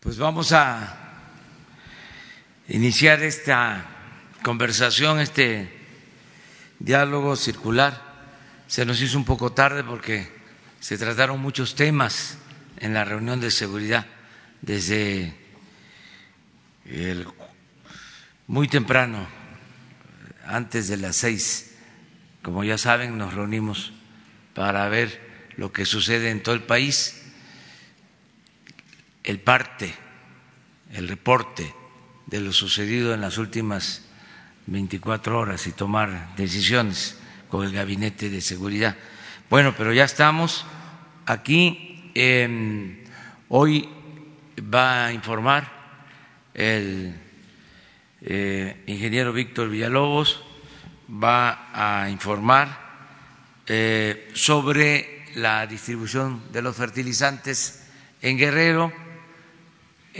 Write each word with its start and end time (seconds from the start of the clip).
Pues 0.00 0.16
vamos 0.16 0.52
a 0.52 0.96
iniciar 2.68 3.22
esta 3.22 3.84
conversación, 4.42 5.20
este 5.20 5.70
diálogo 6.78 7.36
circular. 7.36 8.00
Se 8.66 8.86
nos 8.86 9.02
hizo 9.02 9.18
un 9.18 9.26
poco 9.26 9.52
tarde 9.52 9.84
porque 9.84 10.26
se 10.80 10.96
trataron 10.96 11.38
muchos 11.38 11.74
temas 11.74 12.38
en 12.78 12.94
la 12.94 13.04
reunión 13.04 13.42
de 13.42 13.50
seguridad 13.50 14.06
desde 14.62 15.34
muy 18.46 18.68
temprano, 18.68 19.28
antes 20.46 20.88
de 20.88 20.96
las 20.96 21.16
seis. 21.16 21.76
Como 22.40 22.64
ya 22.64 22.78
saben, 22.78 23.18
nos 23.18 23.34
reunimos 23.34 23.92
para 24.54 24.88
ver 24.88 25.20
lo 25.58 25.72
que 25.72 25.84
sucede 25.84 26.30
en 26.30 26.42
todo 26.42 26.54
el 26.54 26.62
país, 26.62 27.19
el 29.24 29.40
parte, 29.40 29.94
el 30.92 31.08
reporte 31.08 31.74
de 32.26 32.40
lo 32.40 32.52
sucedido 32.52 33.12
en 33.14 33.20
las 33.20 33.38
últimas 33.38 34.06
24 34.66 35.38
horas 35.38 35.66
y 35.66 35.72
tomar 35.72 36.34
decisiones 36.36 37.18
con 37.48 37.66
el 37.66 37.72
Gabinete 37.72 38.30
de 38.30 38.40
Seguridad. 38.40 38.96
Bueno, 39.48 39.74
pero 39.76 39.92
ya 39.92 40.04
estamos 40.04 40.64
aquí. 41.26 42.12
Em, 42.14 43.04
hoy 43.48 43.88
va 44.72 45.06
a 45.06 45.12
informar 45.12 45.70
el 46.54 47.14
eh, 48.22 48.82
ingeniero 48.86 49.32
Víctor 49.32 49.68
Villalobos, 49.68 50.42
va 51.10 51.70
a 51.72 52.10
informar 52.10 52.90
eh, 53.66 54.30
sobre 54.34 55.24
la 55.34 55.66
distribución 55.66 56.42
de 56.52 56.62
los 56.62 56.76
fertilizantes 56.76 57.86
en 58.22 58.38
Guerrero. 58.38 58.92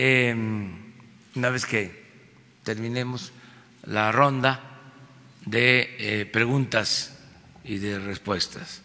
Em, 0.03 0.73
una 1.35 1.51
vez 1.51 1.67
que 1.67 1.93
terminemos 2.65 3.33
la 3.85 4.11
ronda 4.11 4.59
de 5.45 5.95
eh, 5.99 6.25
preguntas 6.25 7.19
y 7.65 7.77
de 7.77 7.99
respuestas 7.99 8.81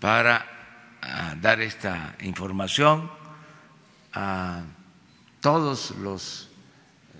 para 0.00 0.98
ah, 1.02 1.36
dar 1.40 1.60
esta 1.60 2.16
información 2.20 3.08
a 4.12 4.64
todos 5.40 5.92
los 6.02 6.50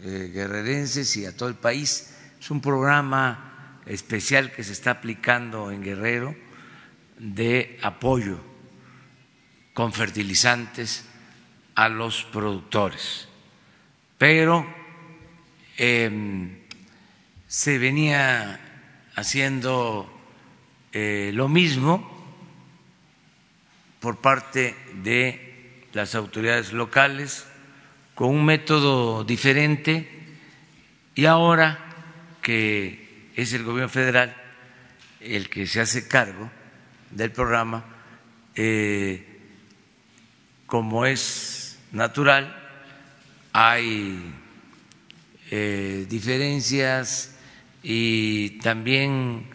eh, 0.02 0.32
guerrerenses 0.34 1.16
y 1.16 1.24
a 1.24 1.36
todo 1.36 1.48
el 1.48 1.54
país. 1.54 2.16
Es 2.40 2.50
un 2.50 2.60
programa 2.60 3.78
especial 3.86 4.50
que 4.50 4.64
se 4.64 4.72
está 4.72 4.90
aplicando 4.90 5.70
en 5.70 5.84
Guerrero 5.84 6.34
de 7.16 7.78
apoyo 7.80 8.40
con 9.72 9.92
fertilizantes 9.92 11.04
a 11.76 11.88
los 11.88 12.24
productores. 12.24 13.28
Pero 14.18 14.66
em, 15.76 16.58
se 17.46 17.78
venía 17.78 18.60
haciendo 19.14 20.12
eh, 20.92 21.30
lo 21.34 21.48
mismo 21.48 22.14
por 24.00 24.20
parte 24.20 24.74
de 25.02 25.84
las 25.92 26.14
autoridades 26.14 26.72
locales 26.72 27.46
con 28.14 28.28
un 28.28 28.44
método 28.44 29.24
diferente 29.24 30.08
y 31.14 31.24
ahora 31.26 31.78
que 32.42 33.30
es 33.36 33.52
el 33.52 33.64
gobierno 33.64 33.88
federal 33.88 34.34
el 35.20 35.48
que 35.48 35.66
se 35.66 35.80
hace 35.80 36.06
cargo 36.08 36.50
del 37.10 37.32
programa, 37.32 37.84
eh, 38.54 39.24
como 40.66 41.06
es 41.06 41.78
natural, 41.92 42.65
hay 43.58 44.34
eh, 45.50 46.06
diferencias 46.08 47.36
y 47.82 48.58
también 48.58 49.46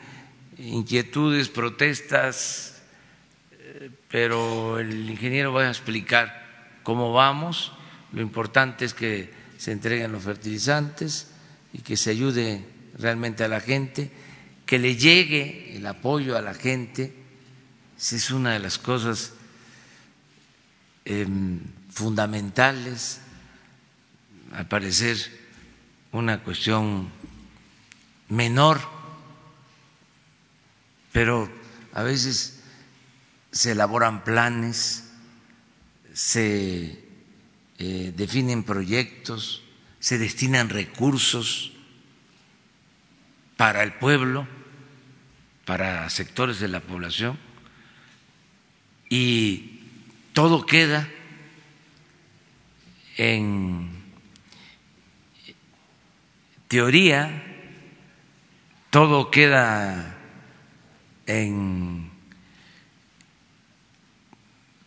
inquietudes, 0.58 1.50
protestas, 1.50 2.82
pero 4.10 4.80
el 4.80 5.10
ingeniero 5.10 5.54
va 5.54 5.64
a 5.64 5.70
explicar 5.70 6.80
cómo 6.84 7.14
vamos. 7.14 7.74
Lo 8.14 8.22
importante 8.22 8.86
es 8.86 8.94
que 8.94 9.32
se 9.58 9.72
entreguen 9.72 10.12
los 10.12 10.24
fertilizantes 10.24 11.32
y 11.74 11.80
que 11.80 11.98
se 11.98 12.10
ayude 12.10 12.66
realmente 12.98 13.44
a 13.44 13.48
la 13.48 13.60
gente, 13.60 14.10
que 14.66 14.80
le 14.80 14.96
llegue 14.96 15.76
el 15.78 15.86
apoyo 15.86 16.38
a 16.38 16.42
la 16.42 16.54
gente 16.54 17.22
es 18.02 18.32
una 18.32 18.54
de 18.54 18.60
las 18.60 18.80
cosas 18.80 19.34
em, 21.06 21.60
fundamentales, 21.92 23.22
al 24.54 24.68
parecer 24.68 25.18
una 26.12 26.44
cuestión 26.44 27.10
menor, 28.30 28.82
pero 31.12 31.50
a 31.94 32.04
veces 32.04 32.64
se 33.52 33.72
elaboran 33.72 34.24
planes, 34.24 35.10
se 36.14 37.04
eh, 37.78 38.14
definen 38.16 38.64
proyectos, 38.64 39.64
se 40.00 40.18
destinan 40.18 40.70
recursos 40.70 41.74
para 43.58 43.84
el 43.84 43.94
pueblo, 43.94 44.48
para 45.66 46.10
sectores 46.10 46.60
de 46.60 46.68
la 46.68 46.80
población 46.80 47.38
y 49.10 49.82
todo 50.34 50.66
queda 50.66 51.08
en 53.18 54.01
teoría, 56.72 57.44
todo 58.92 59.30
queda 59.30 60.18
en 61.26 62.10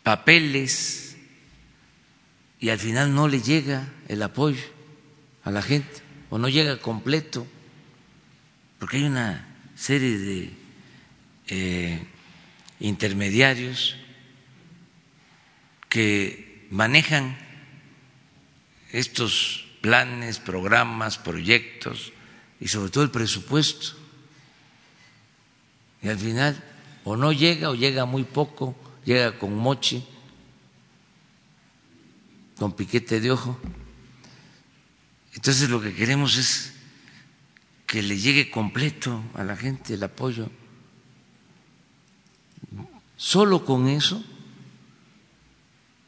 papeles 0.03 1.19
y 2.59 2.71
al 2.71 2.79
final 2.79 3.15
no 3.15 3.29
le 3.29 3.43
llega 3.43 3.87
el 4.09 4.23
apoyo 4.23 4.65
a 5.43 5.51
la 5.51 5.61
gente 5.61 6.01
o 6.31 6.39
no 6.39 6.49
llega 6.49 6.79
completo, 6.79 7.47
porque 8.79 8.97
hay 8.97 9.05
una 9.05 9.47
serie 9.77 10.17
de 10.17 10.51
eh, 11.49 12.03
intermediarios 12.81 13.97
que 15.91 16.67
manejan 16.71 17.37
estos 18.91 19.64
planes, 19.85 20.39
programas, 20.39 21.19
proyectos 21.19 22.15
y 22.59 22.69
sobre 22.69 22.91
todo 22.91 23.05
el 23.05 23.11
presupuesto. 23.11 23.89
Y 26.01 26.09
al 26.09 26.19
final 26.19 26.57
o 27.05 27.19
no 27.19 27.33
llega 27.33 27.69
o 27.69 27.75
llega 27.75 28.07
muy 28.07 28.25
poco, 28.25 28.75
llega 29.05 29.39
con 29.39 29.55
moche, 29.55 30.03
con 32.59 32.73
piquete 32.73 33.21
de 33.21 33.31
ojo. 33.31 33.61
Entonces 35.35 35.69
lo 35.69 35.83
que 35.83 35.95
queremos 35.95 36.39
es 36.39 36.73
que 37.87 38.03
le 38.03 38.17
llegue 38.17 38.51
completo 38.51 39.23
a 39.35 39.45
la 39.45 39.55
gente 39.55 39.93
el 39.93 40.03
apoyo. 40.03 40.49
Solo 43.19 43.67
con 43.67 43.89
eso 43.89 44.25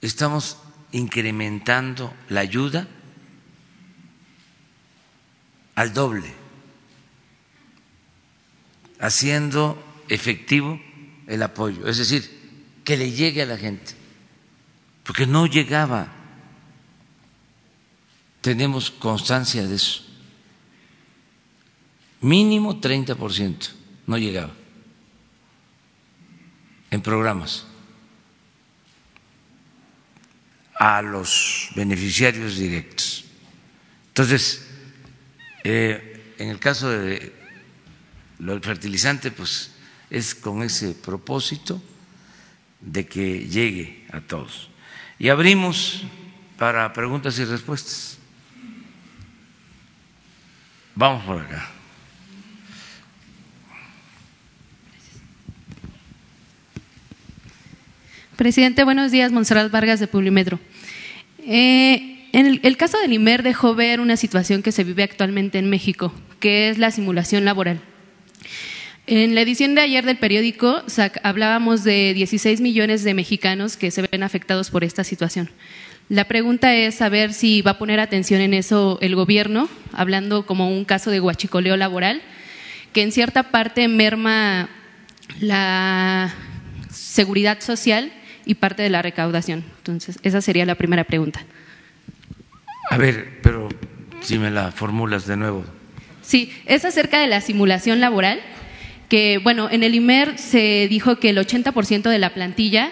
estamos 0.01 0.57
incrementando 0.93 2.15
la 2.31 2.41
ayuda 2.41 2.89
al 5.77 5.95
doble, 5.95 6.33
haciendo 8.99 9.81
efectivo 10.09 10.81
el 11.29 11.43
apoyo, 11.43 11.87
es 11.87 11.99
decir, 11.99 12.29
que 12.85 12.97
le 12.97 13.13
llegue 13.13 13.43
a 13.43 13.47
la 13.47 13.57
gente, 13.57 13.95
porque 15.05 15.27
no 15.27 15.47
llegaba, 15.47 16.13
tenemos 18.41 18.91
constancia 18.91 19.67
de 19.67 19.77
eso, 19.77 20.05
mínimo 22.21 22.81
30% 22.81 23.69
no 24.07 24.19
llegaba 24.19 24.53
en 26.91 27.01
programas. 27.01 27.67
a 30.79 31.01
los 31.03 31.71
beneficiarios 31.75 32.57
directos. 32.57 33.25
Entonces, 34.09 34.66
eh, 35.69 36.35
en 36.39 36.51
el 36.51 36.61
caso 36.61 36.89
de 36.89 37.33
lo 38.39 38.53
del 38.53 38.63
fertilizante, 38.63 39.33
pues 39.33 39.73
es 40.11 40.33
con 40.33 40.63
ese 40.63 40.93
propósito 40.93 41.83
de 42.81 43.07
que 43.07 43.49
llegue 43.49 44.07
a 44.13 44.21
todos. 44.21 44.71
Y 45.19 45.29
abrimos 45.29 46.05
para 46.57 46.93
preguntas 46.93 47.37
y 47.41 47.45
respuestas. 47.45 48.19
Vamos 50.95 51.25
por 51.25 51.41
acá. 51.41 51.69
Presidente, 58.37 58.85
buenos 58.85 59.11
días. 59.11 59.33
Monserrat 59.33 59.73
Vargas 59.73 59.99
de 59.99 60.07
Publimetro. 60.07 60.61
Eh, 61.39 62.16
en 62.33 62.61
el, 62.63 62.77
caso 62.77 62.99
del 62.99 63.13
IMER 63.13 63.43
dejó 63.43 63.75
ver 63.75 64.01
una 64.01 64.17
situación 64.17 64.63
que 64.63 64.73
se 64.73 64.85
vive 64.85 65.03
actualmente 65.03 65.59
en 65.59 65.71
México, 65.71 66.13
que 66.41 66.69
es 66.69 66.79
la 66.79 66.91
simulación 66.91 67.45
laboral. 67.45 67.81
En 69.07 69.35
la 69.35 69.43
edición 69.43 69.75
de 69.75 69.83
ayer 69.83 70.05
del 70.05 70.19
periódico 70.19 70.83
hablábamos 71.23 71.85
de 71.85 72.13
16 72.15 72.61
millones 72.61 73.05
de 73.05 73.15
mexicanos 73.15 73.77
que 73.77 73.93
se 73.93 74.03
ven 74.03 74.23
afectados 74.25 74.71
por 74.71 74.83
esta 74.83 75.05
situación. 75.05 75.49
La 76.09 76.25
pregunta 76.25 76.75
es 76.75 76.97
saber 76.97 77.33
si 77.33 77.63
va 77.63 77.73
a 77.73 77.79
poner 77.79 78.01
atención 78.01 78.41
en 78.41 78.55
eso 78.55 78.99
el 79.01 79.15
gobierno, 79.15 79.69
hablando 79.93 80.47
como 80.47 80.71
un 80.71 80.85
caso 80.85 81.11
de 81.11 81.21
guachicoleo 81.21 81.77
laboral, 81.77 82.21
que 82.93 83.03
en 83.03 83.13
cierta 83.13 83.51
parte 83.51 83.89
merma 83.89 84.69
la 85.41 86.35
seguridad 86.91 87.61
social 87.61 88.13
y 88.45 88.55
parte 88.55 88.83
de 88.83 88.91
la 88.91 89.03
recaudación. 89.03 89.65
Entonces, 89.79 90.19
esa 90.23 90.41
sería 90.41 90.65
la 90.65 90.77
primera 90.77 91.05
pregunta. 91.05 91.45
A 92.91 92.97
ver, 92.97 93.41
pero 93.43 93.69
si 94.21 94.39
me 94.39 94.51
la 94.51 94.73
formulas 94.73 95.27
de 95.27 95.37
nuevo. 95.37 95.65
Sí, 96.23 96.53
es 96.67 96.85
acerca 96.85 97.21
de 97.21 97.27
la 97.27 97.41
simulación 97.41 98.01
laboral, 98.01 98.41
que 99.09 99.39
bueno, 99.39 99.69
en 99.71 99.83
el 99.83 99.95
IMER 99.95 100.39
se 100.39 100.89
dijo 100.89 101.17
que 101.17 101.31
el 101.31 101.39
80% 101.39 102.11
de 102.11 102.19
la 102.19 102.35
plantilla 102.35 102.91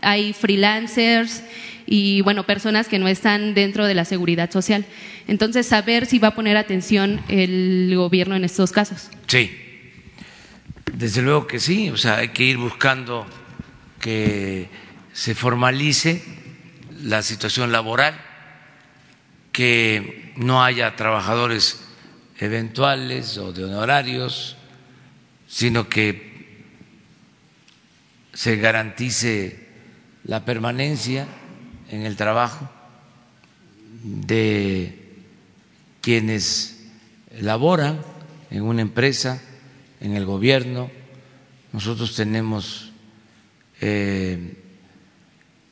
hay 0.00 0.32
freelancers 0.32 1.42
y 1.86 2.20
bueno, 2.22 2.46
personas 2.46 2.88
que 2.88 2.98
no 2.98 3.08
están 3.08 3.52
dentro 3.54 3.86
de 3.86 3.94
la 3.94 4.04
seguridad 4.04 4.50
social. 4.50 4.86
Entonces, 5.26 5.66
saber 5.66 6.06
si 6.06 6.18
va 6.18 6.28
a 6.28 6.34
poner 6.34 6.56
atención 6.56 7.20
el 7.28 7.92
gobierno 7.96 8.36
en 8.36 8.44
estos 8.44 8.72
casos. 8.72 9.10
Sí, 9.26 9.50
desde 10.94 11.22
luego 11.22 11.46
que 11.46 11.60
sí, 11.60 11.90
o 11.90 11.96
sea, 11.96 12.18
hay 12.18 12.28
que 12.28 12.44
ir 12.44 12.58
buscando 12.58 13.26
que 14.00 14.68
se 15.12 15.34
formalice 15.34 16.22
la 17.02 17.22
situación 17.22 17.72
laboral, 17.72 18.29
que 19.52 20.32
no 20.36 20.62
haya 20.62 20.96
trabajadores 20.96 21.80
eventuales 22.38 23.36
o 23.38 23.52
de 23.52 23.64
honorarios, 23.64 24.56
sino 25.46 25.88
que 25.88 26.30
se 28.32 28.56
garantice 28.56 29.68
la 30.24 30.44
permanencia 30.44 31.26
en 31.90 32.02
el 32.06 32.16
trabajo 32.16 32.70
de 34.02 35.18
quienes 36.00 36.80
laboran 37.40 38.00
en 38.50 38.62
una 38.62 38.82
empresa, 38.82 39.42
en 40.00 40.16
el 40.16 40.24
gobierno. 40.24 40.90
Nosotros 41.72 42.14
tenemos 42.16 42.92
eh, 43.80 44.56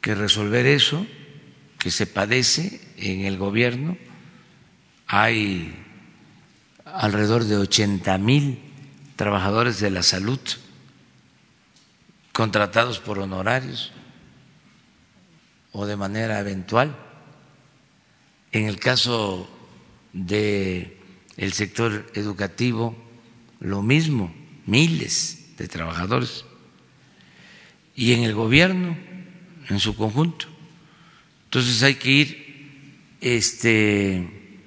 que 0.00 0.14
resolver 0.14 0.66
eso 0.66 1.06
que 1.78 1.90
se 1.90 2.06
padece 2.06 2.87
en 2.98 3.24
el 3.24 3.38
gobierno. 3.38 3.96
Hay 5.06 5.74
alrededor 6.84 7.44
de 7.44 7.56
80 7.56 8.18
mil 8.18 8.58
trabajadores 9.16 9.80
de 9.80 9.90
la 9.90 10.02
salud 10.02 10.40
contratados 12.32 13.00
por 13.00 13.18
honorarios 13.18 13.92
o 15.72 15.86
de 15.86 15.96
manera 15.96 16.38
eventual. 16.40 16.96
En 18.52 18.66
el 18.66 18.78
caso 18.78 19.48
de 20.12 20.98
el 21.36 21.52
sector 21.52 22.06
educativo, 22.14 22.96
lo 23.60 23.82
mismo, 23.82 24.34
miles 24.66 25.56
de 25.56 25.68
trabajadores. 25.68 26.44
Y 27.94 28.12
en 28.12 28.22
el 28.22 28.34
gobierno, 28.34 28.96
en 29.68 29.80
su 29.80 29.96
conjunto. 29.96 30.46
Entonces 31.44 31.82
hay 31.82 31.96
que 31.96 32.10
ir 32.10 32.47
este, 33.20 34.60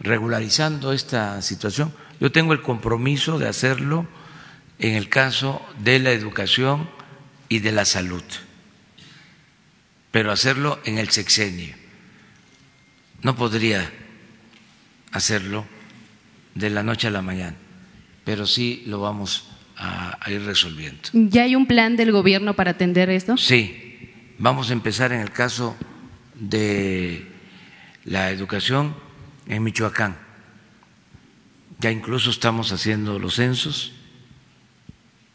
regularizando 0.00 0.92
esta 0.92 1.40
situación. 1.42 1.92
Yo 2.20 2.32
tengo 2.32 2.52
el 2.52 2.62
compromiso 2.62 3.38
de 3.38 3.48
hacerlo 3.48 4.06
en 4.78 4.94
el 4.94 5.08
caso 5.08 5.60
de 5.78 5.98
la 5.98 6.12
educación 6.12 6.88
y 7.48 7.60
de 7.60 7.72
la 7.72 7.84
salud 7.84 8.22
pero 10.14 10.30
hacerlo 10.30 10.78
en 10.84 10.98
el 10.98 11.08
sexenio. 11.10 11.74
No 13.22 13.34
podría 13.34 13.90
hacerlo 15.10 15.66
de 16.54 16.70
la 16.70 16.84
noche 16.84 17.08
a 17.08 17.10
la 17.10 17.20
mañana, 17.20 17.56
pero 18.22 18.46
sí 18.46 18.84
lo 18.86 19.00
vamos 19.00 19.50
a, 19.76 20.16
ir 20.30 20.42
resolviendo. 20.42 21.00
¿Ya 21.12 21.42
hay 21.42 21.56
un 21.56 21.66
plan 21.66 21.96
del 21.96 22.12
gobierno 22.12 22.54
para 22.54 22.70
atender 22.70 23.10
esto? 23.10 23.36
Sí, 23.36 24.12
vamos 24.38 24.70
a 24.70 24.74
empezar 24.74 25.10
en 25.10 25.18
el 25.18 25.32
caso 25.32 25.76
de 26.36 27.33
la 28.04 28.30
educación 28.30 28.94
en 29.46 29.62
Michoacán. 29.62 30.16
Ya 31.80 31.90
incluso 31.90 32.30
estamos 32.30 32.72
haciendo 32.72 33.18
los 33.18 33.34
censos 33.34 33.92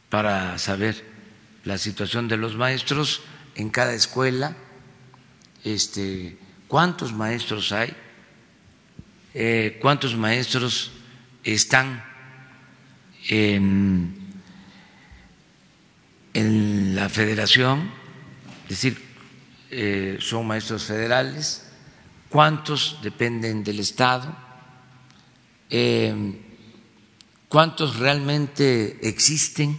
para 0.10 0.58
saber 0.58 1.06
la 1.64 1.78
situación 1.78 2.28
de 2.28 2.38
los 2.38 2.56
maestros 2.56 3.22
en 3.56 3.70
cada 3.70 3.94
escuela 3.94 4.56
este, 5.64 6.38
cuántos 6.68 7.14
maestros 7.14 7.72
hay, 7.72 7.94
eh, 9.34 9.78
cuántos 9.82 10.16
maestros 10.16 10.92
están 11.44 12.04
en, 13.28 14.18
la 16.34 17.10
federación, 17.10 17.92
es 18.64 18.70
decir, 18.70 18.98
eh, 19.72 20.18
son 20.22 20.48
maestros 20.48 20.86
federales, 20.86 21.69
cuántos 22.30 23.00
dependen 23.02 23.64
del 23.64 23.80
Estado, 23.80 24.36
eh, 25.70 26.14
cuántos 27.48 27.98
realmente 27.98 29.00
existen 29.08 29.78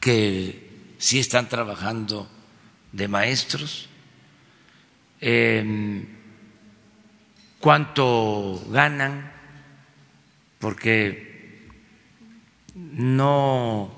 que 0.00 0.94
sí 0.98 1.18
están 1.18 1.48
trabajando 1.48 2.28
de 2.92 3.08
maestros, 3.08 3.88
em, 5.20 6.06
cuánto 7.60 8.62
ganan, 8.70 9.32
porque 10.58 11.68
no 12.74 13.90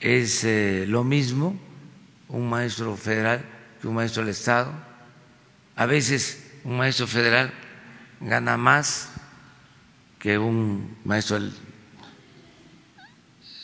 es 0.00 0.44
eh, 0.44 0.84
lo 0.86 1.04
mismo 1.04 1.58
un 2.28 2.48
maestro 2.48 2.96
federal 2.96 3.59
que 3.80 3.88
un 3.88 3.94
maestro 3.94 4.22
del 4.22 4.30
Estado. 4.32 4.72
A 5.76 5.86
veces 5.86 6.52
un 6.64 6.76
maestro 6.76 7.06
federal 7.06 7.52
gana 8.20 8.56
más 8.56 9.10
que 10.18 10.36
un 10.38 10.98
maestro 11.04 11.38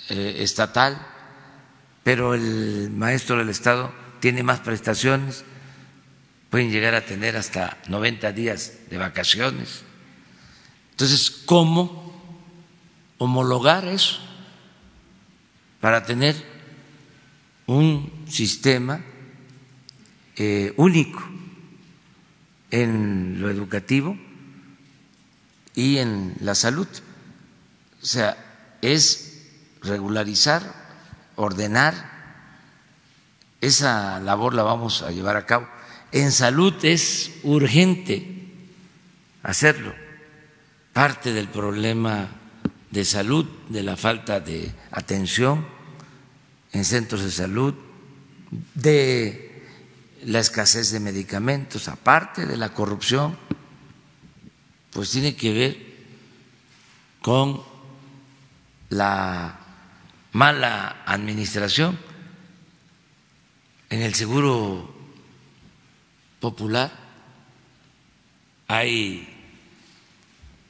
eh, 0.09 0.37
estatal 0.39 0.99
pero 2.07 2.35
el 2.35 2.89
maestro 2.91 3.37
del 3.39 3.49
Estado 3.49 3.93
tiene 4.21 4.45
más 4.45 4.61
prestaciones, 4.61 5.43
pueden 6.51 6.71
llegar 6.71 6.95
a 6.95 7.05
tener 7.05 7.37
hasta 7.37 7.79
90 7.89 8.31
días 8.31 8.75
de 8.89 8.97
vacaciones. 8.97 9.83
Entonces, 10.93 11.29
¿cómo 11.45 12.15
homologar 13.19 13.89
eso 13.89 14.21
para 15.81 16.05
tener 16.05 16.37
un 17.67 18.25
sistema 18.29 19.01
eh, 20.37 20.73
único 20.77 21.23
en 22.71 23.41
lo 23.41 23.51
educativo 23.51 24.17
y 25.75 25.99
en 25.99 26.35
la 26.41 26.55
salud? 26.55 26.89
O 28.03 28.07
sea, 28.07 28.37
es 28.83 29.49
regularizar 29.83 30.87
ordenar, 31.37 32.17
esa 33.61 34.21
labor 34.21 34.55
la 34.55 34.63
vamos 34.63 35.03
a 35.03 35.11
llevar 35.11 35.37
a 35.37 35.47
cabo. 35.47 35.69
En 36.13 36.33
salud 36.33 36.75
es 36.83 37.31
urgente 37.43 38.45
hacerlo. 39.43 39.95
Parte 40.93 41.33
del 41.33 41.49
problema 41.49 42.29
de 42.91 43.05
salud, 43.05 43.47
de 43.69 43.83
la 43.83 43.97
falta 43.97 44.41
de 44.41 44.73
atención 44.91 45.67
en 46.73 46.85
centros 46.85 47.23
de 47.23 47.31
salud, 47.31 47.75
de 48.75 49.46
la 50.25 50.41
escasez 50.41 50.91
de 50.91 51.01
medicamentos, 51.01 51.89
aparte 51.89 52.47
de 52.47 52.57
la 52.57 52.71
corrupción, 52.71 53.37
pues 54.91 55.11
tiene 55.11 55.37
que 55.37 55.53
ver 55.53 55.87
con 57.21 57.63
la 58.89 59.59
mala 60.33 61.03
administración 61.07 61.99
en 63.91 64.03
el 64.03 64.15
seguro 64.15 64.95
popular 66.41 67.07
hay 68.69 69.29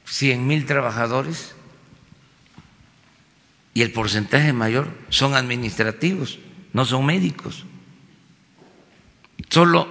cien 0.05 0.47
mil 0.47 0.65
trabajadores 0.65 1.55
y 3.73 3.81
el 3.81 3.91
porcentaje 3.91 4.53
mayor 4.53 4.91
son 5.09 5.35
administrativos, 5.35 6.39
no 6.73 6.85
son 6.85 7.05
médicos. 7.05 7.65
Solo 9.49 9.87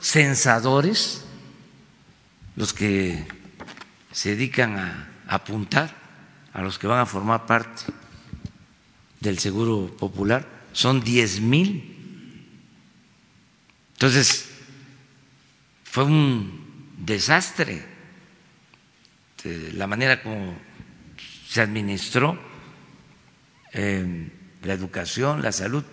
censadores 0.00 1.24
los 2.56 2.72
que 2.72 3.26
se 4.12 4.30
dedican 4.30 4.78
a 4.78 5.08
apuntar 5.26 5.94
a 6.52 6.62
los 6.62 6.78
que 6.78 6.86
van 6.86 7.00
a 7.00 7.06
formar 7.06 7.46
parte 7.46 7.82
del 9.20 9.38
Seguro 9.38 9.96
Popular, 9.96 10.46
son 10.72 11.02
diez 11.02 11.40
mil. 11.40 12.46
Entonces, 13.94 14.50
fue 15.84 16.04
un 16.04 16.92
desastre 16.98 17.94
la 19.44 19.86
manera 19.86 20.22
como 20.22 20.56
se 21.48 21.60
administró 21.60 22.38
eh, 23.72 24.30
la 24.62 24.72
educación, 24.72 25.42
la 25.42 25.52
salud, 25.52 25.84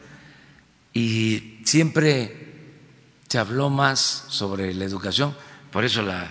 y 0.93 1.60
siempre 1.65 2.50
se 3.31 3.39
habló 3.39 3.69
más 3.69 4.25
sobre 4.27 4.73
la 4.73 4.83
educación, 4.83 5.33
por 5.71 5.85
eso 5.85 6.01
la 6.01 6.29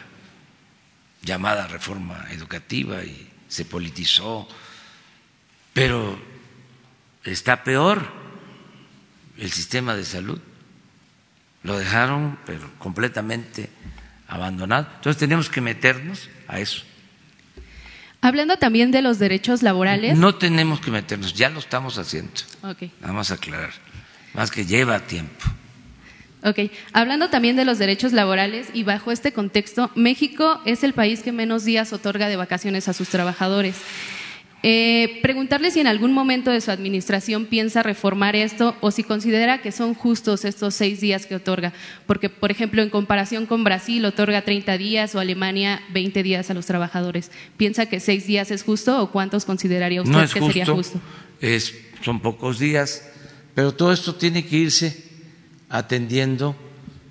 llamada 1.23 1.67
reforma 1.67 2.27
educativa 2.31 3.03
y 3.03 3.31
se 3.49 3.65
politizó, 3.65 4.47
pero 5.73 6.21
está 7.25 7.65
peor 7.65 8.07
el 9.39 9.51
sistema 9.51 9.97
de 9.97 10.05
salud. 10.05 10.39
Lo 11.63 11.79
dejaron 11.79 12.39
pero 12.45 12.71
completamente 12.79 13.71
abandonado. 14.29 14.87
Entonces 14.97 15.19
tenemos 15.19 15.49
que 15.49 15.63
meternos 15.63 16.29
a 16.49 16.61
eso. 16.61 16.83
Hablando 18.21 18.59
también 18.59 18.91
de 18.91 19.01
los 19.01 19.19
derechos 19.19 19.63
laborales. 19.63 20.19
No 20.19 20.35
tenemos 20.35 20.81
que 20.81 20.91
meternos, 20.91 21.33
ya 21.33 21.49
lo 21.49 21.61
estamos 21.61 21.97
haciendo. 21.97 22.43
Okay. 22.63 22.93
Vamos 23.01 23.31
a 23.31 23.37
aclarar, 23.37 23.73
más 24.35 24.51
que 24.51 24.67
lleva 24.67 25.01
tiempo. 25.01 25.47
Ok, 26.43 26.71
hablando 26.93 27.29
también 27.29 27.57
de 27.57 27.67
los 27.67 27.79
derechos 27.79 28.13
laborales 28.13 28.69
y 28.73 28.83
bajo 28.83 29.13
este 29.13 29.33
contexto, 29.33 29.91
México 29.95 30.61
es 30.65 30.83
el 30.85 30.95
país 30.95 31.23
que 31.23 31.33
menos 31.33 31.65
días 31.65 31.93
otorga 31.93 32.29
de 32.29 32.37
vacaciones 32.37 32.89
a 32.89 32.95
sus 32.95 33.11
trabajadores. 33.11 33.77
Eh, 34.63 35.21
preguntarle 35.23 35.71
si 35.71 35.81
en 35.81 35.87
algún 35.87 36.13
momento 36.13 36.51
de 36.51 36.61
su 36.61 36.71
administración 36.71 37.47
piensa 37.47 37.83
reformar 37.83 38.37
esto 38.37 38.77
o 38.81 38.91
si 38.91 39.03
considera 39.03 39.63
que 39.63 39.73
son 39.73 39.95
justos 39.95 40.45
estos 40.45 40.75
seis 40.75 41.01
días 41.01 41.25
que 41.25 41.37
otorga. 41.37 41.73
Porque, 42.07 42.29
por 42.29 42.51
ejemplo, 42.51 42.83
en 42.83 42.91
comparación 42.91 43.47
con 43.47 43.65
Brasil, 43.65 44.05
otorga 44.05 44.43
30 44.43 44.77
días 44.77 45.15
o 45.15 45.21
Alemania 45.21 45.83
20 45.93 46.23
días 46.23 46.51
a 46.51 46.55
los 46.55 46.67
trabajadores. 46.67 47.31
¿Piensa 47.57 47.87
que 47.87 48.01
seis 48.01 48.27
días 48.27 48.51
es 48.51 48.63
justo 48.63 49.03
o 49.03 49.11
cuántos 49.11 49.47
consideraría 49.47 50.03
usted 50.03 50.29
que 50.31 50.41
sería 50.41 50.67
justo? 50.67 51.01
Es, 51.41 51.75
son 52.03 52.21
pocos 52.21 52.59
días, 52.59 53.11
pero 53.55 53.73
todo 53.73 53.93
esto 53.93 54.15
tiene 54.15 54.45
que 54.45 54.57
irse 54.57 55.10
atendiendo 55.71 56.57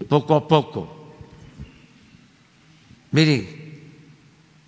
poco 0.07 0.35
a 0.35 0.47
poco. 0.47 1.15
Miren, 3.11 3.59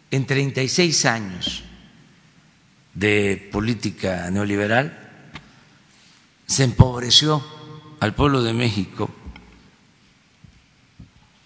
en 0.09 0.25
36 0.25 1.05
años 1.05 1.63
de 2.93 3.49
política 3.51 4.29
neoliberal 4.31 4.97
se 6.47 6.63
empobreció 6.63 7.43
al 7.99 8.15
pueblo 8.15 8.41
de 8.41 8.53
México 8.53 9.09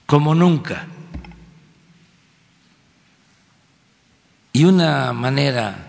como 0.06 0.34
nunca. 0.34 0.88
Y 4.54 4.64
una 4.64 5.12
manera 5.12 5.88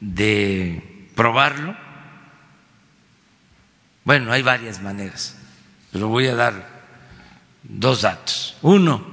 de 0.00 1.08
probarlo, 1.14 1.76
bueno, 4.04 4.32
hay 4.32 4.42
varias 4.42 4.82
maneras 4.82 5.39
pero 5.92 6.08
voy 6.08 6.26
a 6.26 6.34
dar 6.34 6.80
dos 7.62 8.02
datos. 8.02 8.56
Uno, 8.62 9.04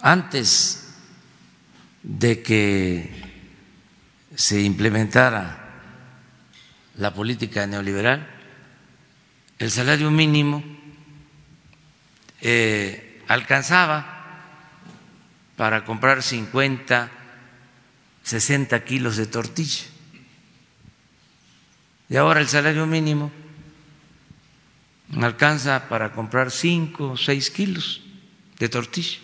antes 0.00 0.94
de 2.02 2.42
que 2.42 3.10
se 4.34 4.60
implementara 4.60 5.64
la 6.96 7.12
política 7.14 7.66
neoliberal, 7.66 8.26
el 9.58 9.70
salario 9.70 10.10
mínimo 10.10 10.62
eh, 12.40 13.22
alcanzaba 13.28 14.14
para 15.56 15.84
comprar 15.84 16.22
50, 16.22 17.10
60 18.22 18.84
kilos 18.84 19.16
de 19.16 19.26
tortilla. 19.26 19.84
Y 22.08 22.16
ahora 22.16 22.40
el 22.40 22.48
salario 22.48 22.86
mínimo 22.86 23.32
alcanza 25.20 25.88
para 25.88 26.12
comprar 26.12 26.50
cinco 26.50 27.12
o 27.12 27.16
seis 27.16 27.50
kilos 27.50 28.02
de 28.58 28.68
tortilla. 28.68 29.18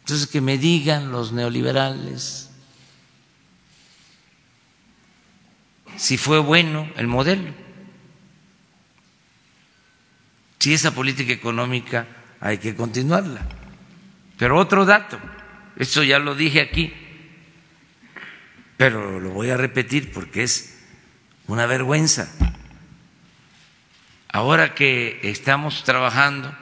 Entonces, 0.00 0.26
que 0.26 0.40
me 0.40 0.58
digan 0.58 1.12
los 1.12 1.32
neoliberales 1.32 2.50
si 5.96 6.16
fue 6.18 6.38
bueno 6.40 6.90
el 6.96 7.06
modelo, 7.06 7.52
si 10.58 10.74
esa 10.74 10.94
política 10.94 11.32
económica 11.32 12.06
hay 12.40 12.58
que 12.58 12.74
continuarla. 12.74 13.40
Pero 14.38 14.58
otro 14.58 14.84
dato, 14.84 15.18
esto 15.76 16.02
ya 16.02 16.18
lo 16.18 16.34
dije 16.34 16.60
aquí, 16.60 16.92
pero 18.76 19.20
lo 19.20 19.30
voy 19.30 19.50
a 19.50 19.56
repetir 19.56 20.12
porque 20.12 20.42
es 20.42 20.82
una 21.46 21.66
vergüenza. 21.66 22.32
Ahora 24.32 24.74
que 24.74 25.20
estamos 25.24 25.84
trabajando 25.84 26.56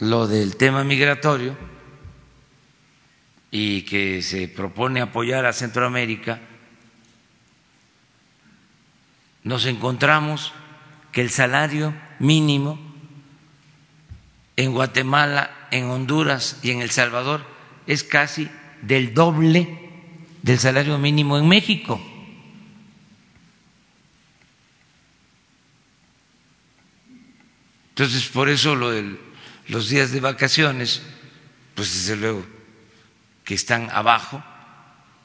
lo 0.00 0.26
del 0.26 0.56
tema 0.56 0.82
migratorio 0.82 1.56
y 3.52 3.82
que 3.82 4.22
se 4.22 4.48
propone 4.48 5.00
apoyar 5.00 5.46
a 5.46 5.52
Centroamérica, 5.52 6.40
nos 9.44 9.66
encontramos 9.66 10.52
que 11.12 11.20
el 11.20 11.30
salario 11.30 11.94
mínimo 12.18 12.76
en 14.56 14.72
Guatemala, 14.72 15.68
en 15.70 15.84
Honduras 15.84 16.58
y 16.64 16.72
en 16.72 16.82
El 16.82 16.90
Salvador 16.90 17.44
es 17.86 18.02
casi 18.02 18.50
del 18.82 19.14
doble 19.14 19.78
del 20.42 20.58
salario 20.58 20.98
mínimo 20.98 21.38
en 21.38 21.46
México. 21.46 22.00
Entonces, 28.02 28.28
por 28.30 28.48
eso 28.48 28.74
lo 28.74 28.90
de 28.90 29.16
los 29.68 29.88
días 29.88 30.10
de 30.10 30.18
vacaciones, 30.18 31.02
pues 31.76 31.94
desde 31.94 32.20
luego 32.20 32.44
que 33.44 33.54
están 33.54 33.90
abajo 33.92 34.42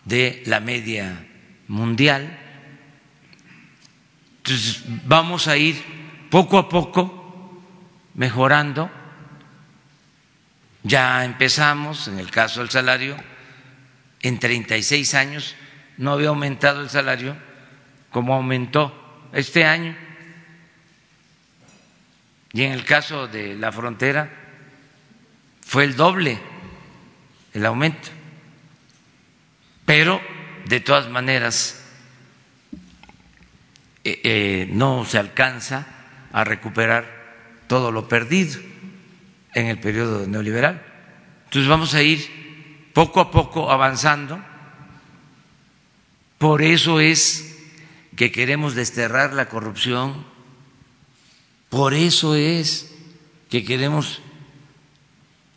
de 0.05 0.43
la 0.45 0.59
media 0.59 1.25
mundial. 1.67 2.37
Entonces, 4.37 4.83
vamos 5.07 5.47
a 5.47 5.57
ir 5.57 5.75
poco 6.29 6.59
a 6.59 6.69
poco 6.69 7.63
mejorando. 8.13 8.91
Ya 10.83 11.25
empezamos, 11.25 12.07
en 12.07 12.19
el 12.19 12.29
caso 12.29 12.59
del 12.59 12.69
salario, 12.69 13.17
en 14.21 14.37
36 14.37 15.15
años 15.15 15.55
no 15.97 16.11
había 16.11 16.29
aumentado 16.29 16.81
el 16.81 16.91
salario 16.91 17.35
como 18.11 18.35
aumentó 18.35 19.29
este 19.33 19.65
año 19.65 19.97
y 22.53 22.63
en 22.63 22.71
el 22.71 22.85
caso 22.85 23.27
de 23.27 23.55
la 23.55 23.71
frontera 23.71 24.29
fue 25.61 25.83
el 25.83 25.95
doble 25.95 26.39
el 27.53 27.65
aumento. 27.65 28.09
Pero, 29.85 30.21
de 30.67 30.79
todas 30.79 31.09
maneras, 31.09 31.83
eh, 34.03 34.21
eh, 34.23 34.69
no 34.71 35.05
se 35.05 35.17
alcanza 35.17 35.87
a 36.31 36.43
recuperar 36.43 37.05
todo 37.67 37.91
lo 37.91 38.07
perdido 38.07 38.59
en 39.53 39.67
el 39.67 39.79
periodo 39.79 40.27
neoliberal. 40.27 40.83
Entonces 41.45 41.67
vamos 41.67 41.93
a 41.93 42.03
ir 42.03 42.91
poco 42.93 43.19
a 43.19 43.31
poco 43.31 43.71
avanzando. 43.71 44.39
Por 46.37 46.61
eso 46.61 46.99
es 46.99 47.57
que 48.15 48.31
queremos 48.31 48.75
desterrar 48.75 49.33
la 49.33 49.49
corrupción 49.49 50.25
por 51.69 51.93
eso 51.93 52.35
es 52.35 52.93
que 53.49 53.63
queremos 53.63 54.21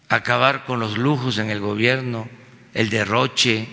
acabar 0.09 0.64
con 0.64 0.81
los 0.81 0.99
lujos 0.99 1.38
en 1.38 1.50
el 1.50 1.61
gobierno, 1.61 2.29
el 2.75 2.90
derroche, 2.90 3.69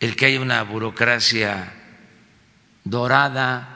el 0.00 0.16
que 0.16 0.26
haya 0.26 0.40
una 0.40 0.62
burocracia 0.62 1.72
dorada. 2.84 3.72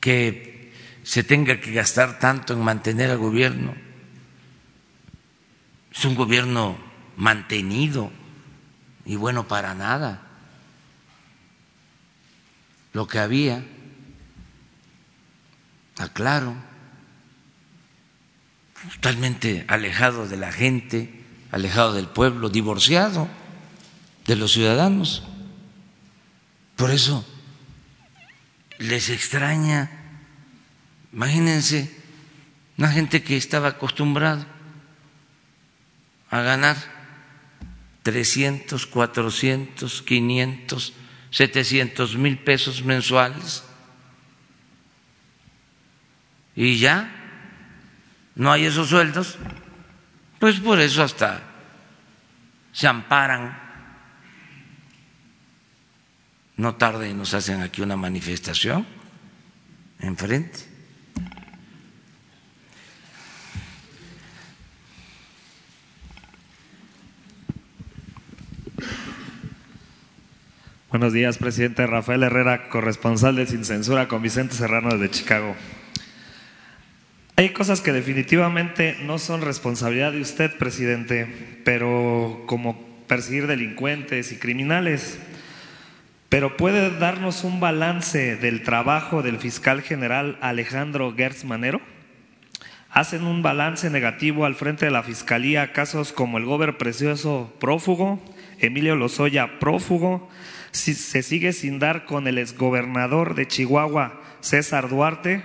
que 0.00 0.72
se 1.02 1.24
tenga 1.24 1.60
que 1.60 1.72
gastar 1.72 2.20
tanto 2.20 2.52
en 2.52 2.62
mantener 2.62 3.10
al 3.10 3.18
gobierno. 3.18 3.74
Es 5.90 6.04
un 6.04 6.14
gobierno 6.14 6.78
mantenido 7.16 8.12
y 9.04 9.16
bueno 9.16 9.48
para 9.48 9.74
nada. 9.74 10.25
Lo 12.96 13.06
que 13.06 13.18
había, 13.18 13.62
aclaro, 15.98 16.56
totalmente 18.94 19.66
alejado 19.68 20.26
de 20.26 20.38
la 20.38 20.50
gente, 20.50 21.22
alejado 21.52 21.92
del 21.92 22.06
pueblo, 22.06 22.48
divorciado 22.48 23.28
de 24.24 24.36
los 24.36 24.52
ciudadanos. 24.52 25.24
Por 26.76 26.90
eso 26.90 27.22
les 28.78 29.10
extraña, 29.10 29.90
imagínense, 31.12 31.94
una 32.78 32.90
gente 32.90 33.22
que 33.22 33.36
estaba 33.36 33.68
acostumbrada 33.68 34.46
a 36.30 36.40
ganar 36.40 36.78
300, 38.04 38.86
400, 38.86 40.00
500, 40.00 40.94
700 41.36 42.16
mil 42.16 42.38
pesos 42.38 42.82
mensuales 42.82 43.62
y 46.54 46.78
ya 46.78 47.12
no 48.34 48.50
hay 48.50 48.64
esos 48.64 48.88
sueldos, 48.88 49.36
pues 50.38 50.58
por 50.60 50.80
eso 50.80 51.02
hasta 51.02 51.42
se 52.72 52.86
amparan. 52.88 53.54
No 56.56 56.76
tarde 56.76 57.10
y 57.10 57.12
nos 57.12 57.34
hacen 57.34 57.60
aquí 57.60 57.82
una 57.82 57.96
manifestación 57.96 58.86
enfrente. 59.98 60.65
Buenos 70.96 71.12
días, 71.12 71.36
presidente 71.36 71.86
Rafael 71.86 72.22
Herrera, 72.22 72.70
corresponsal 72.70 73.36
de 73.36 73.44
Sin 73.44 73.66
Censura 73.66 74.08
con 74.08 74.22
Vicente 74.22 74.54
Serrano 74.54 74.88
desde 74.88 75.10
Chicago. 75.10 75.54
Hay 77.36 77.50
cosas 77.50 77.82
que 77.82 77.92
definitivamente 77.92 78.96
no 79.02 79.18
son 79.18 79.42
responsabilidad 79.42 80.12
de 80.12 80.22
usted, 80.22 80.56
presidente, 80.56 81.60
pero 81.66 82.44
como 82.46 82.82
perseguir 83.06 83.46
delincuentes 83.46 84.32
y 84.32 84.38
criminales. 84.38 85.18
Pero 86.30 86.56
puede 86.56 86.98
darnos 86.98 87.44
un 87.44 87.60
balance 87.60 88.36
del 88.36 88.62
trabajo 88.62 89.22
del 89.22 89.36
fiscal 89.36 89.82
general 89.82 90.38
Alejandro 90.40 91.14
Gertz 91.14 91.44
Manero. 91.44 91.82
Hacen 92.88 93.24
un 93.24 93.42
balance 93.42 93.90
negativo 93.90 94.46
al 94.46 94.54
frente 94.54 94.86
de 94.86 94.92
la 94.92 95.02
fiscalía 95.02 95.74
casos 95.74 96.14
como 96.14 96.38
el 96.38 96.46
Gober 96.46 96.78
Precioso 96.78 97.54
prófugo, 97.60 98.18
Emilio 98.58 98.96
Lozoya 98.96 99.58
prófugo, 99.58 100.30
se 100.72 101.22
sigue 101.22 101.52
sin 101.52 101.78
dar 101.78 102.04
con 102.04 102.26
el 102.26 102.38
exgobernador 102.38 103.34
de 103.34 103.46
Chihuahua, 103.46 104.20
César 104.40 104.88
Duarte, 104.88 105.42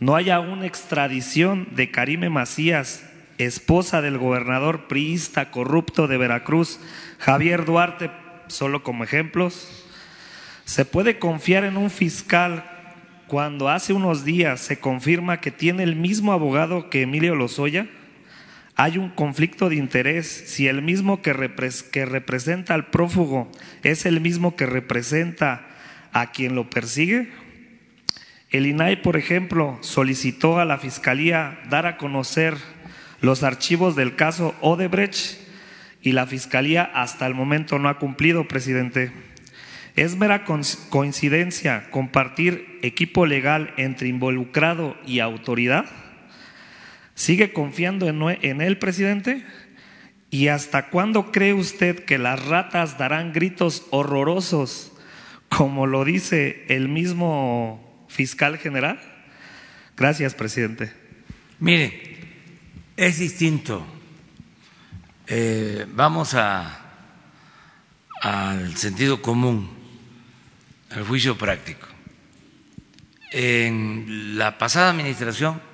no 0.00 0.16
haya 0.16 0.40
una 0.40 0.66
extradición 0.66 1.68
de 1.72 1.90
Karime 1.90 2.30
Macías, 2.30 3.04
esposa 3.36 4.00
del 4.00 4.16
gobernador 4.16 4.88
priista 4.88 5.50
corrupto 5.50 6.08
de 6.08 6.16
Veracruz, 6.16 6.80
Javier 7.18 7.66
Duarte, 7.66 8.10
solo 8.46 8.82
como 8.82 9.04
ejemplos. 9.04 9.86
¿Se 10.64 10.84
puede 10.84 11.18
confiar 11.18 11.64
en 11.64 11.76
un 11.76 11.90
fiscal 11.90 12.64
cuando 13.26 13.68
hace 13.68 13.92
unos 13.92 14.24
días 14.24 14.60
se 14.60 14.78
confirma 14.78 15.40
que 15.40 15.50
tiene 15.50 15.82
el 15.82 15.96
mismo 15.96 16.32
abogado 16.32 16.88
que 16.88 17.02
Emilio 17.02 17.34
Lozoya? 17.34 17.86
Hay 18.82 18.96
un 18.96 19.10
conflicto 19.10 19.68
de 19.68 19.76
interés 19.76 20.26
si 20.26 20.66
el 20.66 20.80
mismo 20.80 21.20
que, 21.20 21.34
representa 21.34 22.72
al 22.72 22.86
prófugo 22.86 23.52
es 23.82 24.06
el 24.06 24.22
mismo 24.22 24.56
que 24.56 24.64
representa 24.64 25.66
a 26.14 26.30
quien 26.32 26.54
lo 26.54 26.70
persigue. 26.70 27.28
El 28.48 28.66
INAI, 28.66 29.02
por 29.02 29.18
ejemplo, 29.18 29.76
solicitó 29.82 30.58
a 30.58 30.64
la 30.64 30.78
Fiscalía 30.78 31.60
dar 31.68 31.84
a 31.84 31.98
conocer 31.98 32.56
los 33.20 33.42
archivos 33.42 33.96
del 33.96 34.16
caso 34.16 34.54
Odebrecht 34.62 35.38
y 36.00 36.12
la 36.12 36.26
Fiscalía 36.26 36.90
hasta 36.94 37.26
el 37.26 37.34
momento 37.34 37.78
no 37.78 37.90
ha 37.90 37.98
cumplido, 37.98 38.48
presidente. 38.48 39.12
Es 39.94 40.16
mera 40.16 40.46
coincidencia 40.88 41.90
compartir 41.90 42.78
equipo 42.80 43.26
legal 43.26 43.74
entre 43.76 44.08
involucrado 44.08 44.96
y 45.04 45.20
autoridad. 45.20 45.84
¿Sigue 47.20 47.52
confiando 47.52 48.08
en 48.08 48.60
él, 48.62 48.78
presidente? 48.78 49.44
¿Y 50.30 50.48
hasta 50.48 50.88
cuándo 50.88 51.30
cree 51.32 51.52
usted 51.52 52.06
que 52.06 52.16
las 52.16 52.42
ratas 52.46 52.96
darán 52.96 53.34
gritos 53.34 53.82
horrorosos, 53.90 54.90
como 55.50 55.86
lo 55.86 56.06
dice 56.06 56.64
el 56.70 56.88
mismo 56.88 58.06
fiscal 58.08 58.56
general? 58.56 58.98
Gracias, 59.98 60.34
presidente. 60.34 60.94
Mire, 61.58 62.16
es 62.96 63.18
distinto. 63.18 63.86
Eh, 65.26 65.84
vamos 65.92 66.32
a, 66.32 66.80
al 68.22 68.78
sentido 68.78 69.20
común, 69.20 69.68
al 70.88 71.04
juicio 71.04 71.36
práctico. 71.36 71.86
En 73.30 74.38
la 74.38 74.56
pasada 74.56 74.92
administración 74.92 75.68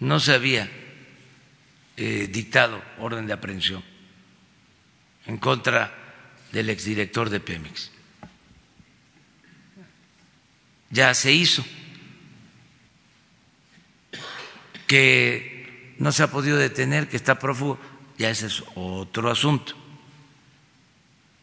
no 0.00 0.20
se 0.20 0.34
había 0.34 0.70
eh, 1.96 2.28
dictado 2.30 2.82
orden 2.98 3.26
de 3.26 3.32
aprehensión 3.32 3.82
en 5.26 5.38
contra 5.38 5.92
del 6.52 6.70
exdirector 6.70 7.30
de 7.30 7.40
Pemex 7.40 7.90
ya 10.94 11.12
se 11.12 11.32
hizo, 11.32 11.64
que 14.86 15.94
no 15.98 16.12
se 16.12 16.22
ha 16.22 16.30
podido 16.30 16.56
detener, 16.56 17.08
que 17.08 17.16
está 17.16 17.36
prófugo, 17.40 17.80
ya 18.16 18.30
ese 18.30 18.46
es 18.46 18.62
otro 18.76 19.28
asunto. 19.28 19.74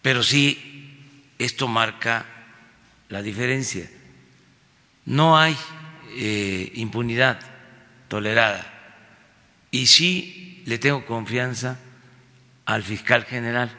Pero 0.02 0.24
sí, 0.24 1.36
esto 1.38 1.68
marca 1.68 2.26
la 3.10 3.22
diferencia. 3.22 3.90
No 5.06 5.38
hay 5.38 5.58
eh, 6.12 6.72
impunidad 6.76 7.42
tolerada. 8.12 8.67
Y 9.71 9.88
sí 9.88 10.63
le 10.65 10.78
tengo 10.78 11.06
confianza 11.06 11.80
al 12.65 12.84
fiscal 12.84 13.24
general. 13.24 13.71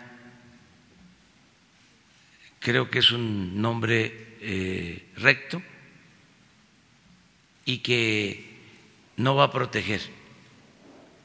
Creo 2.59 2.89
que 2.89 3.01
es 3.01 3.13
un 3.13 3.61
nombre 3.61 4.39
eh, 4.41 5.07
recto 5.17 5.63
y 7.67 7.79
que 7.79 8.57
no 9.19 9.37
va 9.37 9.45
a 9.45 9.53
proteger 9.53 10.01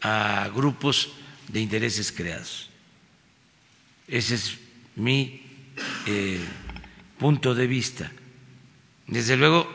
a 0.01 0.49
grupos 0.53 1.13
de 1.47 1.61
intereses 1.61 2.11
creados. 2.11 2.69
Ese 4.09 4.35
es 4.35 4.57
mi 4.97 5.43
eh, 6.07 6.43
punto 7.17 7.55
de 7.55 7.67
vista. 7.67 8.11
Desde 9.07 9.37
luego, 9.37 9.65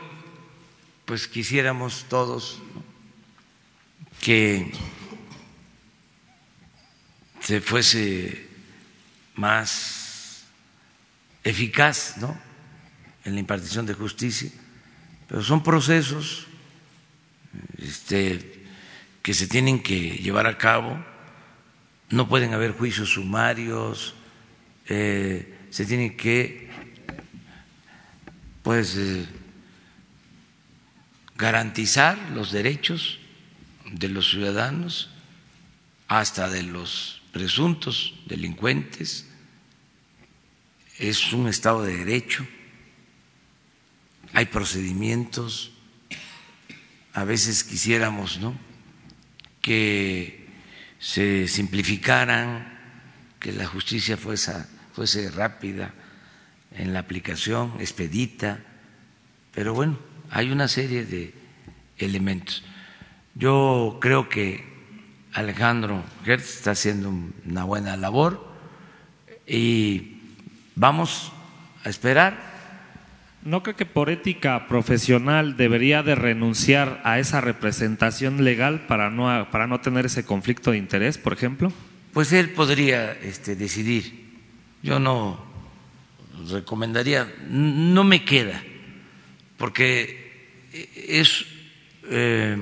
pues 1.05 1.27
quisiéramos 1.27 2.05
todos 2.07 2.61
que 4.23 4.71
se 7.41 7.59
fuese 7.59 8.47
más 9.35 10.45
eficaz, 11.43 12.15
¿no? 12.19 12.39
en 13.25 13.33
la 13.33 13.41
impartición 13.41 13.85
de 13.85 13.93
justicia, 13.93 14.49
pero 15.27 15.43
son 15.43 15.61
procesos 15.61 16.47
este, 17.77 18.63
que 19.21 19.33
se 19.33 19.47
tienen 19.47 19.83
que 19.83 20.11
llevar 20.11 20.47
a 20.47 20.57
cabo, 20.57 21.03
no 22.09 22.29
pueden 22.29 22.53
haber 22.53 22.71
juicios 22.71 23.09
sumarios, 23.09 24.15
eh, 24.87 25.67
se 25.69 25.85
tienen 25.85 26.15
que 26.15 26.69
pues 28.61 28.95
eh, 28.95 29.25
garantizar 31.35 32.17
los 32.31 32.53
derechos 32.53 33.19
de 33.93 34.09
los 34.09 34.29
ciudadanos 34.29 35.09
hasta 36.07 36.49
de 36.49 36.63
los 36.63 37.21
presuntos 37.31 38.13
delincuentes 38.25 39.27
es 40.99 41.33
un 41.33 41.47
estado 41.47 41.83
de 41.83 41.97
derecho 41.97 42.45
hay 44.33 44.45
procedimientos, 44.45 45.71
a 47.13 47.23
veces 47.23 47.63
quisiéramos 47.63 48.39
¿no? 48.39 48.57
que 49.61 50.47
se 50.99 51.47
simplificaran, 51.47 52.73
que 53.39 53.51
la 53.51 53.67
justicia 53.67 54.17
fuese, 54.17 54.53
fuese 54.93 55.29
rápida 55.29 55.93
en 56.75 56.93
la 56.93 56.99
aplicación, 56.99 57.75
expedita, 57.79 58.59
pero 59.53 59.75
bueno, 59.75 59.99
hay 60.31 60.51
una 60.51 60.67
serie 60.67 61.05
de 61.05 61.33
elementos. 61.99 62.63
Yo 63.35 63.97
creo 63.99 64.29
que 64.29 64.63
Alejandro 65.33 66.03
Gertz 66.23 66.57
está 66.57 66.71
haciendo 66.71 67.13
una 67.45 67.63
buena 67.63 67.97
labor, 67.97 68.53
y 69.47 70.17
vamos 70.75 71.31
a 71.83 71.89
esperar. 71.89 72.53
¿No 73.43 73.61
cree 73.61 73.75
que 73.75 73.85
por 73.85 74.09
ética 74.09 74.67
profesional 74.69 75.57
debería 75.57 76.01
de 76.01 76.15
renunciar 76.15 77.01
a 77.03 77.19
esa 77.19 77.41
representación 77.41 78.45
legal 78.45 78.85
para 78.87 79.09
no, 79.09 79.49
para 79.51 79.67
no 79.67 79.81
tener 79.81 80.05
ese 80.05 80.25
conflicto 80.25 80.71
de 80.71 80.77
interés, 80.77 81.17
por 81.17 81.33
ejemplo? 81.33 81.73
Pues 82.13 82.31
él 82.31 82.51
podría 82.51 83.11
este, 83.11 83.57
decidir. 83.57 84.39
Yo 84.81 84.99
no 84.99 85.43
recomendaría, 86.49 87.27
no 87.49 88.05
me 88.05 88.23
queda, 88.23 88.63
porque 89.57 90.71
es 90.95 91.45
eh, 92.09 92.57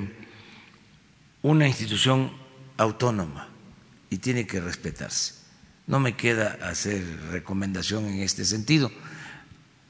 una 1.42 1.68
institución 1.68 2.32
autónoma 2.78 3.48
y 4.10 4.18
tiene 4.18 4.46
que 4.46 4.60
respetarse. 4.60 5.36
No 5.88 6.00
me 6.00 6.16
queda 6.16 6.58
hacer 6.64 7.04
recomendación 7.32 8.06
en 8.06 8.22
este 8.22 8.46
sentido. 8.46 8.92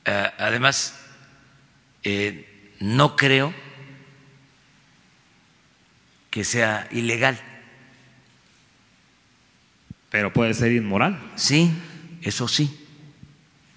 Eh, 0.05 0.29
además, 0.37 0.95
eh, 2.03 2.75
no 2.79 3.15
creo 3.15 3.53
que 6.29 6.43
sea 6.43 6.87
ilegal. 6.91 7.39
Pero 10.09 10.33
puede 10.33 10.53
ser 10.53 10.71
inmoral. 10.71 11.19
Sí, 11.35 11.71
eso 12.21 12.47
sí, 12.47 12.87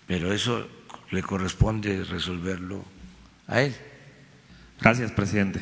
pero 0.07 0.33
eso 0.33 0.69
le 1.11 1.23
corresponde 1.23 2.05
resolverlo 2.05 2.85
a 3.47 3.61
él. 3.63 3.75
Gracias, 4.81 5.13
presidente. 5.13 5.61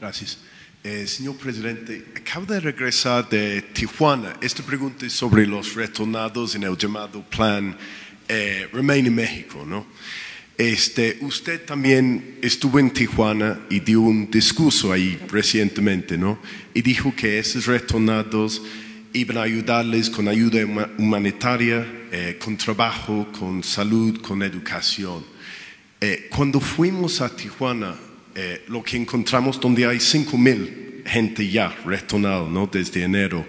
Gracias. 0.00 0.38
Eh, 0.82 1.06
señor 1.06 1.36
presidente, 1.36 2.06
acabo 2.16 2.46
de 2.46 2.58
regresar 2.58 3.28
de 3.28 3.60
Tijuana. 3.60 4.34
Esta 4.40 4.62
pregunta 4.62 5.04
es 5.04 5.12
sobre 5.12 5.46
los 5.46 5.74
retornados 5.74 6.54
en 6.54 6.62
el 6.62 6.74
llamado 6.74 7.22
plan 7.22 7.76
eh, 8.26 8.66
Remain 8.72 9.04
en 9.04 9.14
México, 9.14 9.62
¿no? 9.66 9.86
Este, 10.56 11.18
usted 11.20 11.66
también 11.66 12.38
estuvo 12.40 12.78
en 12.78 12.90
Tijuana 12.92 13.60
y 13.68 13.80
dio 13.80 14.00
un 14.00 14.30
discurso 14.30 14.90
ahí 14.90 15.20
recientemente, 15.28 16.16
¿no? 16.16 16.38
Y 16.72 16.80
dijo 16.80 17.14
que 17.14 17.38
esos 17.38 17.66
retornados 17.66 18.62
iban 19.12 19.36
a 19.36 19.42
ayudarles 19.42 20.08
con 20.08 20.28
ayuda 20.28 20.64
humanitaria, 20.96 21.86
eh, 22.10 22.38
con 22.42 22.56
trabajo, 22.56 23.28
con 23.38 23.62
salud, 23.62 24.18
con 24.22 24.42
educación. 24.42 25.22
Eh, 26.00 26.30
cuando 26.30 26.58
fuimos 26.58 27.20
a 27.20 27.36
Tijuana, 27.36 27.96
eh, 28.34 28.64
lo 28.68 28.82
que 28.82 28.96
encontramos 28.96 29.60
donde 29.60 29.86
hay 29.86 30.00
5 30.00 30.38
mil 30.38 31.02
gente 31.06 31.48
ya 31.48 31.74
retornado 31.84 32.48
¿no? 32.48 32.66
desde 32.66 33.02
enero, 33.02 33.44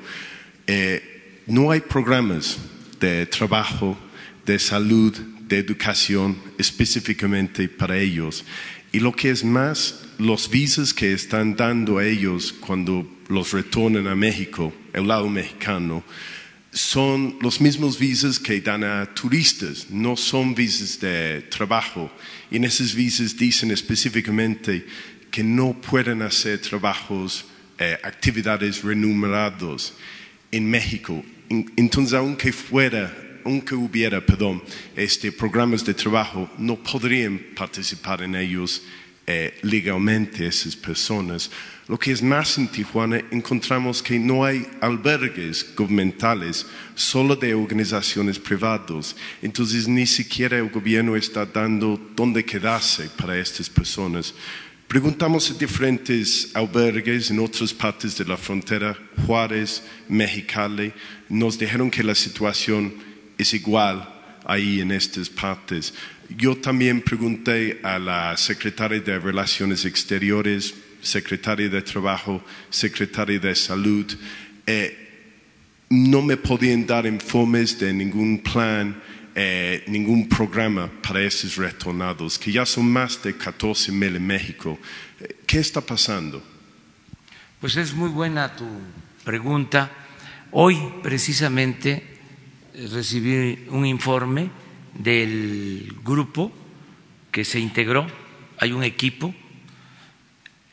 eh, 0.67 1.41
no 1.47 1.71
hay 1.71 1.81
programas 1.81 2.57
de 2.99 3.25
trabajo, 3.25 3.97
de 4.45 4.57
salud, 4.59 5.15
de 5.47 5.57
educación 5.57 6.37
específicamente 6.57 7.67
para 7.67 7.97
ellos. 7.97 8.45
Y 8.91 8.99
lo 8.99 9.11
que 9.11 9.29
es 9.29 9.43
más, 9.43 10.03
los 10.17 10.49
visas 10.49 10.93
que 10.93 11.13
están 11.13 11.55
dando 11.55 11.97
a 11.97 12.05
ellos 12.05 12.53
cuando 12.53 13.07
los 13.27 13.51
retornan 13.51 14.07
a 14.07 14.15
México, 14.15 14.73
el 14.93 15.07
lado 15.07 15.29
mexicano, 15.29 16.03
son 16.71 17.37
los 17.41 17.59
mismos 17.59 17.99
visas 17.99 18.39
que 18.39 18.61
dan 18.61 18.83
a 18.83 19.13
turistas, 19.13 19.89
no 19.89 20.15
son 20.15 20.55
visas 20.55 20.99
de 20.99 21.41
trabajo. 21.49 22.09
Y 22.49 22.55
en 22.55 22.63
esas 22.63 22.93
visas 22.95 23.35
dicen 23.35 23.71
específicamente 23.71 24.85
que 25.29 25.43
no 25.43 25.73
pueden 25.73 26.21
hacer 26.21 26.59
trabajos, 26.59 27.45
eh, 27.77 27.97
actividades 28.03 28.83
remunerados 28.83 29.93
en 30.51 30.69
México. 30.69 31.23
Entonces, 31.49 32.13
aunque 32.13 32.53
fuera, 32.53 33.11
aunque 33.43 33.75
hubiera, 33.75 34.25
perdón, 34.25 34.63
este, 34.95 35.31
programas 35.31 35.83
de 35.83 35.93
trabajo, 35.93 36.49
no 36.57 36.75
podrían 36.81 37.37
participar 37.55 38.21
en 38.21 38.35
ellos 38.35 38.83
eh, 39.27 39.57
legalmente 39.61 40.47
esas 40.47 40.75
personas. 40.75 41.51
Lo 41.91 41.99
que 41.99 42.13
es 42.13 42.23
más 42.23 42.57
en 42.57 42.69
Tijuana, 42.69 43.21
encontramos 43.31 44.01
que 44.01 44.17
no 44.17 44.45
hay 44.45 44.65
albergues 44.79 45.75
gubernamentales, 45.75 46.65
solo 46.95 47.35
de 47.35 47.53
organizaciones 47.53 48.39
privadas. 48.39 49.13
Entonces 49.41 49.89
ni 49.89 50.07
siquiera 50.07 50.57
el 50.57 50.69
gobierno 50.69 51.17
está 51.17 51.45
dando 51.45 51.99
dónde 52.15 52.45
quedarse 52.45 53.09
para 53.17 53.37
estas 53.37 53.69
personas. 53.69 54.33
Preguntamos 54.87 55.51
a 55.51 55.53
diferentes 55.55 56.51
albergues 56.53 57.29
en 57.29 57.39
otras 57.39 57.73
partes 57.73 58.17
de 58.17 58.23
la 58.23 58.37
frontera, 58.37 58.97
Juárez, 59.27 59.83
Mexicali, 60.07 60.93
nos 61.27 61.59
dijeron 61.59 61.91
que 61.91 62.05
la 62.05 62.15
situación 62.15 62.93
es 63.37 63.53
igual 63.53 64.07
ahí 64.45 64.79
en 64.79 64.93
estas 64.93 65.29
partes. 65.29 65.93
Yo 66.37 66.55
también 66.55 67.01
pregunté 67.01 67.81
a 67.83 67.99
la 67.99 68.37
secretaria 68.37 69.01
de 69.01 69.19
Relaciones 69.19 69.83
Exteriores 69.83 70.73
secretaria 71.01 71.69
de 71.69 71.81
Trabajo, 71.81 72.41
secretaria 72.69 73.39
de 73.39 73.55
Salud, 73.55 74.05
eh, 74.65 75.01
no 75.89 76.21
me 76.21 76.37
podían 76.37 76.85
dar 76.85 77.05
informes 77.05 77.77
de 77.77 77.93
ningún 77.93 78.39
plan, 78.39 79.01
eh, 79.35 79.83
ningún 79.87 80.29
programa 80.29 80.89
para 81.01 81.21
esos 81.21 81.57
retornados, 81.57 82.39
que 82.39 82.51
ya 82.51 82.65
son 82.65 82.89
más 82.91 83.21
de 83.21 83.35
14 83.35 83.91
mil 83.91 84.15
en 84.15 84.25
México. 84.25 84.79
Eh, 85.19 85.35
¿Qué 85.45 85.59
está 85.59 85.81
pasando? 85.81 86.41
Pues 87.59 87.75
es 87.75 87.93
muy 87.93 88.09
buena 88.09 88.55
tu 88.55 88.65
pregunta. 89.23 89.91
Hoy 90.51 90.77
precisamente 91.03 92.03
recibí 92.73 93.65
un 93.69 93.85
informe 93.85 94.49
del 94.93 95.93
grupo 96.03 96.51
que 97.31 97.45
se 97.45 97.59
integró, 97.59 98.07
hay 98.57 98.71
un 98.71 98.83
equipo 98.83 99.33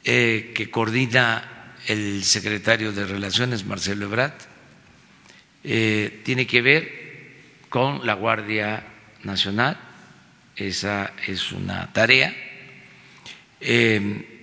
eh, 0.05 0.53
que 0.55 0.71
coordina 0.71 1.75
el 1.87 2.25
secretario 2.25 2.93
de 2.93 3.05
Relaciones, 3.05 3.65
Marcelo 3.65 4.07
Ebrard, 4.07 4.35
eh, 5.65 6.21
tiene 6.25 6.47
que 6.47 6.63
ver 6.63 6.93
con 7.69 8.07
la 8.07 8.15
Guardia 8.15 8.85
Nacional, 9.25 9.79
esa 10.57 11.13
es 11.27 11.53
una 11.53 11.93
tarea. 11.93 12.35
Eh, 13.61 14.35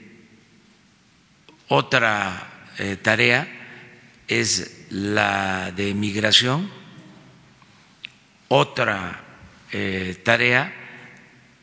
otra 1.68 2.52
tarea 3.02 3.48
es 4.28 4.88
la 4.90 5.72
de 5.72 5.94
migración, 5.94 6.70
otra 8.50 9.24
tarea 10.24 10.74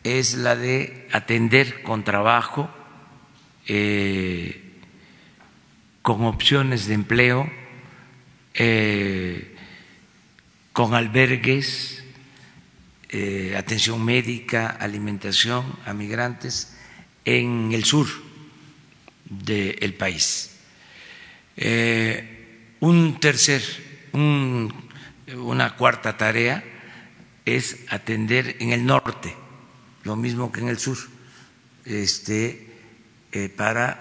es 0.03 0.35
la 0.35 0.57
de 0.57 1.09
atender 1.13 1.83
con 1.83 2.03
trabajo 2.03 2.82
eh, 3.67 4.61
con 6.03 6.25
opciones 6.25 6.87
de 6.87 6.95
empleo, 6.95 7.49
eh, 8.55 9.55
con 10.73 10.95
albergues, 10.95 12.03
eh, 13.09 13.55
atención 13.57 14.05
médica, 14.05 14.69
alimentación 14.69 15.65
a 15.87 15.93
migrantes 15.93 16.77
en 17.25 17.71
el 17.73 17.85
sur 17.85 18.09
del 19.25 19.95
país. 19.95 20.49
un 22.81 23.21
tercer, 23.21 23.63
una 24.13 25.77
cuarta 25.77 26.17
tarea 26.17 26.65
es 27.45 27.85
atender 27.89 28.57
en 28.59 28.73
el 28.73 28.85
norte, 28.85 29.37
lo 30.03 30.17
mismo 30.17 30.51
que 30.51 30.61
en 30.61 30.69
el 30.69 30.79
sur. 30.79 30.99
Este, 31.85 32.72
eh, 33.33 33.49
para 33.49 33.99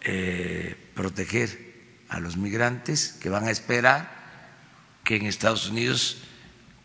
eh, 0.00 0.74
proteger 0.94 1.72
a 2.08 2.18
los 2.18 2.36
migrantes 2.36 3.16
que 3.20 3.28
van 3.30 3.44
a 3.44 3.50
esperar 3.52 4.10
que 5.04 5.16
en 5.16 5.26
Estados 5.26 5.70
Unidos 5.70 6.24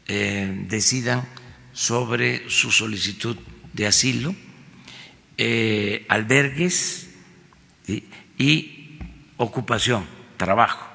eh, 0.08 0.66
decidan 0.70 1.28
sobre 1.74 2.48
su 2.50 2.72
solicitud 2.72 3.36
de 3.74 3.88
asilo, 3.88 4.36
albergues 6.08 7.10
y 8.38 9.00
ocupación, 9.38 10.06
trabajo. 10.38 10.88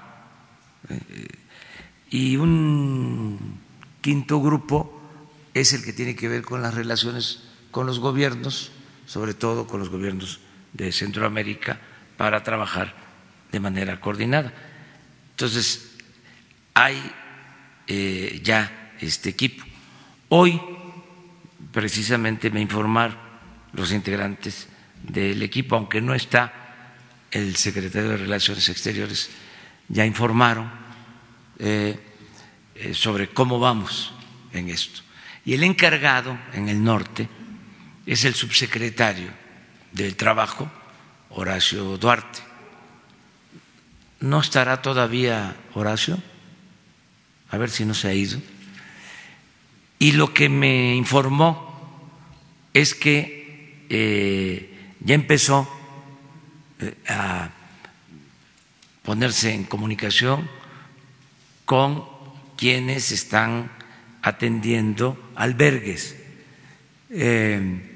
y 2.11 2.37
un 2.37 3.59
quinto 4.01 4.41
grupo 4.41 5.01
es 5.55 5.73
el 5.73 5.85
que 5.85 5.93
tiene 5.93 6.17
que 6.17 6.29
ver 6.29 6.43
con 6.43 6.63
las 6.63 6.75
relaciones 6.75 7.45
con 7.71 7.87
los 7.87 8.01
gobiernos 8.01 8.73
sobre 9.13 9.35
todo 9.35 9.67
con 9.67 9.79
los 9.79 9.91
gobiernos 9.91 10.41
de 10.73 10.91
Centroamérica, 10.91 11.79
para 12.17 12.43
trabajar 12.43 12.95
de 13.53 13.61
manera 13.61 14.01
coordinada. 14.01 14.51
Entonces, 15.33 15.99
hay 16.73 17.13
eh, 17.87 18.41
ya 18.43 18.95
este 18.99 19.29
equipo. 19.29 19.65
Hoy, 20.31 20.59
precisamente, 21.73 22.49
me 22.49 22.63
informaron 22.63 23.19
los 23.75 23.93
integrantes 23.93 24.67
del 25.03 25.43
equipo, 25.43 25.77
aunque 25.77 26.01
no 26.01 26.15
está 26.15 26.51
el 27.31 27.57
secretario 27.57 28.09
de 28.09 28.17
Relaciones 28.17 28.67
Exteriores 28.71 29.29
ya 29.89 30.07
informaron 30.07 30.71
eh, 31.59 32.01
eh, 32.75 32.95
sobre 32.95 33.29
cómo 33.29 33.61
vamos 33.61 34.15
en 34.55 34.71
esto. 34.71 35.03
Y 35.45 35.53
el 35.53 35.65
encargado 35.65 36.39
en 36.55 36.71
el 36.71 36.83
norte 36.83 37.29
es 38.07 38.25
el 38.25 38.35
subsecretario 38.35 39.31
del 39.93 40.17
Trabajo, 40.17 40.71
Horacio 41.31 41.97
Duarte. 41.99 42.41
¿No 44.21 44.41
estará 44.41 44.83
todavía 44.83 45.57
Horacio? 45.75 46.19
A 47.51 47.59
ver 47.59 47.71
si 47.71 47.85
no 47.85 47.95
se 47.95 48.09
ha 48.09 48.15
ido. 48.15 48.41
Y 49.99 50.13
lo 50.13 50.33
que 50.35 50.49
me 50.49 50.97
informó 50.97 51.71
es 52.73 52.95
que 52.95 53.87
eh, 53.89 54.95
ya 55.01 55.15
empezó 55.15 55.69
eh, 56.81 56.95
a 57.09 57.51
ponerse 59.03 59.53
en 59.53 59.65
comunicación 59.65 60.49
con 61.65 62.05
quienes 62.57 63.13
están 63.13 63.71
atendiendo 64.23 65.19
albergues. 65.35 66.17
Eh, 67.11 67.92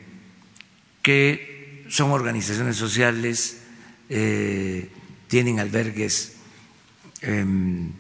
que 1.07 1.85
son 1.89 2.11
organizaciones 2.11 2.75
sociales, 2.75 3.63
eh, 4.09 4.89
tienen 5.29 5.61
albergues 5.61 6.35
em, 7.23 7.93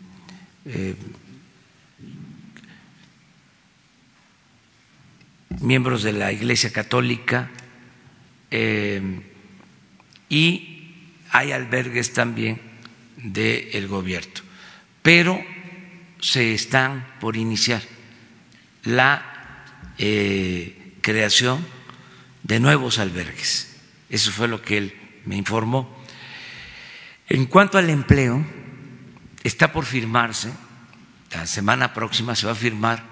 eh, 0.65 0.97
miembros 5.61 6.03
de 6.03 6.15
la 6.15 6.33
Iglesia 6.33 6.73
Católica 6.73 7.49
em, 8.51 9.23
y 10.29 10.91
hay 11.31 11.53
albergues 11.53 12.13
también 12.13 12.61
del 13.19 13.87
gobierno. 13.87 14.43
Pero 15.03 15.39
se 16.19 16.55
están 16.55 17.07
por 17.21 17.37
iniciar 17.37 17.83
la 18.83 19.23
eh, 19.97 20.97
creación 21.03 21.76
de 22.47 22.61
nuevos 22.61 22.99
albergues. 23.01 23.77
Eso 24.09 24.31
fue 24.31 24.47
lo 24.47 24.63
que 24.63 24.79
él 24.79 24.95
me 25.25 25.37
informó. 25.37 25.97
En 27.29 27.47
cuanto 27.47 27.77
al 27.77 27.91
empleo, 27.91 28.45
está 29.43 29.73
por 29.73 29.85
firmarse, 29.85 30.53
la 31.33 31.47
semana 31.47 31.93
próxima 31.93 32.37
se 32.37 32.47
va 32.47 32.53
a 32.53 32.57
firmar 32.57 33.03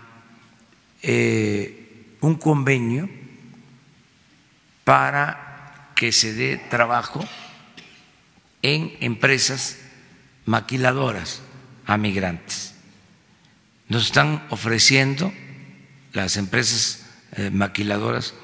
eh, 1.02 2.14
un 2.20 2.36
convenio 2.36 3.10
para 4.84 5.90
que 5.96 6.12
se 6.12 6.32
dé 6.32 6.56
trabajo 6.70 7.26
en 8.62 8.96
empresas 9.00 9.78
maquiladoras 10.46 11.42
a 11.86 11.96
migrantes. 11.96 12.74
Nos 13.88 14.06
están 14.06 14.46
ofreciendo 14.50 15.32
las 16.12 16.36
empresas 16.36 17.04
eh, 17.32 17.50
maquiladoras 17.50 18.34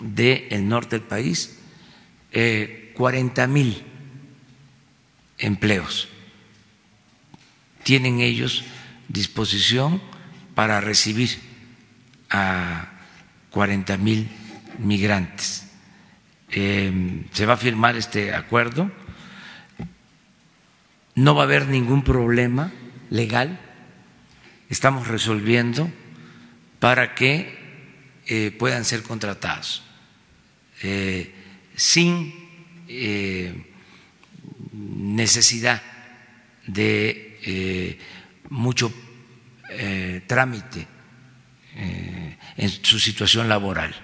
del 0.00 0.68
norte 0.68 0.98
del 0.98 1.06
país, 1.06 1.58
eh, 2.32 2.92
40 2.96 3.46
mil 3.46 3.82
empleos. 5.38 6.08
Tienen 7.82 8.20
ellos 8.20 8.64
disposición 9.08 10.02
para 10.54 10.80
recibir 10.80 11.38
a 12.30 12.90
40 13.50 13.96
mil 13.96 14.28
migrantes. 14.78 15.66
Eh, 16.50 17.24
se 17.32 17.46
va 17.46 17.54
a 17.54 17.56
firmar 17.56 17.96
este 17.96 18.34
acuerdo. 18.34 18.90
No 21.14 21.34
va 21.34 21.42
a 21.42 21.44
haber 21.44 21.68
ningún 21.68 22.02
problema 22.04 22.72
legal. 23.10 23.58
Estamos 24.68 25.08
resolviendo 25.08 25.90
para 26.78 27.14
que 27.14 27.58
eh, 28.26 28.54
puedan 28.56 28.84
ser 28.84 29.02
contratados. 29.02 29.82
Eh, 30.80 31.34
sin 31.74 32.32
eh, 32.86 33.52
necesidad 34.72 35.82
de 36.66 37.38
eh, 37.42 37.98
mucho 38.50 38.92
trámite 40.26 40.86
en 42.56 42.70
su 42.82 42.98
situación 42.98 43.48
laboral. 43.50 43.94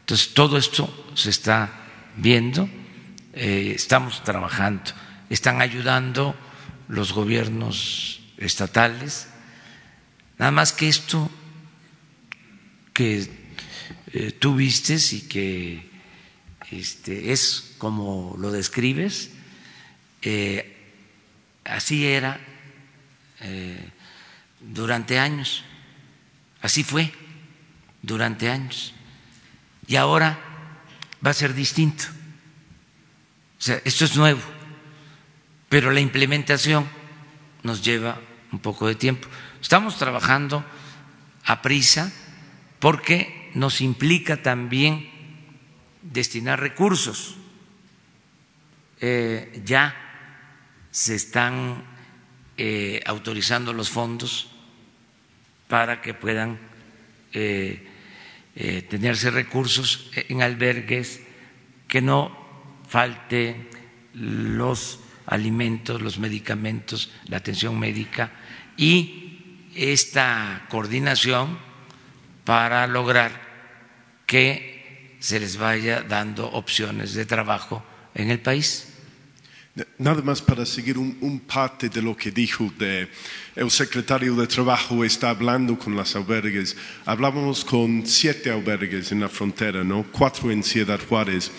Entonces, 0.00 0.34
todo 0.34 0.58
esto 0.58 1.10
se 1.14 1.30
está 1.30 1.70
viendo, 2.16 2.68
estamos 3.32 4.22
trabajando, 4.22 4.92
están 5.30 5.62
ayudando 5.62 6.36
los 6.88 7.14
gobiernos 7.14 8.20
estatales, 8.36 9.28
nada 10.38 10.50
más 10.52 10.74
que 10.74 10.88
esto 10.88 11.30
que 12.92 13.26
tú 14.38 14.54
vistes 14.54 15.14
y 15.14 15.26
que 15.26 15.95
este, 16.70 17.32
es 17.32 17.74
como 17.78 18.36
lo 18.38 18.50
describes, 18.50 19.30
eh, 20.22 20.76
así 21.64 22.06
era 22.06 22.40
eh, 23.40 23.90
durante 24.60 25.18
años, 25.18 25.64
así 26.60 26.82
fue 26.82 27.12
durante 28.02 28.50
años, 28.50 28.94
y 29.86 29.96
ahora 29.96 30.38
va 31.24 31.30
a 31.30 31.34
ser 31.34 31.54
distinto. 31.54 32.04
O 33.58 33.62
sea, 33.62 33.80
esto 33.84 34.04
es 34.04 34.16
nuevo, 34.16 34.42
pero 35.68 35.90
la 35.90 36.00
implementación 36.00 36.86
nos 37.62 37.82
lleva 37.82 38.20
un 38.52 38.58
poco 38.58 38.86
de 38.86 38.94
tiempo. 38.94 39.28
Estamos 39.60 39.98
trabajando 39.98 40.64
a 41.44 41.62
prisa 41.62 42.12
porque 42.78 43.50
nos 43.54 43.80
implica 43.80 44.42
también 44.42 45.15
destinar 46.12 46.60
recursos. 46.60 47.36
Eh, 49.00 49.62
ya 49.64 49.94
se 50.90 51.14
están 51.14 51.84
eh, 52.56 53.02
autorizando 53.04 53.72
los 53.72 53.90
fondos 53.90 54.48
para 55.68 56.00
que 56.00 56.14
puedan 56.14 56.58
eh, 57.32 57.82
tenerse 58.88 59.30
recursos 59.30 60.10
en 60.14 60.40
albergues, 60.40 61.20
que 61.88 62.00
no 62.00 62.32
falte 62.88 63.68
los 64.14 65.00
alimentos, 65.26 66.00
los 66.00 66.18
medicamentos, 66.18 67.12
la 67.26 67.36
atención 67.36 67.78
médica 67.78 68.32
y 68.78 69.68
esta 69.74 70.64
coordinación 70.70 71.58
para 72.44 72.86
lograr 72.86 73.42
que 74.24 74.75
se 75.26 75.40
les 75.40 75.56
vaya 75.56 76.02
dando 76.02 76.46
opciones 76.52 77.14
de 77.14 77.26
trabajo 77.26 77.82
en 78.14 78.30
el 78.30 78.38
país. 78.38 78.86
Nada 79.98 80.22
más 80.22 80.40
para 80.40 80.64
seguir 80.64 80.96
un, 80.98 81.40
parte 81.40 81.88
de 81.88 82.00
lo 82.00 82.16
que 82.16 82.30
dijo 82.30 82.72
de, 82.78 83.08
el 83.56 83.68
secretario 83.72 84.36
de 84.36 84.46
Trabajo 84.46 85.04
está 85.04 85.30
hablando 85.30 85.76
con 85.76 85.96
las 85.96 86.14
albergues. 86.14 86.76
Hablábamos 87.04 87.64
con 87.64 88.06
siete 88.06 88.52
albergues 88.52 89.10
en 89.10 89.20
la 89.20 89.28
frontera, 89.28 89.82
¿no? 89.82 90.06
Cuatro 90.12 90.52
en 90.52 90.62
Ciudad 90.62 91.00
Juárez. 91.08 91.50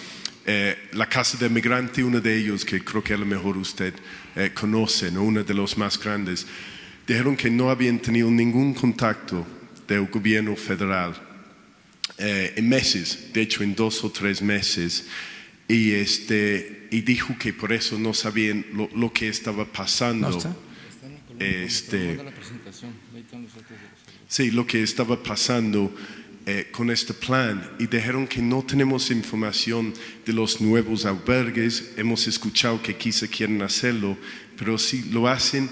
Eh, 0.46 0.88
la 0.94 1.10
Casa 1.10 1.38
de 1.38 1.50
Migrante, 1.50 2.02
uno 2.02 2.22
de 2.22 2.38
ellos 2.38 2.64
que 2.64 2.82
creo 2.82 3.04
que 3.04 3.16
a 3.16 3.18
lo 3.18 3.26
mejor 3.26 3.58
usted 3.58 3.94
eh, 4.38 4.52
conoce, 4.54 5.12
¿no? 5.12 5.24
uno 5.24 5.44
de 5.44 5.54
los 5.54 5.78
más 5.78 6.00
grandes, 6.00 6.48
dijeron 7.06 7.36
que 7.36 7.50
no 7.50 7.70
habían 7.70 8.00
tenido 8.00 8.32
ningún 8.32 8.74
contacto 8.74 9.46
del 9.86 10.08
gobierno 10.08 10.56
federal 10.56 11.27
eh, 12.18 12.54
en 12.56 12.68
meses, 12.68 13.32
de 13.34 13.42
hecho 13.42 13.64
en 13.64 13.76
dos 13.76 14.04
o 14.04 14.10
tres 14.10 14.42
meses, 14.42 15.06
y, 15.68 15.92
este, 15.92 16.88
y 16.92 17.02
dijo 17.02 17.36
que 17.38 17.54
por 17.54 17.74
eso 17.74 18.00
no 18.00 18.14
sabían 18.14 18.66
lo, 18.72 19.12
que 19.12 19.28
estaba 19.28 19.66
pasando. 19.66 20.40
Este, 21.40 22.18
sí, 24.28 24.52
lo 24.52 24.66
que 24.66 24.82
estaba 24.82 25.22
pasando 25.22 25.94
eh, 26.46 26.70
con 26.72 26.90
este 26.90 27.14
plan 27.14 27.70
y 27.78 27.88
dijeron 27.88 28.26
que 28.26 28.42
no 28.42 28.64
tenemos 28.64 29.12
información 29.12 29.94
de 30.26 30.32
los 30.32 30.62
nuevos 30.62 31.06
albergues. 31.06 31.92
Hemos 31.98 32.26
escuchado 32.28 32.82
que 32.82 32.96
quizá 32.96 33.28
quieren 33.28 33.62
hacerlo, 33.62 34.18
pero 34.58 34.78
si 34.78 35.04
lo 35.12 35.28
hacen 35.28 35.70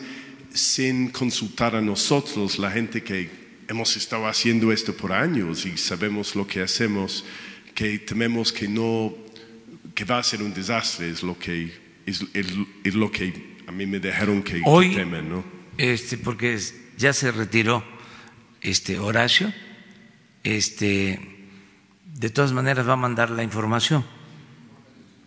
sin 0.54 1.10
consultar 1.10 1.76
a 1.76 1.82
nosotros, 1.82 2.60
la 2.60 2.70
gente 2.70 3.02
que 3.02 3.45
hemos 3.68 3.96
estado 3.98 4.28
haciendo 4.28 4.72
esto 4.72 4.96
por 4.96 5.12
años 5.12 5.66
y 5.66 5.78
sabemos 5.78 6.36
lo 6.36 6.46
que 6.46 6.62
hacemos, 6.62 7.26
que 7.74 8.00
tememos 8.00 8.52
que 8.52 8.68
no, 8.68 9.14
que 9.94 10.06
va 10.06 10.20
a 10.20 10.24
ser 10.24 10.42
un 10.42 10.54
desastre, 10.54 11.10
es 11.10 11.24
lo 11.24 11.38
que, 11.38 11.74
es, 12.06 12.96
lo 12.96 13.12
que 13.12 13.56
a 13.68 13.72
mí 13.72 13.86
me 13.86 14.00
dejaron 14.00 14.44
que, 14.44 14.62
Hoy, 14.66 14.96
temen, 14.96 15.30
¿no? 15.30 15.44
Este, 15.78 16.18
porque 16.18 16.58
ya 16.98 17.14
se 17.14 17.32
retiró 17.32 17.84
este 18.62 19.00
Horacio, 19.00 19.54
este, 20.44 21.20
de 22.06 22.30
todas 22.30 22.54
maneras 22.54 22.88
va 22.88 22.94
a 22.94 22.98
mandar 22.98 23.32
la 23.32 23.44
información, 23.44 24.06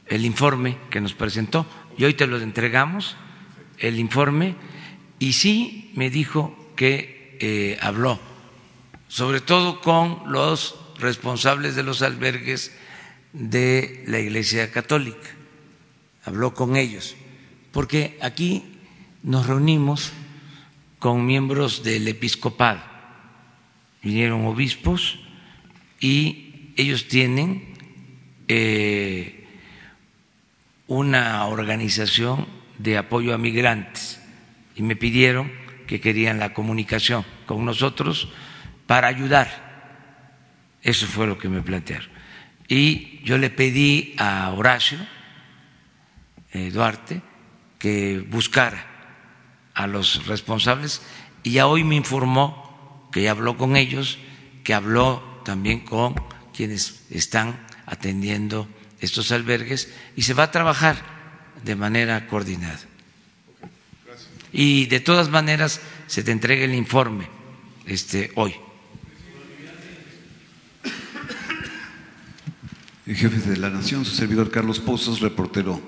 el 0.07 0.25
informe 0.25 0.79
que 0.91 1.01
nos 1.01 1.15
presentó. 1.15 1.67
y 1.99 2.05
hoy 2.05 2.15
te 2.15 2.27
lo 2.27 2.39
entregamos, 2.39 3.17
el 3.79 3.99
informe, 3.99 4.55
y 5.19 5.33
sí 5.33 5.91
me 5.95 6.11
dijo 6.11 6.73
que 6.77 7.18
eh, 7.41 7.79
habló, 7.81 8.19
sobre 9.09 9.41
todo 9.41 9.81
con 9.81 10.23
los 10.27 10.77
responsables 10.99 11.77
de 11.77 11.83
los 11.83 12.03
albergues 12.03 12.77
de 13.33 14.05
la 14.07 14.19
Iglesia 14.19 14.71
Católica, 14.71 15.29
habló 16.25 16.55
con 16.55 16.77
ellos, 16.77 17.17
porque 17.73 18.19
aquí 18.21 18.65
nos 19.23 19.47
reunimos 19.47 20.13
con 20.99 21.25
miembros 21.27 21.83
del 21.83 22.09
episcopado, 22.09 22.83
vinieron 24.03 24.47
obispos 24.47 25.19
y 26.01 26.73
ellos 26.77 27.09
tienen 27.09 27.75
eh, 28.47 29.47
una 30.87 31.45
organización 31.47 32.47
de 32.79 32.97
apoyo 32.97 33.35
a 33.35 33.39
migrantes. 33.39 34.21
Y 34.75 34.83
me 34.83 34.97
pidieron 34.97 35.51
que 35.89 36.01
querían 36.01 36.39
la 36.39 36.55
comunicación 36.55 37.25
con 37.47 37.65
nosotros 37.65 38.29
para 38.87 39.09
ayudar. 39.09 39.49
Eso 40.83 41.07
fue 41.07 41.27
lo 41.27 41.39
que 41.39 41.49
me 41.49 41.63
plantearon. 41.63 42.09
Y 42.69 43.21
yo 43.25 43.39
le 43.39 43.51
pedí 43.51 44.15
a 44.19 44.51
Horacio 44.51 44.99
eh, 46.53 46.71
Duarte 46.71 47.23
que 47.79 48.25
buscara 48.29 48.87
a 49.75 49.87
los 49.87 50.27
responsables 50.27 51.03
y 51.43 51.53
ya 51.53 51.67
hoy 51.67 51.83
me 51.83 51.97
informó 51.97 53.09
que 53.11 53.23
ya 53.23 53.31
habló 53.31 53.57
con 53.57 53.77
ellos, 53.77 54.19
que 54.65 54.75
habló 54.75 55.41
también 55.45 55.81
con 55.81 56.15
quienes 56.55 57.07
están 57.11 57.67
atendiendo 57.87 58.69
estos 59.01 59.33
albergues 59.33 59.95
y 60.17 60.23
se 60.23 60.35
va 60.35 60.45
a 60.45 60.51
trabajar 60.51 60.97
de 61.65 61.77
manera 61.77 62.27
coordinada. 62.27 62.88
Y 64.61 64.87
de 64.87 64.99
todas 64.99 65.31
maneras 65.31 65.81
se 66.09 66.25
te 66.25 66.33
entrega 66.33 66.65
el 66.65 66.75
informe 66.75 67.29
este, 67.87 68.33
hoy. 68.35 68.55
El 73.07 73.15
jefe 73.15 73.51
de 73.51 73.57
la 73.57 73.71
Nación, 73.71 74.05
su 74.05 74.17
servidor 74.17 74.51
Carlos 74.51 74.81
Pozos, 74.81 75.21
reportero 75.21 75.81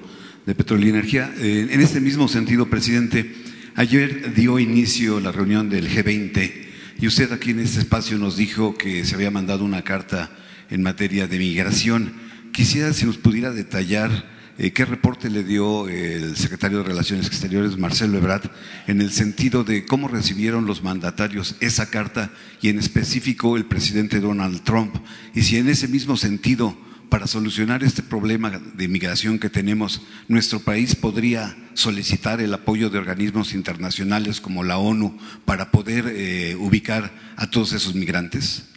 de 0.46 0.54
Petróleo 0.54 0.86
y 0.86 0.90
Energía. 0.90 1.34
Eh, 1.38 1.66
en 1.68 1.80
este 1.80 2.00
mismo 2.00 2.28
sentido, 2.28 2.70
presidente, 2.70 3.34
ayer 3.74 4.34
dio 4.34 4.60
inicio 4.60 5.18
la 5.18 5.32
reunión 5.32 5.68
del 5.68 5.90
G20 5.90 6.52
y 7.00 7.08
usted 7.08 7.32
aquí 7.32 7.50
en 7.50 7.58
este 7.58 7.80
espacio 7.80 8.18
nos 8.18 8.36
dijo 8.36 8.78
que 8.78 9.04
se 9.04 9.16
había 9.16 9.32
mandado 9.32 9.64
una 9.64 9.82
carta 9.82 10.30
en 10.70 10.84
materia 10.84 11.26
de 11.26 11.40
migración. 11.40 12.12
Quisiera 12.52 12.92
si 12.92 13.04
nos 13.04 13.18
pudiera 13.18 13.50
detallar 13.50 14.39
qué 14.68 14.84
reporte 14.84 15.30
le 15.30 15.42
dio 15.42 15.88
el 15.88 16.36
secretario 16.36 16.78
de 16.78 16.84
Relaciones 16.84 17.26
Exteriores, 17.26 17.78
Marcelo 17.78 18.18
Ebrard, 18.18 18.50
en 18.86 19.00
el 19.00 19.10
sentido 19.10 19.64
de 19.64 19.86
cómo 19.86 20.06
recibieron 20.06 20.66
los 20.66 20.82
mandatarios 20.82 21.56
esa 21.60 21.88
carta 21.88 22.30
y 22.60 22.68
en 22.68 22.78
específico 22.78 23.56
el 23.56 23.64
presidente 23.64 24.20
Donald 24.20 24.62
Trump. 24.62 24.94
Y 25.34 25.42
si 25.42 25.56
en 25.56 25.70
ese 25.70 25.88
mismo 25.88 26.18
sentido, 26.18 26.76
para 27.08 27.26
solucionar 27.26 27.82
este 27.82 28.02
problema 28.02 28.50
de 28.50 28.88
migración 28.88 29.38
que 29.38 29.50
tenemos, 29.50 30.02
nuestro 30.28 30.60
país 30.60 30.94
podría 30.94 31.56
solicitar 31.74 32.40
el 32.40 32.52
apoyo 32.54 32.90
de 32.90 32.98
organismos 32.98 33.54
internacionales 33.54 34.40
como 34.42 34.62
la 34.62 34.76
ONU 34.76 35.18
para 35.44 35.70
poder 35.70 36.06
eh, 36.06 36.54
ubicar 36.58 37.10
a 37.36 37.50
todos 37.50 37.72
esos 37.72 37.94
migrantes. 37.94 38.68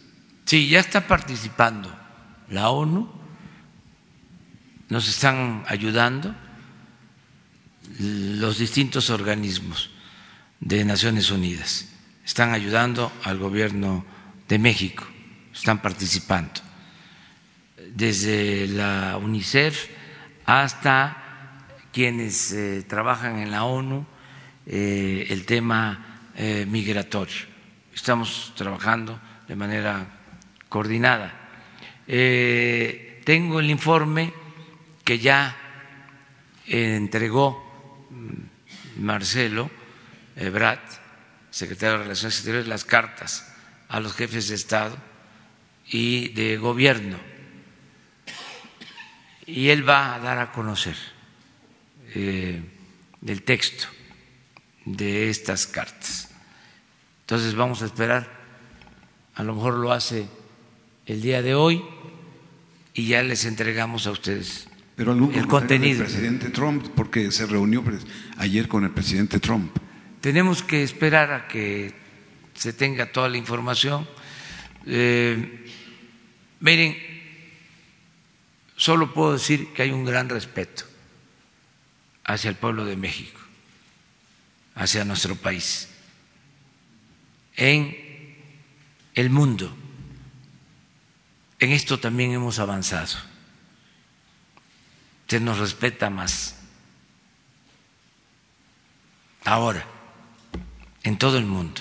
Sí, 0.46 0.68
ya 0.68 0.80
está 0.80 1.06
participando 1.06 1.94
la 2.48 2.70
ONU 2.70 3.23
nos 4.94 5.08
están 5.08 5.64
ayudando 5.66 6.32
los 7.98 8.58
distintos 8.58 9.10
organismos 9.10 9.90
de 10.60 10.84
Naciones 10.84 11.32
Unidas, 11.32 11.88
están 12.24 12.52
ayudando 12.52 13.10
al 13.24 13.38
gobierno 13.38 14.06
de 14.46 14.56
México, 14.60 15.04
están 15.52 15.82
participando, 15.82 16.60
desde 17.90 18.68
la 18.68 19.18
UNICEF 19.20 19.88
hasta 20.46 21.66
quienes 21.92 22.52
eh, 22.52 22.84
trabajan 22.86 23.40
en 23.40 23.50
la 23.50 23.64
ONU, 23.64 24.06
eh, 24.64 25.26
el 25.28 25.44
tema 25.44 26.30
eh, 26.36 26.66
migratorio. 26.70 27.46
Estamos 27.92 28.52
trabajando 28.54 29.20
de 29.48 29.56
manera 29.56 30.06
coordinada. 30.68 31.34
tengo 32.06 33.58
el 33.58 33.70
informe 33.70 34.43
que 35.04 35.18
ya 35.18 35.56
entregó 36.66 38.08
Marcelo 38.96 39.70
Ebrard, 40.36 40.80
secretario 41.50 41.98
de 41.98 42.04
Relaciones 42.04 42.36
Exteriores, 42.36 42.68
las 42.68 42.84
cartas 42.84 43.52
a 43.88 44.00
los 44.00 44.14
jefes 44.14 44.48
de 44.48 44.54
Estado 44.54 44.96
y 45.86 46.28
de 46.30 46.56
gobierno. 46.56 47.18
Y 49.46 49.68
él 49.68 49.88
va 49.88 50.14
a 50.14 50.18
dar 50.18 50.38
a 50.38 50.52
conocer 50.52 50.96
eh, 52.14 52.62
el 53.26 53.42
texto 53.42 53.86
de 54.86 55.28
estas 55.28 55.66
cartas. 55.66 56.30
Entonces 57.20 57.54
vamos 57.54 57.82
a 57.82 57.86
esperar, 57.86 58.28
a 59.34 59.42
lo 59.42 59.54
mejor 59.54 59.74
lo 59.74 59.92
hace 59.92 60.26
el 61.06 61.20
día 61.20 61.42
de 61.42 61.54
hoy 61.54 61.84
y 62.94 63.08
ya 63.08 63.22
les 63.22 63.44
entregamos 63.44 64.06
a 64.06 64.12
ustedes 64.12 64.68
pero 64.96 65.12
el 65.12 65.46
contenido. 65.46 65.98
del 65.98 66.06
presidente 66.06 66.50
Trump, 66.50 66.86
porque 66.94 67.32
se 67.32 67.46
reunió 67.46 67.82
ayer 68.36 68.68
con 68.68 68.84
el 68.84 68.90
presidente 68.90 69.40
Trump. 69.40 69.76
Tenemos 70.20 70.62
que 70.62 70.82
esperar 70.82 71.32
a 71.32 71.48
que 71.48 71.92
se 72.54 72.72
tenga 72.72 73.10
toda 73.10 73.28
la 73.28 73.36
información. 73.36 74.08
Eh, 74.86 75.66
miren, 76.60 76.96
solo 78.76 79.12
puedo 79.12 79.32
decir 79.32 79.72
que 79.72 79.82
hay 79.82 79.90
un 79.90 80.04
gran 80.04 80.28
respeto 80.28 80.84
hacia 82.24 82.48
el 82.48 82.56
pueblo 82.56 82.84
de 82.84 82.96
México, 82.96 83.40
hacia 84.76 85.04
nuestro 85.04 85.34
país, 85.34 85.88
en 87.56 87.96
el 89.14 89.30
mundo. 89.30 89.76
En 91.58 91.72
esto 91.72 91.98
también 91.98 92.32
hemos 92.32 92.58
avanzado 92.60 93.33
se 95.34 95.40
nos 95.40 95.58
respeta 95.58 96.10
más. 96.10 96.54
Ahora, 99.42 99.84
en 101.02 101.18
todo 101.18 101.38
el 101.38 101.44
mundo, 101.44 101.80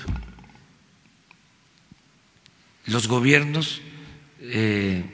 los 2.87 3.07
gobiernos 3.07 3.79
eh, 4.39 5.05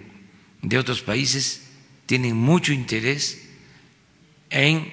de 0.61 0.77
otros 0.77 1.01
países 1.01 1.69
tienen 2.05 2.37
mucho 2.37 2.71
interés 2.71 3.45
en 4.51 4.89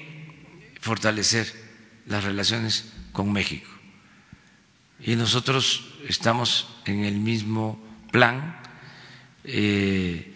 fortalecer 0.81 1.47
las 2.07 2.25
relaciones 2.25 2.93
con 3.13 3.33
México. 3.33 3.71
Y 4.99 5.15
nosotros 5.15 5.95
estamos 6.09 6.67
en 6.85 7.05
el 7.05 7.15
mismo 7.15 7.79
plan 8.11 8.61
eh, 9.45 10.35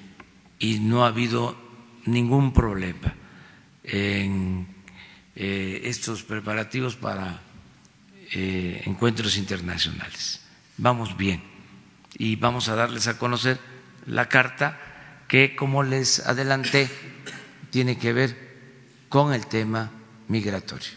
y 0.60 0.78
no 0.78 1.04
ha 1.04 1.08
habido 1.08 1.69
ningún 2.06 2.52
problema 2.52 3.14
en 3.84 4.66
eh, 5.34 5.82
estos 5.84 6.22
preparativos 6.22 6.96
para 6.96 7.40
eh, 8.32 8.82
encuentros 8.86 9.36
internacionales. 9.36 10.40
Vamos 10.76 11.16
bien 11.16 11.42
y 12.18 12.36
vamos 12.36 12.68
a 12.68 12.74
darles 12.74 13.06
a 13.06 13.18
conocer 13.18 13.58
la 14.06 14.28
carta 14.28 14.78
que, 15.28 15.54
como 15.56 15.82
les 15.82 16.20
adelanté, 16.20 16.88
tiene 17.70 17.98
que 17.98 18.12
ver 18.12 18.50
con 19.08 19.32
el 19.32 19.46
tema 19.46 19.90
migratorio. 20.28 20.88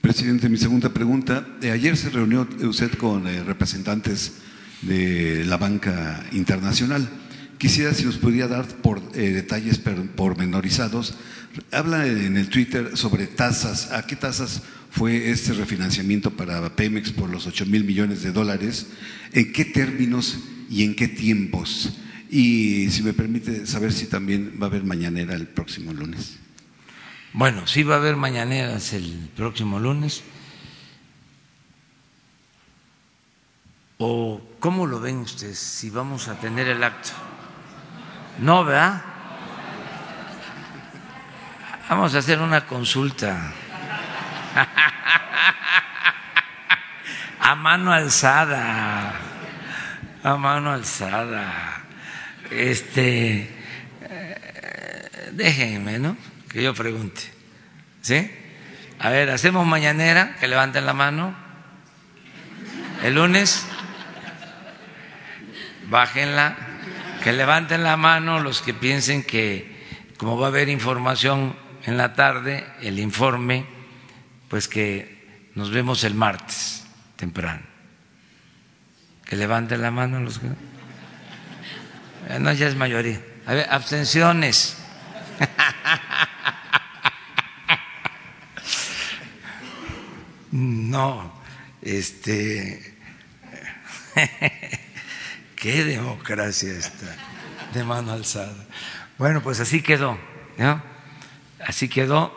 Presidente, 0.00 0.48
mi 0.48 0.58
segunda 0.58 0.90
pregunta. 0.90 1.46
Eh, 1.62 1.70
ayer 1.70 1.96
se 1.96 2.10
reunió 2.10 2.46
usted 2.62 2.92
con 2.96 3.24
representantes 3.46 4.42
de 4.82 5.44
la 5.44 5.56
banca 5.56 6.24
internacional. 6.32 7.08
Quisiera 7.58 7.94
si 7.94 8.04
nos 8.04 8.18
podría 8.18 8.48
dar 8.48 8.66
por 8.66 9.00
eh, 9.14 9.30
detalles 9.30 9.78
pormenorizados. 9.78 11.14
Habla 11.72 12.06
en 12.06 12.36
el 12.36 12.50
Twitter 12.50 12.96
sobre 12.96 13.26
tasas. 13.26 13.92
¿A 13.92 14.06
qué 14.06 14.14
tasas 14.14 14.62
fue 14.90 15.30
este 15.30 15.54
refinanciamiento 15.54 16.30
para 16.30 16.76
Pemex 16.76 17.12
por 17.12 17.30
los 17.30 17.46
8 17.46 17.64
mil 17.66 17.84
millones 17.84 18.22
de 18.22 18.32
dólares? 18.32 18.88
¿En 19.32 19.52
qué 19.52 19.64
términos 19.64 20.38
y 20.68 20.84
en 20.84 20.94
qué 20.94 21.08
tiempos? 21.08 21.94
Y 22.28 22.90
si 22.90 23.02
me 23.02 23.14
permite 23.14 23.66
saber 23.66 23.92
si 23.92 24.06
también 24.06 24.58
va 24.60 24.66
a 24.66 24.68
haber 24.68 24.84
mañanera 24.84 25.34
el 25.34 25.46
próximo 25.46 25.94
lunes. 25.94 26.36
Bueno, 27.32 27.66
sí 27.66 27.82
va 27.82 27.94
a 27.94 27.98
haber 27.98 28.16
mañaneras 28.16 28.92
el 28.92 29.30
próximo 29.34 29.80
lunes. 29.80 30.22
¿O 33.98 34.42
cómo 34.60 34.86
lo 34.86 35.00
ven 35.00 35.18
ustedes 35.18 35.58
si 35.58 35.88
vamos 35.88 36.28
a 36.28 36.38
tener 36.38 36.68
el 36.68 36.84
acto? 36.84 37.12
No, 38.38 38.64
¿verdad? 38.64 39.02
Vamos 41.88 42.14
a 42.14 42.18
hacer 42.18 42.40
una 42.40 42.66
consulta. 42.66 43.52
A 47.40 47.54
mano 47.54 47.92
alzada. 47.92 49.12
A 50.24 50.36
mano 50.36 50.72
alzada. 50.72 51.80
Este. 52.50 53.54
eh, 54.02 55.30
Déjenme, 55.32 55.98
¿no? 55.98 56.16
Que 56.50 56.62
yo 56.62 56.74
pregunte. 56.74 57.22
¿Sí? 58.02 58.30
A 58.98 59.10
ver, 59.10 59.30
hacemos 59.30 59.66
mañanera, 59.66 60.34
que 60.40 60.48
levanten 60.48 60.86
la 60.86 60.92
mano. 60.94 61.34
El 63.02 63.14
lunes, 63.14 63.66
bájenla, 65.88 66.56
que 67.26 67.32
levanten 67.32 67.82
la 67.82 67.96
mano 67.96 68.38
los 68.38 68.62
que 68.62 68.72
piensen 68.72 69.24
que, 69.24 69.84
como 70.16 70.38
va 70.38 70.46
a 70.46 70.50
haber 70.50 70.68
información 70.68 71.56
en 71.82 71.96
la 71.96 72.14
tarde, 72.14 72.64
el 72.82 73.00
informe, 73.00 73.66
pues 74.46 74.68
que 74.68 75.48
nos 75.56 75.72
vemos 75.72 76.04
el 76.04 76.14
martes 76.14 76.86
temprano. 77.16 77.62
Que 79.24 79.34
levanten 79.34 79.82
la 79.82 79.90
mano 79.90 80.20
los 80.20 80.38
que. 80.38 80.46
Eh, 82.28 82.38
No, 82.38 82.52
ya 82.52 82.68
es 82.68 82.76
mayoría. 82.76 83.20
A 83.44 83.54
ver, 83.54 83.66
abstenciones. 83.72 84.76
No, 90.52 91.42
este. 91.82 92.94
Qué 95.56 95.84
democracia 95.84 96.72
esta, 96.72 97.06
de 97.74 97.82
mano 97.82 98.12
alzada. 98.12 98.54
Bueno, 99.18 99.42
pues 99.42 99.58
así 99.60 99.82
quedó, 99.82 100.18
¿no? 100.58 100.82
Así 101.66 101.88
quedó. 101.88 102.32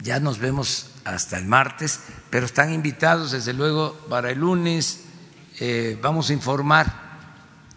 Ya 0.00 0.18
nos 0.18 0.38
vemos 0.38 0.90
hasta 1.04 1.38
el 1.38 1.44
martes, 1.44 2.00
pero 2.30 2.46
están 2.46 2.72
invitados, 2.72 3.30
desde 3.30 3.52
luego, 3.52 3.94
para 4.08 4.30
el 4.30 4.38
lunes. 4.38 5.04
eh, 5.60 5.98
vamos 6.02 6.30
a 6.30 6.32
informar 6.32 6.86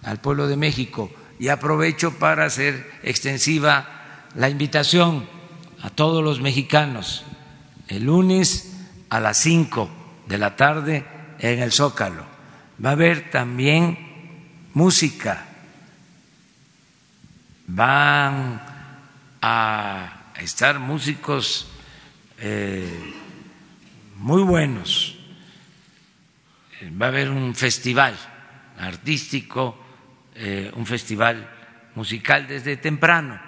al 0.01 0.19
pueblo 0.19 0.47
de 0.47 0.55
México 0.55 1.11
y 1.37 1.49
aprovecho 1.49 2.17
para 2.17 2.45
hacer 2.45 2.89
extensiva 3.03 4.25
la 4.33 4.49
invitación 4.49 5.27
a 5.81 5.89
todos 5.89 6.23
los 6.23 6.39
mexicanos 6.39 7.25
el 7.87 8.05
lunes 8.05 8.73
a 9.09 9.19
las 9.19 9.37
5 9.37 9.89
de 10.27 10.37
la 10.37 10.55
tarde 10.55 11.05
en 11.39 11.59
el 11.59 11.71
Zócalo. 11.71 12.23
Va 12.83 12.89
a 12.89 12.93
haber 12.93 13.29
también 13.31 14.04
música, 14.75 15.45
van 17.67 18.61
a 19.41 20.33
estar 20.37 20.79
músicos 20.79 21.67
eh, 22.37 23.13
muy 24.17 24.43
buenos, 24.43 25.15
va 27.01 27.05
a 27.05 27.09
haber 27.09 27.29
un 27.29 27.55
festival 27.55 28.17
artístico, 28.77 29.79
eh, 30.35 30.69
un 30.75 30.85
festival 30.85 31.49
musical 31.95 32.45
desde 32.45 32.75
temprano 32.75 33.39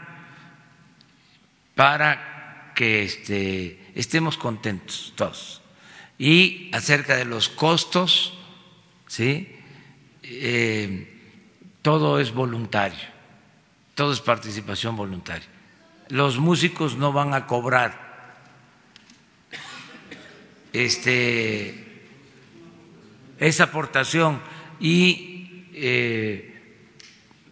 para 1.76 2.72
que 2.74 3.04
este, 3.04 3.92
estemos 3.96 4.38
contentos 4.38 5.12
todos. 5.18 5.62
Y 6.18 6.72
acerca 6.74 7.18
de 7.18 7.26
los 7.26 7.50
costos, 7.50 8.34
¿sí? 9.08 9.54
Eh, 10.24 11.16
todo 11.88 12.20
es 12.20 12.34
voluntario, 12.34 13.00
todo 13.96 14.12
es 14.12 14.20
participación 14.20 14.98
voluntaria. 14.98 15.48
Los 16.10 16.38
músicos 16.38 16.98
no 16.98 17.14
van 17.14 17.34
a 17.34 17.48
cobrar 17.48 18.36
este, 20.74 22.04
esa 23.40 23.64
aportación 23.64 24.42
y 24.82 25.70
eh, 25.76 26.92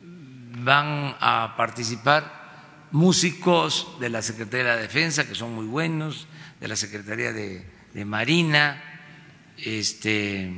van 0.02 1.16
a 1.22 1.54
participar 1.56 2.90
músicos 2.92 3.96
de 4.02 4.10
la 4.10 4.22
Secretaría 4.22 4.66
de 4.66 4.76
la 4.76 4.82
Defensa, 4.82 5.26
que 5.26 5.36
son 5.36 5.56
muy 5.56 5.66
buenos, 5.66 6.28
de 6.60 6.68
la 6.68 6.76
Secretaría 6.76 7.32
de, 7.32 7.66
de 7.94 8.04
Marina, 8.04 8.84
este, 9.56 10.52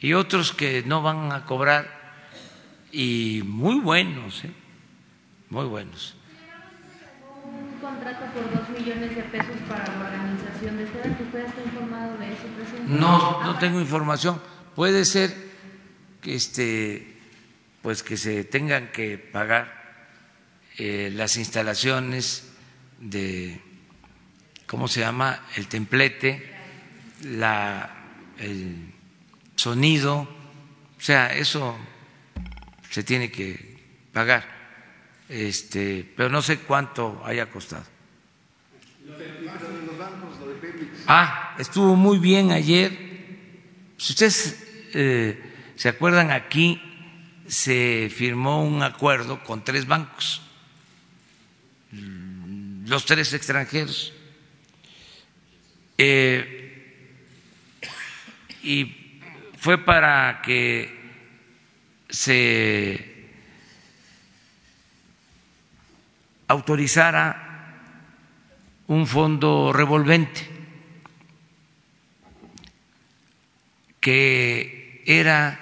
y 0.00 0.12
otros 0.14 0.52
que 0.52 0.82
no 0.82 1.02
van 1.02 1.30
a 1.30 1.44
cobrar, 1.44 1.97
y 2.92 3.42
muy 3.44 3.80
buenos, 3.80 4.44
¿eh? 4.44 4.50
muy 5.50 5.66
buenos. 5.66 6.14
Un 7.44 7.80
contrato 7.80 8.26
por 8.32 8.50
dos 8.52 8.68
millones 8.70 9.16
de 9.16 9.22
pesos 9.22 9.56
para 9.68 9.84
la 9.86 10.06
organización 10.06 10.76
de 10.76 10.84
ustedes, 10.84 11.16
que 11.16 11.22
usted 11.22 11.46
está 11.46 11.62
informado 11.62 12.18
de 12.18 12.32
eso, 12.32 12.42
presidente. 12.56 12.92
No, 12.92 13.42
no 13.42 13.58
tengo 13.58 13.80
información. 13.80 14.40
Puede 14.74 15.04
ser 15.04 15.34
que 16.20 16.34
este, 16.34 17.16
pues 17.82 18.02
que 18.02 18.16
se 18.16 18.44
tengan 18.44 18.88
que 18.92 19.18
pagar 19.18 19.78
eh, 20.76 21.10
las 21.14 21.36
instalaciones 21.36 22.52
de, 23.00 23.60
¿cómo 24.66 24.88
se 24.88 25.00
llama? 25.00 25.40
El 25.56 25.68
templete, 25.68 26.54
la, 27.22 27.90
el 28.38 28.92
sonido, 29.56 30.20
o 30.20 31.00
sea, 31.00 31.34
eso 31.34 31.76
se 32.90 33.02
tiene 33.02 33.30
que 33.30 33.78
pagar, 34.12 34.44
este, 35.28 36.10
pero 36.16 36.28
no 36.28 36.42
sé 36.42 36.58
cuánto 36.58 37.22
haya 37.24 37.50
costado. 37.50 37.84
Ah, 41.06 41.54
estuvo 41.58 41.96
muy 41.96 42.18
bien 42.18 42.52
ayer. 42.52 42.92
Si 43.96 44.12
ustedes 44.12 44.64
eh, 44.94 45.72
se 45.76 45.88
acuerdan, 45.88 46.30
aquí 46.30 46.80
se 47.46 48.10
firmó 48.14 48.62
un 48.62 48.82
acuerdo 48.82 49.42
con 49.42 49.64
tres 49.64 49.86
bancos, 49.86 50.42
los 52.86 53.04
tres 53.06 53.32
extranjeros. 53.32 54.12
Eh, 55.96 56.58
y 58.62 59.20
fue 59.58 59.78
para 59.78 60.42
que 60.42 60.97
se 62.08 63.30
autorizara 66.48 67.44
un 68.86 69.06
fondo 69.06 69.72
revolvente 69.72 70.48
que 74.00 75.02
era 75.04 75.60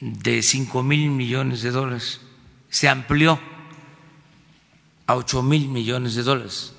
de 0.00 0.42
cinco 0.42 0.82
mil 0.82 1.10
millones 1.10 1.62
de 1.62 1.70
dólares, 1.70 2.20
se 2.68 2.88
amplió 2.88 3.40
a 5.06 5.16
ocho 5.16 5.42
mil 5.42 5.68
millones 5.68 6.14
de 6.14 6.22
dólares. 6.22 6.74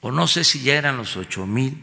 O 0.00 0.10
no 0.10 0.26
sé 0.26 0.44
si 0.44 0.62
ya 0.62 0.74
eran 0.74 0.96
los 0.96 1.16
ocho 1.16 1.46
mil. 1.46 1.80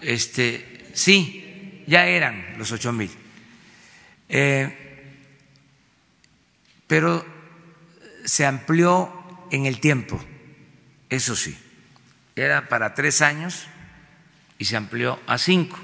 Este, 0.00 0.73
sí, 0.94 1.84
ya 1.86 2.06
eran 2.06 2.56
los 2.56 2.72
ocho 2.72 2.92
mil. 2.92 3.10
Eh, 4.28 4.80
pero 6.86 7.24
se 8.24 8.46
amplió 8.46 9.46
en 9.50 9.66
el 9.66 9.80
tiempo, 9.80 10.18
eso 11.10 11.36
sí 11.36 11.56
era 12.36 12.68
para 12.68 12.94
tres 12.94 13.22
años 13.22 13.66
y 14.58 14.64
se 14.64 14.76
amplió 14.76 15.20
a 15.26 15.38
cinco, 15.38 15.78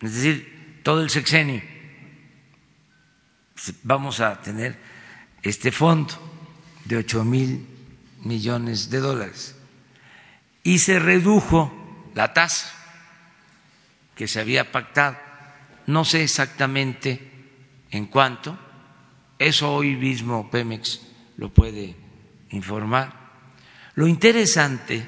es 0.00 0.14
decir, 0.14 0.80
todo 0.82 1.02
el 1.02 1.10
sexenio. 1.10 1.62
Vamos 3.82 4.20
a 4.20 4.40
tener 4.40 4.76
este 5.42 5.70
fondo 5.70 6.14
de 6.84 6.96
ocho 6.96 7.24
mil 7.24 7.66
millones 8.24 8.90
de 8.90 8.98
dólares 8.98 9.54
y 10.62 10.78
se 10.78 10.98
redujo 10.98 12.10
la 12.14 12.32
tasa 12.32 12.72
que 14.14 14.28
se 14.28 14.40
había 14.40 14.70
pactado. 14.72 15.16
No 15.86 16.04
sé 16.04 16.22
exactamente 16.22 17.20
en 17.90 18.06
cuánto, 18.06 18.58
eso 19.38 19.74
hoy 19.74 19.96
mismo 19.96 20.50
Pemex 20.50 21.00
lo 21.36 21.48
puede 21.50 21.96
informar 22.50 23.22
lo 23.94 24.06
interesante, 24.06 25.06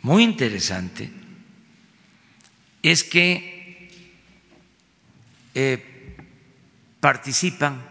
muy 0.00 0.22
interesante, 0.22 1.10
es 2.82 3.04
que 3.04 3.90
eh, 5.54 6.16
participan 7.00 7.84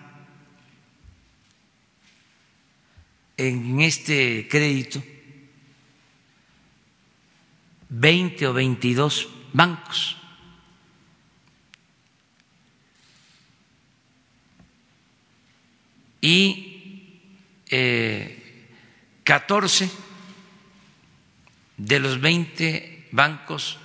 en 3.37 3.79
este 3.81 4.47
crédito 4.49 5.03
20 7.91 8.47
o 8.47 8.53
22 8.53 9.27
bancos. 9.53 10.17
y 16.21 17.19
eh, 17.69 18.69
14 19.23 19.89
de 21.77 21.99
los 21.99 22.21
20 22.21 23.09
bancos 23.11 23.79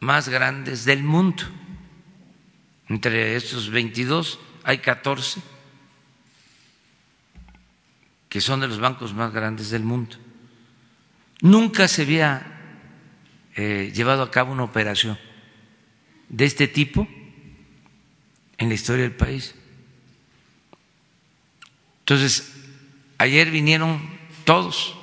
más 0.00 0.28
grandes 0.28 0.84
del 0.84 1.02
mundo. 1.02 1.42
Entre 2.88 3.36
estos 3.36 3.68
22 3.68 4.38
hay 4.62 4.78
14 4.78 5.42
que 8.28 8.40
son 8.40 8.60
de 8.60 8.68
los 8.68 8.78
bancos 8.78 9.12
más 9.12 9.32
grandes 9.32 9.70
del 9.70 9.82
mundo. 9.82 10.16
Nunca 11.40 11.88
se 11.88 12.02
había 12.02 12.57
eh, 13.60 13.90
llevado 13.92 14.22
a 14.22 14.30
cabo 14.30 14.52
una 14.52 14.62
operación 14.62 15.18
de 16.28 16.44
este 16.44 16.68
tipo 16.68 17.08
en 18.56 18.68
la 18.68 18.74
historia 18.76 19.02
del 19.02 19.16
país. 19.16 19.52
Entonces, 21.98 22.54
ayer 23.18 23.50
vinieron 23.50 24.00
todos 24.44 24.96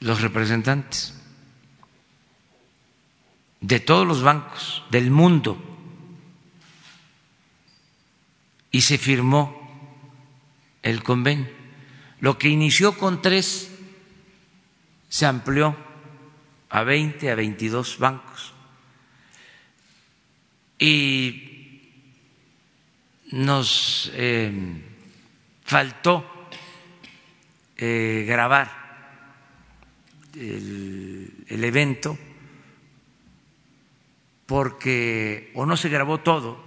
los 0.00 0.20
representantes 0.20 1.14
de 3.62 3.80
todos 3.80 4.06
los 4.06 4.22
bancos 4.22 4.82
del 4.90 5.10
mundo 5.10 5.56
y 8.70 8.82
se 8.82 8.98
firmó 8.98 9.58
el 10.82 11.02
convenio. 11.02 11.48
Lo 12.20 12.36
que 12.36 12.50
inició 12.50 12.98
con 12.98 13.22
tres 13.22 13.70
se 15.08 15.24
amplió 15.24 15.88
a 16.70 16.82
20, 16.84 17.30
a 17.30 17.34
22 17.34 17.98
bancos. 17.98 18.54
Y 20.78 21.82
nos 23.32 24.10
eh, 24.14 24.52
faltó 25.64 26.48
eh, 27.76 28.24
grabar 28.26 28.80
el 30.34 31.64
evento 31.64 32.16
porque 34.50 35.52
o 35.54 35.64
no 35.64 35.76
se 35.76 35.88
grabó 35.88 36.18
todo, 36.18 36.58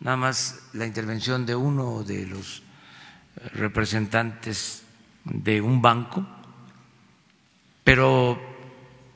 nada 0.00 0.16
más 0.16 0.70
la 0.72 0.86
intervención 0.86 1.46
de 1.46 1.54
uno 1.54 2.02
de 2.02 2.26
los 2.26 2.64
representantes 3.54 4.82
de 5.24 5.60
un 5.60 5.80
banco, 5.80 6.26
pero 7.84 8.55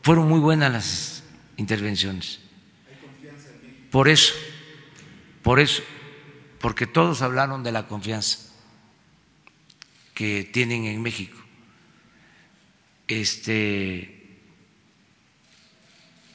fueron 0.02 0.28
muy 0.28 0.40
buenas 0.40 0.72
las 0.72 1.24
intervenciones. 1.56 2.40
Por 3.90 4.08
eso, 4.08 4.34
por 5.42 5.60
eso, 5.60 5.82
porque 6.60 6.86
todos 6.86 7.22
hablaron 7.22 7.62
de 7.62 7.72
la 7.72 7.86
confianza 7.88 8.50
que 10.14 10.44
tienen 10.44 10.84
en 10.84 11.02
México. 11.02 11.38
Este 13.08 14.20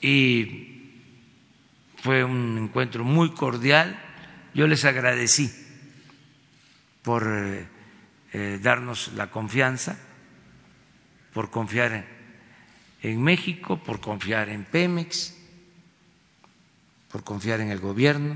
y 0.01 0.91
fue 1.97 2.23
un 2.23 2.57
encuentro 2.57 3.03
muy 3.03 3.31
cordial. 3.33 3.99
Yo 4.53 4.67
les 4.67 4.85
agradecí 4.85 5.51
por 7.01 7.27
eh, 8.33 8.59
darnos 8.61 9.13
la 9.13 9.31
confianza, 9.31 9.97
por 11.33 11.49
confiar 11.49 11.93
en 11.93 12.14
México, 13.13 13.77
por 13.77 13.99
confiar 13.99 14.49
en 14.49 14.65
Pemex, 14.65 15.35
por 17.11 17.23
confiar 17.23 17.61
en 17.61 17.69
el 17.69 17.79
gobierno 17.79 18.35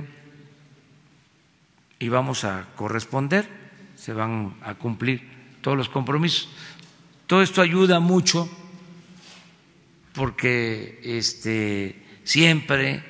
y 2.00 2.08
vamos 2.08 2.46
a 2.46 2.68
corresponder, 2.76 3.48
se 3.96 4.14
van 4.14 4.56
a 4.62 4.76
cumplir 4.76 5.22
todos 5.62 5.78
los 5.78 5.90
compromisos. 5.90 6.50
Todo 7.28 7.42
esto 7.42 7.62
ayuda 7.62 8.00
mucho 8.00 8.50
porque 10.14 11.02
este 11.04 12.02
siempre 12.24 13.04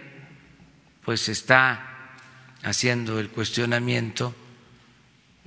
pues 1.03 1.29
está 1.29 2.17
haciendo 2.63 3.19
el 3.19 3.29
cuestionamiento 3.29 4.33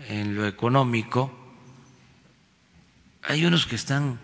en 0.09 0.35
lo 0.35 0.47
económico. 0.47 1.33
Hay 3.23 3.45
unos 3.45 3.67
que 3.67 3.77
están 3.77 4.19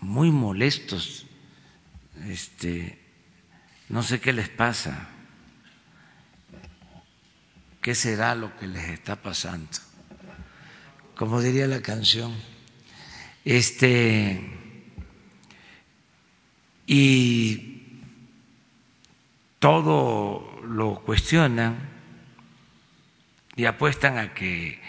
muy 0.00 0.30
molestos, 0.30 1.26
este, 2.26 2.98
no 3.88 4.02
sé 4.02 4.20
qué 4.20 4.32
les 4.32 4.48
pasa, 4.48 5.08
qué 7.80 7.94
será 7.94 8.34
lo 8.34 8.56
que 8.58 8.66
les 8.66 8.88
está 8.90 9.16
pasando. 9.16 9.68
Como 11.14 11.40
diría 11.40 11.66
la 11.66 11.82
canción, 11.82 12.34
este, 13.44 14.40
y 16.86 17.78
todo 19.58 20.60
lo 20.64 21.00
cuestionan 21.00 21.76
y 23.56 23.64
apuestan 23.64 24.18
a 24.18 24.34
que 24.34 24.80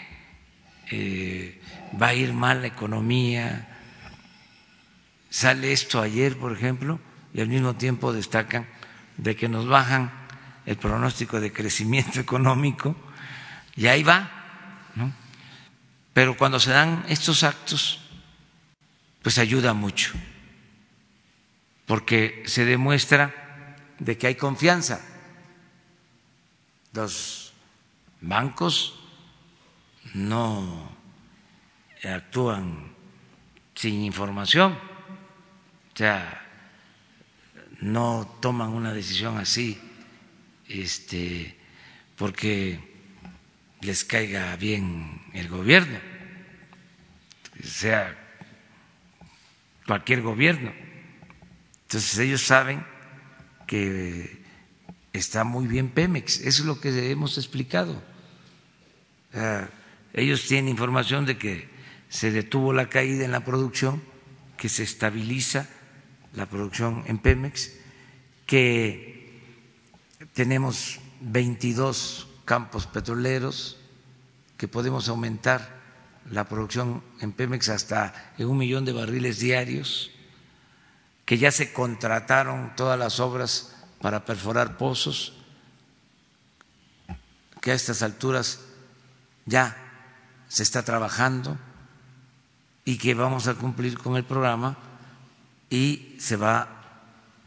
eh, 0.90 1.60
va 2.00 2.08
a 2.08 2.14
ir 2.14 2.32
mal 2.32 2.62
la 2.62 2.68
economía. 2.68 3.69
Sale 5.30 5.72
esto 5.72 6.02
ayer, 6.02 6.36
por 6.36 6.52
ejemplo, 6.52 7.00
y 7.32 7.40
al 7.40 7.48
mismo 7.48 7.76
tiempo 7.76 8.12
destacan 8.12 8.66
de 9.16 9.36
que 9.36 9.48
nos 9.48 9.68
bajan 9.68 10.10
el 10.66 10.76
pronóstico 10.76 11.40
de 11.40 11.52
crecimiento 11.52 12.20
económico, 12.26 12.96
y 13.76 13.86
ahí 13.86 14.02
va. 14.02 14.28
¿no? 14.96 15.12
Pero 16.12 16.36
cuando 16.36 16.58
se 16.58 16.72
dan 16.72 17.04
estos 17.08 17.44
actos, 17.44 18.00
pues 19.22 19.38
ayuda 19.38 19.72
mucho, 19.72 20.12
porque 21.86 22.42
se 22.46 22.64
demuestra 22.64 23.76
de 23.98 24.18
que 24.18 24.26
hay 24.26 24.34
confianza. 24.34 25.00
Los 26.92 27.52
bancos 28.20 28.98
no 30.14 30.90
actúan 32.02 32.92
sin 33.74 34.02
información, 34.02 34.76
sea, 36.00 36.40
no 37.82 38.38
toman 38.40 38.70
una 38.70 38.94
decisión 38.94 39.36
así 39.36 39.78
este, 40.66 41.54
porque 42.16 42.80
les 43.82 44.04
caiga 44.06 44.56
bien 44.56 45.20
el 45.34 45.48
gobierno, 45.48 45.98
sea 47.62 48.16
cualquier 49.86 50.22
gobierno. 50.22 50.72
Entonces 51.82 52.18
ellos 52.18 52.40
saben 52.40 52.82
que 53.66 54.42
está 55.12 55.44
muy 55.44 55.66
bien 55.66 55.90
Pemex. 55.90 56.40
Eso 56.40 56.62
es 56.62 56.66
lo 56.66 56.80
que 56.80 57.10
hemos 57.10 57.36
explicado. 57.36 58.02
ellos 60.14 60.46
tienen 60.48 60.70
información 60.70 61.26
de 61.26 61.36
que 61.36 61.68
se 62.08 62.30
detuvo 62.30 62.72
la 62.72 62.88
caída 62.88 63.26
en 63.26 63.32
la 63.32 63.44
producción, 63.44 64.02
que 64.56 64.70
se 64.70 64.82
estabiliza 64.82 65.68
la 66.34 66.46
producción 66.46 67.04
en 67.06 67.18
Pemex, 67.18 67.72
que 68.46 69.42
tenemos 70.32 71.00
22 71.20 72.28
campos 72.44 72.86
petroleros, 72.86 73.78
que 74.56 74.68
podemos 74.68 75.08
aumentar 75.08 75.80
la 76.30 76.48
producción 76.48 77.02
en 77.20 77.32
Pemex 77.32 77.68
hasta 77.68 78.34
un 78.38 78.58
millón 78.58 78.84
de 78.84 78.92
barriles 78.92 79.38
diarios 79.38 80.10
que 81.24 81.38
ya 81.38 81.52
se 81.52 81.72
contrataron 81.72 82.72
todas 82.74 82.98
las 82.98 83.20
obras 83.20 83.76
para 84.00 84.24
perforar 84.24 84.76
pozos, 84.76 85.32
que 87.60 87.70
a 87.70 87.74
estas 87.74 88.02
alturas 88.02 88.60
ya 89.46 89.76
se 90.48 90.64
está 90.64 90.82
trabajando 90.82 91.56
y 92.84 92.98
que 92.98 93.14
vamos 93.14 93.46
a 93.46 93.54
cumplir 93.54 93.96
con 93.96 94.16
el 94.16 94.24
programa 94.24 94.76
y 95.70 96.16
se 96.18 96.36
va 96.36 96.80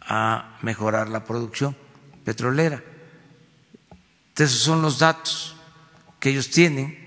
a 0.01 0.57
mejorar 0.61 1.09
la 1.09 1.25
producción 1.25 1.75
petrolera. 2.23 2.81
Entonces, 4.29 4.57
son 4.57 4.81
los 4.81 4.97
datos 4.97 5.55
que 6.19 6.29
ellos 6.29 6.49
tienen 6.49 6.97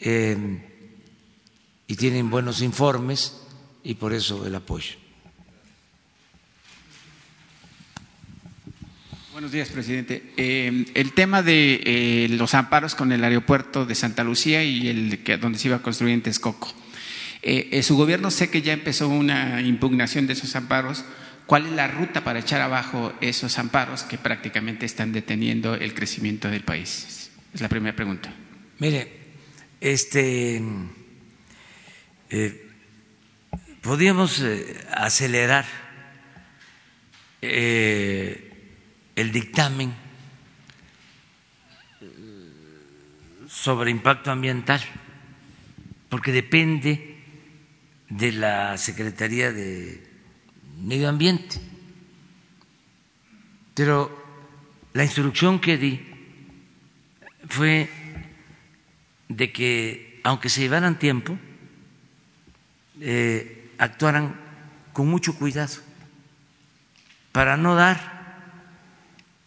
eh, 0.00 0.36
y 1.86 1.96
tienen 1.96 2.30
buenos 2.30 2.62
informes 2.62 3.42
y 3.82 3.94
por 3.94 4.14
eso 4.14 4.46
el 4.46 4.54
apoyo. 4.54 4.94
Buenos 9.32 9.50
días, 9.50 9.68
presidente. 9.68 10.32
Eh, 10.36 10.86
el 10.94 11.12
tema 11.12 11.42
de 11.42 11.82
eh, 11.84 12.28
los 12.30 12.54
amparos 12.54 12.94
con 12.94 13.10
el 13.10 13.24
aeropuerto 13.24 13.84
de 13.84 13.96
Santa 13.96 14.22
Lucía 14.22 14.62
y 14.62 14.88
el 14.88 15.24
que 15.24 15.36
donde 15.38 15.58
se 15.58 15.66
iba 15.68 15.78
a 15.78 15.82
construir 15.82 16.14
en 16.14 16.22
Texcoco. 16.22 16.72
Eh, 17.46 17.82
su 17.82 17.96
gobierno 17.96 18.30
sé 18.30 18.48
que 18.48 18.62
ya 18.62 18.72
empezó 18.72 19.08
una 19.08 19.60
impugnación 19.60 20.26
de 20.26 20.32
esos 20.32 20.56
amparos. 20.56 21.04
¿Cuál 21.46 21.66
es 21.66 21.72
la 21.72 21.88
ruta 21.88 22.24
para 22.24 22.38
echar 22.38 22.62
abajo 22.62 23.12
esos 23.20 23.58
amparos 23.58 24.02
que 24.02 24.16
prácticamente 24.16 24.86
están 24.86 25.12
deteniendo 25.12 25.74
el 25.74 25.92
crecimiento 25.92 26.48
del 26.48 26.62
país? 26.62 27.30
Es 27.52 27.60
la 27.60 27.68
primera 27.68 27.94
pregunta. 27.94 28.32
Mire, 28.78 29.12
este, 29.80 30.62
eh, 32.30 32.70
podíamos 33.82 34.40
eh, 34.40 34.82
acelerar 34.90 35.66
eh, 37.42 38.50
el 39.14 39.30
dictamen 39.30 39.94
sobre 43.46 43.90
impacto 43.90 44.30
ambiental, 44.30 44.80
porque 46.08 46.32
depende 46.32 47.13
de 48.08 48.32
la 48.32 48.76
Secretaría 48.78 49.52
de 49.52 50.06
Medio 50.78 51.08
Ambiente. 51.08 51.60
Pero 53.74 54.24
la 54.92 55.04
instrucción 55.04 55.60
que 55.60 55.76
di 55.76 56.00
fue 57.48 57.90
de 59.28 59.52
que, 59.52 60.20
aunque 60.24 60.48
se 60.48 60.60
llevaran 60.60 60.98
tiempo, 60.98 61.38
eh, 63.00 63.74
actuaran 63.78 64.40
con 64.92 65.08
mucho 65.08 65.34
cuidado 65.34 65.74
para 67.32 67.56
no 67.56 67.74
dar 67.74 68.14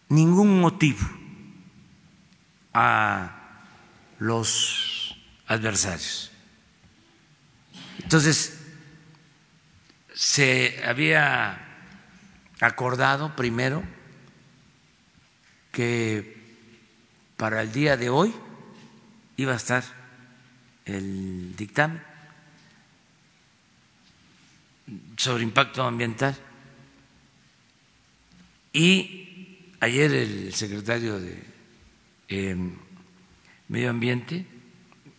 ningún 0.08 0.60
motivo 0.60 1.06
a 2.74 3.64
los 4.18 5.16
adversarios. 5.46 6.30
Entonces, 8.08 8.58
se 10.14 10.82
había 10.82 11.58
acordado 12.58 13.36
primero 13.36 13.84
que 15.70 16.56
para 17.36 17.60
el 17.60 17.70
día 17.70 17.98
de 17.98 18.08
hoy 18.08 18.34
iba 19.36 19.52
a 19.52 19.56
estar 19.56 19.84
el 20.86 21.54
dictamen 21.54 22.02
sobre 25.18 25.42
impacto 25.42 25.82
ambiental. 25.82 26.34
Y 28.72 29.74
ayer 29.80 30.14
el 30.14 30.54
secretario 30.54 31.20
de 31.20 31.44
em, 32.28 32.72
Medio 33.68 33.90
Ambiente 33.90 34.46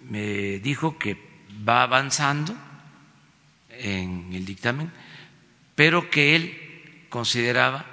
me 0.09 0.57
dijo 0.57 0.97
que 0.97 1.45
va 1.63 1.83
avanzando 1.83 2.57
en 3.79 4.31
el 4.33 4.45
dictamen, 4.45 4.91
pero 5.75 6.09
que 6.09 6.35
él 6.35 7.07
consideraba 7.09 7.85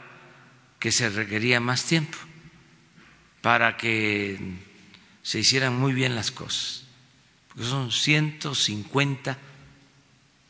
que 0.79 0.93
se 0.93 1.09
requería 1.09 1.61
más 1.61 1.85
tiempo 1.85 2.19
para 3.41 3.77
que 3.77 4.39
se 5.23 5.39
hicieran 5.39 5.79
muy 5.79 5.93
bien 5.93 6.15
las 6.15 6.31
cosas, 6.31 6.85
porque 7.49 7.65
son 7.65 7.91
150 7.91 9.39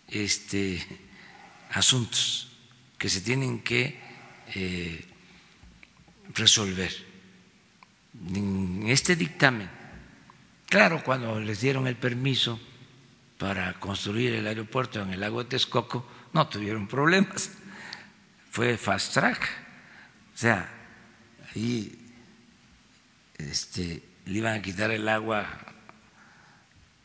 este, 0.09 0.85
asuntos 1.71 2.49
que 2.99 3.09
se 3.09 3.21
tienen 3.21 3.61
que 3.61 4.01
eh, 4.55 5.05
resolver. 6.35 6.93
En 8.35 8.85
este 8.87 9.15
dictamen, 9.15 9.69
claro, 10.67 11.03
cuando 11.05 11.39
les 11.39 11.61
dieron 11.61 11.87
el 11.87 11.97
permiso 11.97 12.59
para 13.39 13.75
construir 13.75 14.35
el 14.35 14.47
aeropuerto 14.47 15.03
en 15.03 15.11
el 15.11 15.21
lago 15.21 15.43
de 15.43 15.51
Texcoco, 15.51 16.07
no 16.33 16.49
tuvieron 16.49 16.87
problemas, 16.87 17.51
fue 18.51 18.77
fast 18.77 19.15
track, 19.15 19.49
o 20.35 20.39
sea, 20.39 20.69
ahí 21.55 21.99
este, 23.39 24.03
le 24.25 24.39
iban 24.39 24.55
a 24.59 24.63
quitar 24.63 24.91
el 24.91 25.09
agua 25.09 25.47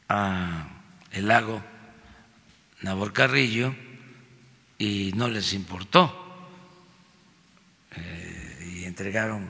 a 0.09 0.67
el 1.11 1.27
lago 1.27 1.61
Nabor 2.81 3.13
Carrillo 3.13 3.75
y 4.77 5.11
no 5.15 5.27
les 5.27 5.53
importó. 5.53 6.17
Eh, 7.95 8.73
y 8.77 8.85
entregaron 8.85 9.49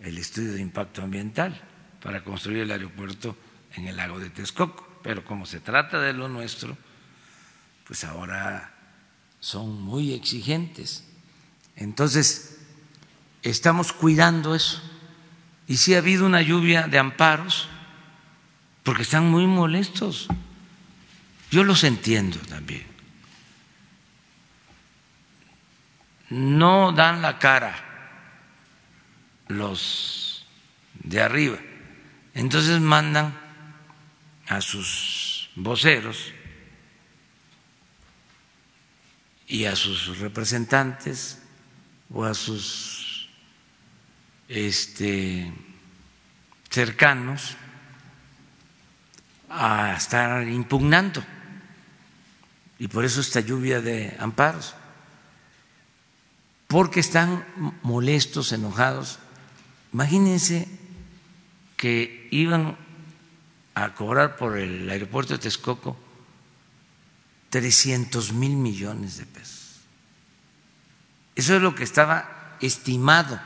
el 0.00 0.18
estudio 0.18 0.52
de 0.52 0.60
impacto 0.60 1.02
ambiental 1.02 1.60
para 2.02 2.22
construir 2.22 2.62
el 2.62 2.70
aeropuerto 2.70 3.36
en 3.74 3.88
el 3.88 3.96
lago 3.96 4.18
de 4.18 4.30
Texcoco. 4.30 4.87
Pero 5.08 5.24
como 5.24 5.46
se 5.46 5.58
trata 5.58 5.98
de 6.00 6.12
lo 6.12 6.28
nuestro, 6.28 6.76
pues 7.86 8.04
ahora 8.04 8.74
son 9.40 9.80
muy 9.80 10.12
exigentes. 10.12 11.02
Entonces, 11.76 12.58
estamos 13.42 13.94
cuidando 13.94 14.54
eso 14.54 14.82
y 15.66 15.78
sí 15.78 15.94
ha 15.94 15.98
habido 15.98 16.26
una 16.26 16.42
lluvia 16.42 16.88
de 16.88 16.98
amparos, 16.98 17.70
porque 18.82 19.00
están 19.00 19.30
muy 19.30 19.46
molestos. 19.46 20.28
Yo 21.50 21.64
los 21.64 21.84
entiendo 21.84 22.36
también. 22.40 22.86
No 26.28 26.92
dan 26.92 27.22
la 27.22 27.38
cara 27.38 27.74
los 29.46 30.44
de 31.02 31.22
arriba. 31.22 31.56
Entonces 32.34 32.78
mandan 32.82 33.47
a 34.48 34.60
sus 34.60 35.50
voceros 35.54 36.32
y 39.46 39.64
a 39.64 39.76
sus 39.76 40.18
representantes 40.18 41.38
o 42.12 42.24
a 42.24 42.34
sus 42.34 43.28
este, 44.48 45.52
cercanos 46.70 47.56
a 49.50 49.94
estar 49.96 50.46
impugnando. 50.48 51.24
Y 52.78 52.88
por 52.88 53.04
eso 53.04 53.20
esta 53.20 53.40
lluvia 53.40 53.80
de 53.80 54.16
amparos. 54.18 54.74
Porque 56.66 57.00
están 57.00 57.46
molestos, 57.82 58.52
enojados. 58.52 59.18
Imagínense 59.92 60.68
que 61.76 62.28
iban 62.30 62.76
a 63.84 63.94
cobrar 63.94 64.36
por 64.36 64.58
el 64.58 64.88
aeropuerto 64.88 65.34
de 65.34 65.38
Texcoco 65.38 65.96
300 67.50 68.32
mil 68.32 68.56
millones 68.56 69.18
de 69.18 69.26
pesos. 69.26 69.80
Eso 71.34 71.56
es 71.56 71.62
lo 71.62 71.74
que 71.74 71.84
estaba 71.84 72.56
estimado 72.60 73.40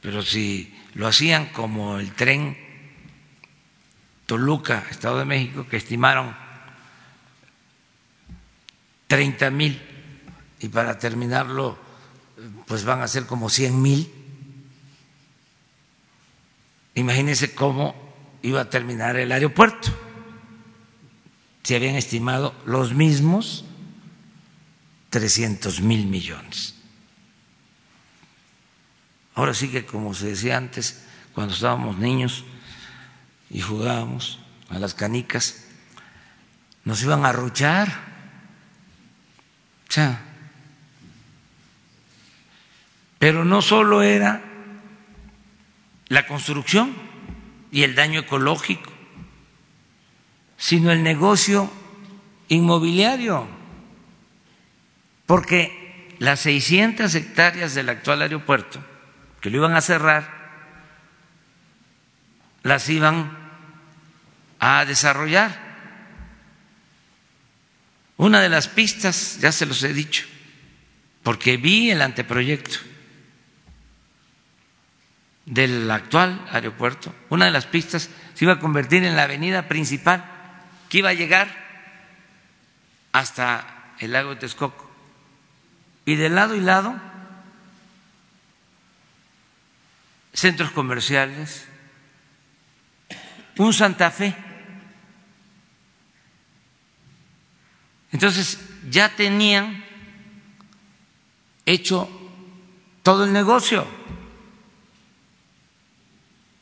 pero 0.00 0.22
si 0.22 0.74
lo 0.94 1.06
hacían 1.06 1.46
como 1.46 1.98
el 1.98 2.12
tren 2.12 2.56
Toluca, 4.26 4.84
Estado 4.90 5.18
de 5.18 5.24
México, 5.24 5.66
que 5.68 5.78
estimaron 5.78 6.36
30 9.06 9.50
mil 9.50 9.80
y 10.60 10.68
para 10.68 10.98
terminarlo 10.98 11.78
pues 12.66 12.84
van 12.84 13.00
a 13.00 13.08
ser 13.08 13.26
como 13.26 13.48
100 13.48 13.82
mil. 13.82 14.12
Imagínense 16.98 17.54
cómo 17.54 17.94
iba 18.42 18.60
a 18.60 18.70
terminar 18.70 19.14
el 19.16 19.30
aeropuerto. 19.30 19.88
Se 21.62 21.76
habían 21.76 21.94
estimado 21.94 22.56
los 22.66 22.92
mismos 22.92 23.64
300 25.10 25.80
mil 25.80 26.06
millones. 26.06 26.74
Ahora 29.36 29.54
sí 29.54 29.68
que, 29.68 29.86
como 29.86 30.12
se 30.12 30.30
decía 30.30 30.56
antes, 30.56 31.04
cuando 31.34 31.54
estábamos 31.54 31.98
niños 31.98 32.44
y 33.48 33.60
jugábamos 33.60 34.40
a 34.68 34.80
las 34.80 34.94
canicas, 34.94 35.68
nos 36.82 37.00
iban 37.04 37.24
a 37.24 37.28
arruchar. 37.28 37.88
O 39.88 39.92
sea, 39.92 40.20
pero 43.20 43.44
no 43.44 43.62
solo 43.62 44.02
era 44.02 44.47
la 46.08 46.26
construcción 46.26 46.94
y 47.70 47.82
el 47.82 47.94
daño 47.94 48.20
ecológico, 48.20 48.90
sino 50.56 50.90
el 50.90 51.02
negocio 51.02 51.70
inmobiliario, 52.48 53.46
porque 55.26 56.16
las 56.18 56.40
600 56.40 57.14
hectáreas 57.14 57.74
del 57.74 57.90
actual 57.90 58.22
aeropuerto 58.22 58.82
que 59.40 59.50
lo 59.50 59.58
iban 59.58 59.76
a 59.76 59.80
cerrar, 59.80 60.38
las 62.62 62.88
iban 62.88 63.36
a 64.58 64.84
desarrollar. 64.84 65.68
Una 68.16 68.40
de 68.40 68.48
las 68.48 68.66
pistas, 68.66 69.38
ya 69.40 69.52
se 69.52 69.66
los 69.66 69.82
he 69.84 69.92
dicho, 69.92 70.24
porque 71.22 71.56
vi 71.56 71.90
el 71.90 72.02
anteproyecto 72.02 72.78
del 75.48 75.90
actual 75.90 76.46
aeropuerto, 76.52 77.14
una 77.30 77.46
de 77.46 77.50
las 77.50 77.66
pistas 77.66 78.10
se 78.34 78.44
iba 78.44 78.54
a 78.54 78.60
convertir 78.60 79.02
en 79.04 79.16
la 79.16 79.24
avenida 79.24 79.66
principal 79.66 80.24
que 80.88 80.98
iba 80.98 81.08
a 81.08 81.14
llegar 81.14 81.48
hasta 83.12 83.94
el 83.98 84.12
lago 84.12 84.30
de 84.30 84.36
Texcoco. 84.36 84.88
Y 86.04 86.16
de 86.16 86.28
lado 86.28 86.54
y 86.54 86.60
lado 86.60 86.94
centros 90.32 90.70
comerciales, 90.70 91.66
un 93.56 93.72
Santa 93.72 94.10
Fe. 94.10 94.34
Entonces 98.12 98.58
ya 98.88 99.08
tenían 99.16 99.84
hecho 101.66 102.08
todo 103.02 103.24
el 103.24 103.32
negocio. 103.32 103.86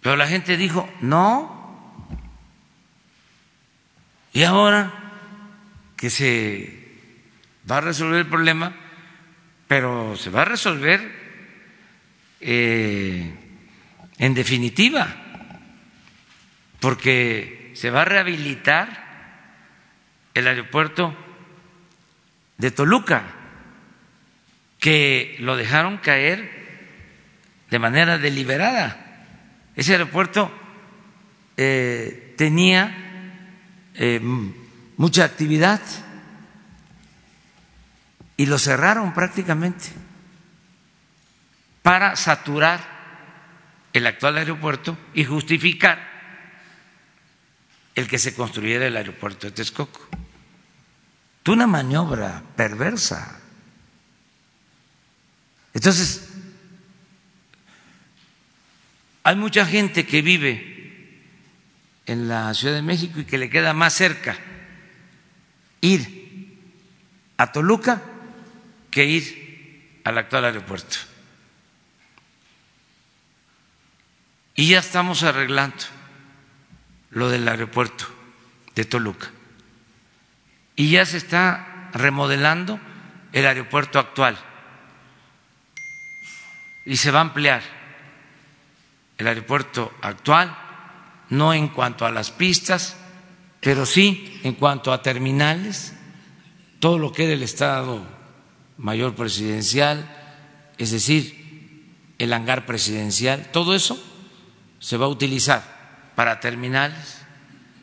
Pero 0.07 0.15
la 0.15 0.29
gente 0.29 0.57
dijo, 0.57 0.89
no. 1.01 2.07
Y 4.33 4.45
ahora 4.45 4.93
que 5.97 6.11
se 6.11 6.79
va 7.69 7.79
a 7.79 7.81
resolver 7.81 8.21
el 8.21 8.27
problema, 8.29 8.73
pero 9.67 10.17
se 10.17 10.31
va 10.31 10.43
a 10.43 10.45
resolver 10.45 11.01
eh, 12.41 13.35
en 14.19 14.35
definitiva, 14.35 15.09
porque 16.79 17.73
se 17.75 17.91
va 17.91 18.03
a 18.03 18.05
rehabilitar 18.05 18.87
el 20.35 20.47
aeropuerto 20.47 21.17
de 22.59 22.71
Toluca, 22.71 23.25
que 24.79 25.35
lo 25.41 25.57
dejaron 25.57 25.99
caer 25.99 26.49
de 27.71 27.79
manera 27.81 28.19
deliberada. 28.19 29.03
Ese 29.77 29.93
aeropuerto 29.93 30.51
eh, 31.57 32.35
tenía 32.37 32.97
eh, 33.95 34.21
mucha 34.97 35.25
actividad 35.25 35.81
y 38.37 38.47
lo 38.47 38.59
cerraron 38.59 39.15
prácticamente 39.15 39.89
para 41.83 42.17
saturar 42.17 42.81
el 43.93 44.07
actual 44.07 44.39
aeropuerto 44.39 44.99
y 45.15 45.25
justificar 45.25 46.17
el 47.95 48.09
que 48.09 48.19
se 48.19 48.35
construyera 48.35 48.87
el 48.87 48.97
aeropuerto 48.97 49.47
de 49.47 49.53
Texcoco 49.53 50.09
una 51.53 51.67
maniobra 51.67 52.43
perversa. 52.57 53.39
Entonces, 55.75 56.26
hay 59.27 59.35
mucha 59.35 59.67
gente 59.67 60.07
que 60.07 60.23
vive 60.23 61.21
en 62.07 62.29
la 62.29 62.55
Ciudad 62.55 62.77
de 62.77 62.83
México 62.83 63.19
y 63.19 63.25
que 63.25 63.39
le 63.39 63.51
queda 63.51 63.73
más 63.73 63.93
cerca 63.93 64.37
ir 65.81 66.61
a 67.37 67.51
Toluca 67.51 68.01
que 68.89 69.05
ir 69.05 70.01
al 70.05 70.17
actual 70.19 70.45
aeropuerto. 70.45 70.99
Y 74.55 74.69
ya 74.69 74.79
estamos 74.79 75.25
arreglando 75.25 75.83
lo 77.11 77.29
del 77.29 77.49
aeropuerto 77.49 78.07
de 78.77 78.85
Toluca. 78.85 79.33
Y 80.77 80.91
ya 80.91 81.05
se 81.05 81.17
está 81.17 81.91
remodelando 81.95 82.79
el 83.33 83.45
aeropuerto 83.45 83.99
actual. 83.99 84.39
Y 86.85 86.97
se 86.97 87.11
va 87.11 87.19
a 87.19 87.23
ampliar 87.23 87.76
el 89.19 89.27
aeropuerto 89.27 89.93
actual, 90.03 90.57
no 91.31 91.55
en 91.55 91.69
cuanto 91.69 92.07
a 92.07 92.11
las 92.11 92.31
pistas, 92.31 92.97
pero 93.61 93.87
sí 93.87 94.41
en 94.45 94.55
cuanto 94.55 94.93
a 94.93 95.03
terminales, 95.03 95.95
todo 96.79 96.99
lo 96.99 97.13
que 97.13 97.25
era 97.25 97.33
el 97.33 97.43
Estado 97.43 98.07
Mayor 98.77 99.15
Presidencial, 99.15 100.09
es 100.79 100.91
decir, 100.91 101.47
el 102.19 102.33
hangar 102.33 102.67
presidencial, 102.67 103.51
todo 103.53 103.75
eso 103.75 104.03
se 104.79 104.97
va 104.97 105.07
a 105.07 105.11
utilizar 105.11 106.13
para 106.15 106.41
terminales. 106.41 107.23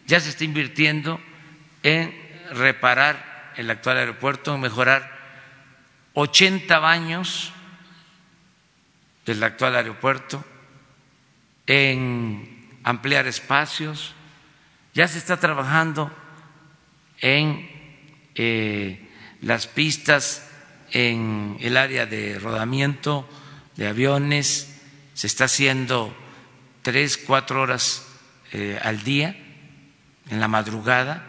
Ya 0.07 0.19
se 0.19 0.29
está 0.29 0.43
invirtiendo 0.43 1.19
en 1.81 2.15
reparar 2.51 3.53
el 3.57 3.69
actual 3.69 3.97
aeropuerto, 3.97 4.57
mejorar 4.57 5.11
80 6.13 6.79
baños 6.79 7.51
del 9.25 9.43
actual 9.43 9.75
aeropuerto, 9.75 10.43
en 11.67 12.79
ampliar 12.83 13.27
espacios. 13.27 14.13
Ya 14.93 15.07
se 15.07 15.17
está 15.17 15.37
trabajando 15.37 16.11
en 17.21 17.69
eh, 18.35 19.09
las 19.41 19.67
pistas, 19.67 20.49
en 20.91 21.57
el 21.59 21.77
área 21.77 22.05
de 22.05 22.37
rodamiento 22.39 23.27
de 23.75 23.87
aviones, 23.87 24.81
se 25.13 25.27
está 25.27 25.45
haciendo 25.45 26.15
tres, 26.81 27.17
cuatro 27.17 27.61
horas 27.61 28.05
eh, 28.51 28.79
al 28.81 29.03
día 29.03 29.35
en 30.29 30.39
la 30.39 30.47
madrugada 30.47 31.23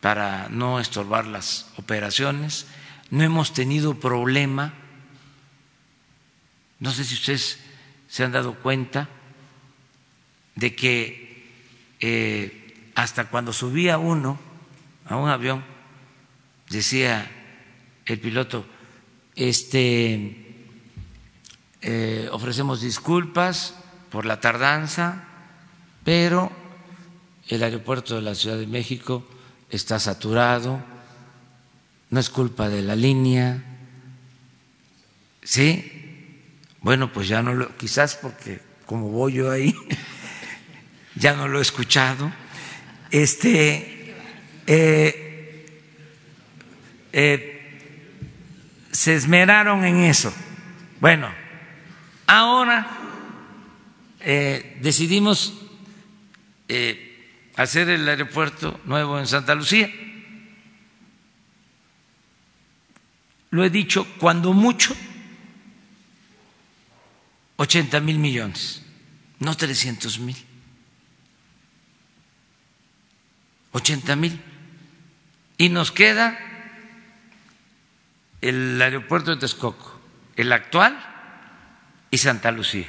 para 0.00 0.48
no 0.48 0.80
estorbar 0.80 1.26
las 1.26 1.70
operaciones. 1.76 2.66
No 3.10 3.22
hemos 3.22 3.52
tenido 3.52 3.94
problema, 4.00 4.74
no 6.80 6.90
sé 6.90 7.04
si 7.04 7.14
ustedes 7.14 7.60
se 8.08 8.24
han 8.24 8.32
dado 8.32 8.54
cuenta 8.54 9.08
de 10.56 10.74
que 10.74 11.46
eh, 12.00 12.92
hasta 12.94 13.26
cuando 13.26 13.52
subía 13.52 13.98
uno 13.98 14.38
a 15.04 15.16
un 15.16 15.28
avión, 15.28 15.62
decía 16.68 17.30
el 18.06 18.18
piloto, 18.18 18.66
este, 19.36 20.64
eh, 21.82 22.28
ofrecemos 22.32 22.80
disculpas 22.80 23.74
por 24.10 24.24
la 24.26 24.40
tardanza, 24.40 25.24
pero 26.04 26.50
el 27.48 27.62
aeropuerto 27.62 28.16
de 28.16 28.22
la 28.22 28.34
Ciudad 28.34 28.56
de 28.56 28.66
México 28.66 29.26
está 29.70 29.98
saturado, 30.00 30.82
no 32.10 32.20
es 32.20 32.30
culpa 32.30 32.68
de 32.68 32.82
la 32.82 32.96
línea, 32.96 33.62
¿sí? 35.42 36.40
Bueno, 36.80 37.12
pues 37.12 37.28
ya 37.28 37.42
no 37.42 37.54
lo, 37.54 37.76
quizás 37.76 38.14
porque 38.16 38.60
como 38.86 39.10
voy 39.10 39.34
yo 39.34 39.50
ahí, 39.50 39.74
ya 41.16 41.34
no 41.34 41.48
lo 41.48 41.58
he 41.58 41.62
escuchado. 41.62 42.30
Este, 43.10 44.14
eh, 44.66 45.66
eh, 47.12 47.78
se 48.92 49.14
esmeraron 49.14 49.84
en 49.84 50.04
eso. 50.04 50.32
Bueno, 51.00 51.32
ahora 52.26 52.86
eh, 54.20 54.78
decidimos 54.80 55.54
hacer 57.56 57.88
el 57.88 58.08
aeropuerto 58.08 58.80
nuevo 58.84 59.18
en 59.18 59.26
Santa 59.26 59.54
Lucía. 59.54 59.90
Lo 63.50 63.64
he 63.64 63.70
dicho, 63.70 64.06
cuando 64.18 64.52
mucho, 64.52 64.94
80 67.56 68.00
mil 68.00 68.18
millones, 68.18 68.82
no 69.38 69.56
300 69.56 70.18
mil. 70.18 70.45
80 73.76 74.16
mil. 74.16 74.42
Y 75.58 75.68
nos 75.68 75.92
queda 75.92 76.38
el 78.40 78.80
aeropuerto 78.80 79.32
de 79.32 79.36
Texcoco, 79.36 80.00
el 80.36 80.50
actual 80.52 80.98
y 82.10 82.18
Santa 82.18 82.50
Lucía. 82.50 82.86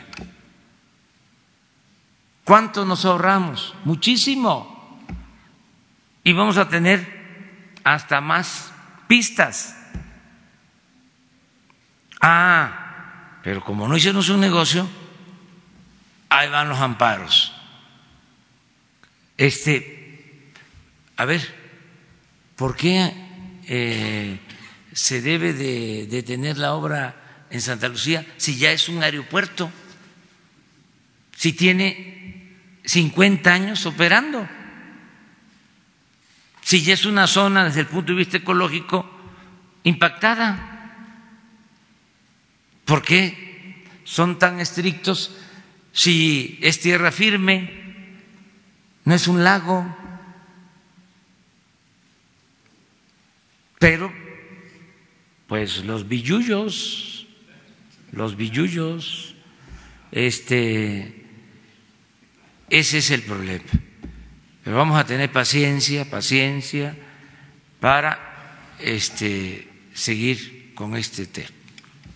¿Cuánto 2.45 2.85
nos 2.85 3.03
ahorramos? 3.03 3.75
Muchísimo. 3.83 5.03
Y 6.23 6.31
vamos 6.31 6.57
a 6.57 6.69
tener 6.69 7.75
hasta 7.83 8.21
más 8.21 8.71
pistas. 9.07 9.75
Ah, 12.21 13.39
pero 13.43 13.61
como 13.61 13.87
no 13.89 13.97
hicimos 13.97 14.29
un 14.29 14.39
negocio, 14.39 14.87
ahí 16.29 16.49
van 16.49 16.69
los 16.69 16.79
amparos. 16.79 17.53
Este, 19.37 19.96
a 21.17 21.25
ver, 21.25 21.41
¿por 22.55 22.75
qué 22.75 23.11
eh, 23.67 24.39
se 24.93 25.21
debe 25.21 25.53
de 25.53 26.07
detener 26.07 26.59
la 26.59 26.73
obra 26.73 27.45
en 27.49 27.59
Santa 27.59 27.87
Lucía 27.87 28.25
si 28.37 28.57
ya 28.57 28.71
es 28.71 28.87
un 28.87 29.01
aeropuerto? 29.01 29.71
Si 31.35 31.53
tiene 31.53 32.53
50 32.85 33.51
años 33.51 33.85
operando. 33.87 34.47
Si 36.61 36.83
ya 36.83 36.93
es 36.93 37.05
una 37.05 37.25
zona 37.25 37.65
desde 37.65 37.81
el 37.81 37.87
punto 37.87 38.11
de 38.11 38.19
vista 38.19 38.37
ecológico 38.37 39.09
impactada, 39.83 40.93
¿por 42.85 43.01
qué 43.01 43.85
son 44.03 44.37
tan 44.37 44.59
estrictos 44.59 45.35
si 45.93 46.59
es 46.61 46.79
tierra 46.79 47.11
firme, 47.11 47.71
no 49.05 49.15
es 49.15 49.27
un 49.27 49.43
lago? 49.43 50.06
Pero, 53.79 54.11
pues 55.47 55.85
los 55.85 56.07
billullos, 56.07 57.27
los 58.11 58.35
billullos, 58.35 59.35
este, 60.11 61.25
Ese 62.69 62.97
es 62.97 63.11
el 63.11 63.21
problema. 63.21 63.63
Pero 64.63 64.75
vamos 64.75 64.99
a 64.99 65.05
tener 65.05 65.31
paciencia, 65.31 66.09
paciencia 66.09 66.95
para 67.79 68.75
este, 68.79 69.67
seguir 69.93 70.73
con 70.75 70.95
este 70.95 71.25
tema. 71.27 71.47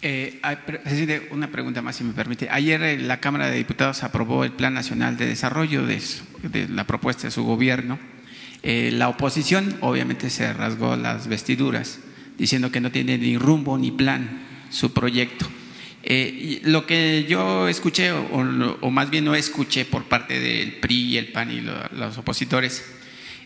Eh, 0.02 0.42
presidente, 0.66 1.30
una 1.32 1.48
pregunta 1.52 1.82
más, 1.82 1.96
si 1.96 2.04
me 2.04 2.14
permite. 2.14 2.50
Ayer 2.50 2.82
eh, 2.82 2.98
la 2.98 3.20
Cámara 3.20 3.48
de 3.48 3.58
Diputados 3.58 4.04
aprobó 4.04 4.44
el 4.44 4.52
Plan 4.52 4.74
Nacional 4.74 5.16
de 5.16 5.28
Desarrollo 5.28 5.86
de, 5.86 6.02
la 6.70 6.86
propuesta 6.86 7.28
de 7.28 7.32
su 7.32 7.44
gobierno. 7.44 8.00
Eh, 8.64 8.92
la 8.94 9.10
oposición, 9.10 9.78
obviamente, 9.82 10.30
se 10.30 10.54
rasgó 10.54 10.96
las 10.96 11.28
vestiduras, 11.28 12.00
diciendo 12.38 12.72
que 12.72 12.82
no 12.82 12.92
tiene 12.92 13.18
ni 13.18 13.38
rumbo 13.38 13.78
ni 13.78 13.92
plan 13.92 14.42
su 14.70 14.94
proyecto. 14.94 15.48
Eh, 16.04 16.62
lo 16.64 16.86
que 16.86 17.26
yo 17.30 17.68
escuché, 17.68 18.12
o, 18.12 18.92
más 18.92 19.10
bien 19.10 19.26
no 19.26 19.36
escuché 19.36 19.86
por 19.86 20.06
parte 20.06 20.40
del 20.40 20.74
PRI 20.74 20.96
y 20.96 21.18
el 21.18 21.28
PAN 21.32 21.52
y 21.52 21.62
los 21.62 22.18
opositores, 22.18 22.84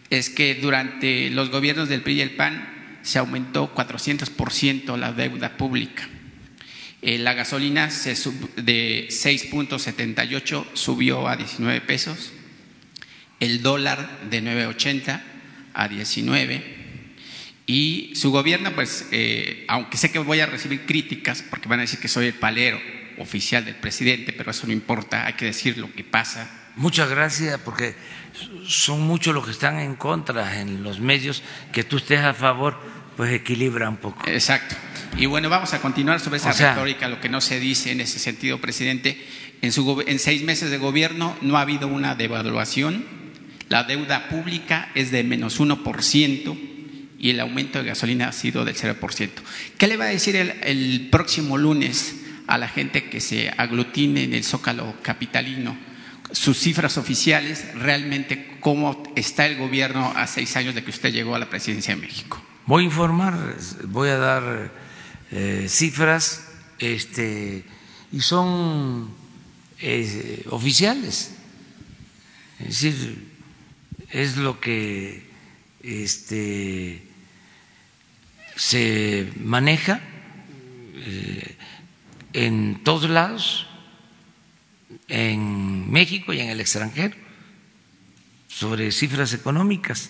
es 0.10 0.30
que 0.30 0.56
durante 0.56 1.30
los 1.32 1.50
gobiernos 1.50 1.90
del 1.90 2.02
PRI 2.02 2.14
y 2.14 2.22
el 2.22 2.32
PAN 2.32 3.00
se 3.02 3.20
aumentó 3.20 3.74
400% 3.74 4.98
la 4.98 5.12
deuda 5.12 5.58
pública. 5.58 6.08
Eh, 7.02 7.18
la 7.20 7.34
gasolina 7.34 7.92
se 7.92 8.16
de 8.56 9.08
6.78 9.10 10.66
subió 10.74 11.28
a 11.28 11.36
19 11.36 11.82
pesos, 11.82 12.32
el 13.40 13.62
dólar 13.62 14.22
de 14.30 14.42
9.80 14.42 15.22
a 15.74 15.88
19 15.88 16.76
y 17.68 18.12
su 18.16 18.32
gobierno, 18.32 18.74
pues, 18.76 19.08
eh, 19.12 19.66
aunque 19.68 19.98
sé 19.98 20.12
que 20.12 20.20
voy 20.20 20.40
a 20.40 20.46
recibir 20.46 20.86
críticas 20.86 21.44
porque 21.50 21.68
van 21.68 21.80
a 21.80 21.82
decir 21.82 22.00
que 22.00 22.08
soy 22.08 22.28
el 22.28 22.34
palero 22.36 22.80
oficial 23.18 23.66
del 23.66 23.76
presidente, 23.76 24.34
pero 24.34 24.52
eso 24.52 24.68
no 24.68 24.74
importa, 24.74 25.26
hay 25.26 25.34
que 25.34 25.46
decir 25.46 25.78
lo 25.78 25.92
que 25.92 26.04
pasa. 26.04 26.50
Muchas 26.76 27.10
gracias, 27.10 27.60
porque 27.62 27.96
son 28.68 29.02
muchos 29.02 29.34
los 29.34 29.46
que 29.46 29.52
están 29.52 29.80
en 29.80 29.96
contra 29.96 30.60
en 30.60 30.84
los 30.84 31.00
medios, 31.00 31.42
que 31.72 31.84
tú 31.84 31.98
estés 31.98 32.20
a 32.20 32.34
favor, 32.34 32.78
pues 33.16 33.32
equilibra 33.32 33.90
un 33.90 33.98
poco. 33.98 34.28
Exacto. 34.28 34.76
Y 35.18 35.26
bueno, 35.26 35.50
vamos 35.50 35.74
a 35.74 35.82
continuar 35.82 36.20
sobre 36.20 36.38
esa 36.38 36.52
retórica, 36.52 37.08
lo 37.08 37.22
que 37.22 37.30
no 37.30 37.40
se 37.40 37.60
dice 37.60 37.92
en 37.92 38.02
ese 38.02 38.20
sentido, 38.20 38.60
presidente. 38.60 39.26
En, 39.62 39.72
su, 39.72 40.04
en 40.06 40.20
seis 40.20 40.44
meses 40.44 40.70
de 40.70 40.78
gobierno 40.78 41.36
no 41.42 41.58
ha 41.58 41.62
habido 41.62 41.88
una 41.88 42.16
devaluación, 42.16 43.06
la 43.70 43.84
deuda 43.84 44.30
pública 44.30 44.90
es 44.96 45.12
de 45.12 45.24
menos 45.24 45.60
1% 45.60 46.58
y 47.18 47.30
el 47.30 47.40
aumento 47.40 47.80
de 47.80 47.90
gasolina 47.90 48.28
ha 48.28 48.32
sido 48.32 48.66
del 48.66 48.76
0%. 48.76 49.30
¿Qué 49.78 49.88
le 49.88 49.98
va 49.98 50.06
a 50.06 50.10
decir 50.10 50.36
el, 50.36 51.08
próximo 51.12 51.58
lunes 51.58 52.22
a 52.48 52.58
la 52.58 52.68
gente 52.68 53.10
que 53.10 53.22
se 53.22 53.50
aglutine 53.58 54.24
en 54.24 54.34
el 54.34 54.44
zócalo 54.44 54.96
capitalino? 55.02 55.96
sus 56.32 56.58
cifras 56.58 56.98
oficiales, 56.98 57.66
realmente 57.76 58.58
cómo 58.60 59.04
está 59.16 59.46
el 59.46 59.58
gobierno 59.58 60.12
a 60.16 60.26
seis 60.26 60.58
años 60.58 60.74
de 60.74 60.84
que 60.84 60.90
usted 60.90 61.14
llegó 61.14 61.36
a 61.36 61.40
la 61.40 61.50
presidencia 61.50 61.96
de 61.96 62.02
México. 62.02 62.42
Voy 62.66 62.84
a 62.84 62.86
informar, 62.88 63.56
voy 63.86 64.10
a 64.10 64.18
dar 64.18 64.72
eh, 65.32 65.68
cifras 65.70 66.48
este, 66.80 67.64
y 68.12 68.20
son 68.22 69.12
eh, 69.80 70.46
oficiales. 70.50 71.32
Es 72.60 72.82
decir, 72.82 73.35
es 74.12 74.38
lo 74.38 74.60
que 74.60 75.24
este, 75.82 77.04
se 78.56 79.32
maneja 79.40 80.02
eh, 80.96 81.56
en 82.34 82.84
todos 82.84 83.10
lados, 83.10 83.68
en 85.08 85.92
México 85.92 86.34
y 86.34 86.40
en 86.40 86.50
el 86.50 86.60
extranjero, 86.60 87.16
sobre 88.48 88.92
cifras 88.92 89.34
económicas. 89.34 90.10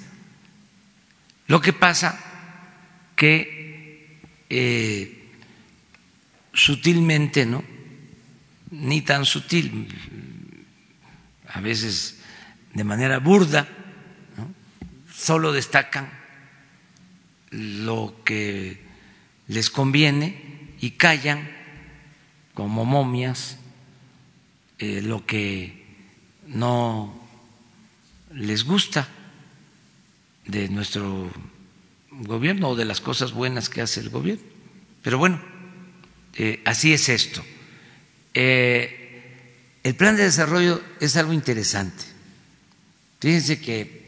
Lo 1.47 1.61
que 1.61 1.73
pasa 1.73 2.19
que 3.15 4.19
eh, 4.49 5.29
sutilmente, 6.53 7.45
¿no? 7.45 7.63
Ni 8.71 9.01
tan 9.01 9.25
sutil, 9.25 9.87
a 11.47 11.61
veces 11.61 12.21
de 12.73 12.83
manera 12.83 13.19
burda, 13.19 13.67
solo 15.25 15.51
destacan 15.51 16.07
lo 17.49 18.21
que 18.23 18.79
les 19.47 19.71
conviene 19.71 20.75
y 20.79 20.91
callan 20.91 21.49
como 22.53 22.85
momias 22.85 23.57
eh, 24.77 25.01
lo 25.01 25.25
que 25.25 25.83
no 26.45 27.27
les 28.35 28.65
gusta 28.65 29.07
de 30.45 30.69
nuestro 30.69 31.31
gobierno 32.11 32.69
o 32.69 32.75
de 32.75 32.85
las 32.85 33.01
cosas 33.01 33.33
buenas 33.33 33.69
que 33.69 33.81
hace 33.81 34.01
el 34.01 34.11
gobierno. 34.11 34.45
Pero 35.01 35.17
bueno, 35.17 35.41
eh, 36.35 36.61
así 36.65 36.93
es 36.93 37.09
esto. 37.09 37.43
Eh, 38.35 39.79
el 39.81 39.95
plan 39.95 40.17
de 40.17 40.23
desarrollo 40.23 40.83
es 40.99 41.17
algo 41.17 41.33
interesante. 41.33 42.03
Fíjense 43.19 43.59
que 43.59 44.04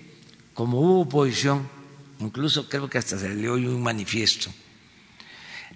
como 0.58 0.82
hubo 0.82 1.02
oposición, 1.02 1.70
incluso 2.18 2.68
creo 2.68 2.90
que 2.90 2.98
hasta 2.98 3.20
se 3.20 3.30
le 3.30 3.48
hoy 3.48 3.68
un 3.68 3.80
manifiesto, 3.80 4.52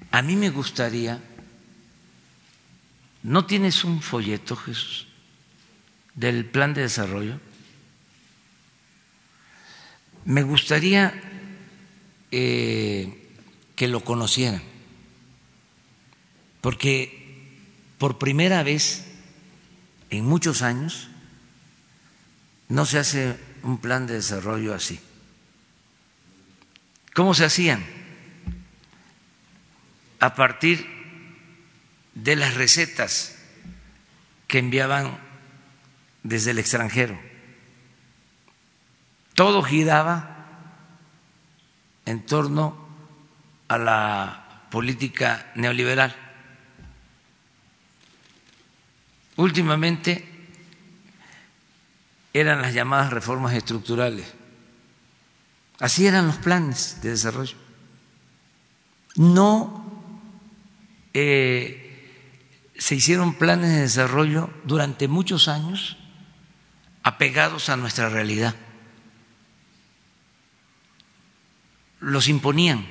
a 0.10 0.24
mí 0.24 0.36
me 0.36 0.50
gustaría, 0.50 1.22
¿no 3.22 3.46
tienes 3.46 3.84
un 3.84 4.02
folleto, 4.02 4.56
Jesús, 4.56 5.06
del 6.16 6.46
plan 6.46 6.74
de 6.74 6.82
desarrollo? 6.82 7.40
Me 10.26 10.42
gustaría 10.42 11.14
eh, 12.32 13.38
que 13.76 13.88
lo 13.88 14.04
conocieran, 14.04 14.64
porque 16.60 17.54
por 18.00 18.18
primera 18.18 18.64
vez 18.64 19.06
en 20.10 20.26
muchos 20.26 20.64
años 20.64 21.08
no 22.68 22.88
se 22.88 22.98
hace 22.98 23.51
un 23.64 23.78
plan 23.78 24.08
de 24.08 24.16
desarrollo 24.16 24.74
así. 24.74 25.00
¿Cómo 27.14 27.34
se 27.34 27.46
hacían? 27.46 27.84
A 30.20 30.36
partir 30.36 30.88
de 32.14 32.36
las 32.36 32.54
recetas 32.56 33.38
que 34.48 34.60
enviaban 34.60 35.18
desde 36.24 36.52
el 36.52 36.60
extranjero. 36.60 37.20
Todo 39.34 39.64
giraba 39.64 40.46
en 42.06 42.26
torno 42.26 42.88
a 43.68 43.78
la 43.78 44.68
política 44.70 45.52
neoliberal. 45.56 46.16
Últimamente 49.38 50.31
eran 52.34 52.62
las 52.62 52.74
llamadas 52.74 53.12
reformas 53.12 53.54
estructurales. 53.54 54.34
Así 55.80 56.08
eran 56.08 56.28
los 56.28 56.38
planes 56.38 57.00
de 57.02 57.10
desarrollo. 57.10 57.56
No 59.16 60.04
eh, 61.14 62.30
se 62.78 62.96
hicieron 62.96 63.34
planes 63.34 63.72
de 63.72 63.82
desarrollo 63.82 64.50
durante 64.64 65.08
muchos 65.08 65.48
años 65.48 65.98
apegados 67.04 67.70
a 67.70 67.78
nuestra 67.78 68.10
realidad. 68.10 68.56
los 72.02 72.28
imponían. 72.28 72.86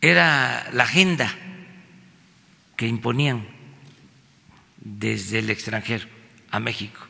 Era 0.00 0.68
la 0.72 0.84
agenda 0.84 1.32
que 2.76 2.88
imponían 2.88 3.46
desde 4.84 5.38
el 5.38 5.50
extranjero 5.50 6.06
a 6.50 6.60
México. 6.60 7.00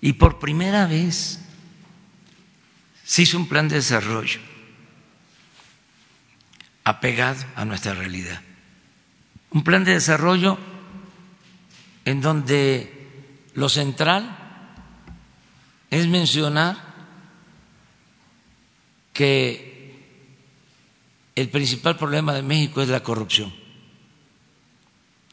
Y 0.00 0.14
por 0.14 0.38
primera 0.38 0.86
vez 0.86 1.40
se 3.04 3.22
hizo 3.22 3.36
un 3.36 3.48
plan 3.48 3.68
de 3.68 3.76
desarrollo 3.76 4.40
apegado 6.84 7.44
a 7.54 7.64
nuestra 7.64 7.94
realidad. 7.94 8.40
Un 9.50 9.64
plan 9.64 9.84
de 9.84 9.92
desarrollo 9.92 10.58
en 12.04 12.20
donde 12.20 12.92
lo 13.54 13.68
central 13.68 14.36
es 15.90 16.06
mencionar 16.06 16.76
que 19.12 19.68
el 21.34 21.48
principal 21.48 21.96
problema 21.96 22.34
de 22.34 22.42
México 22.42 22.82
es 22.82 22.88
la 22.88 23.02
corrupción. 23.02 23.52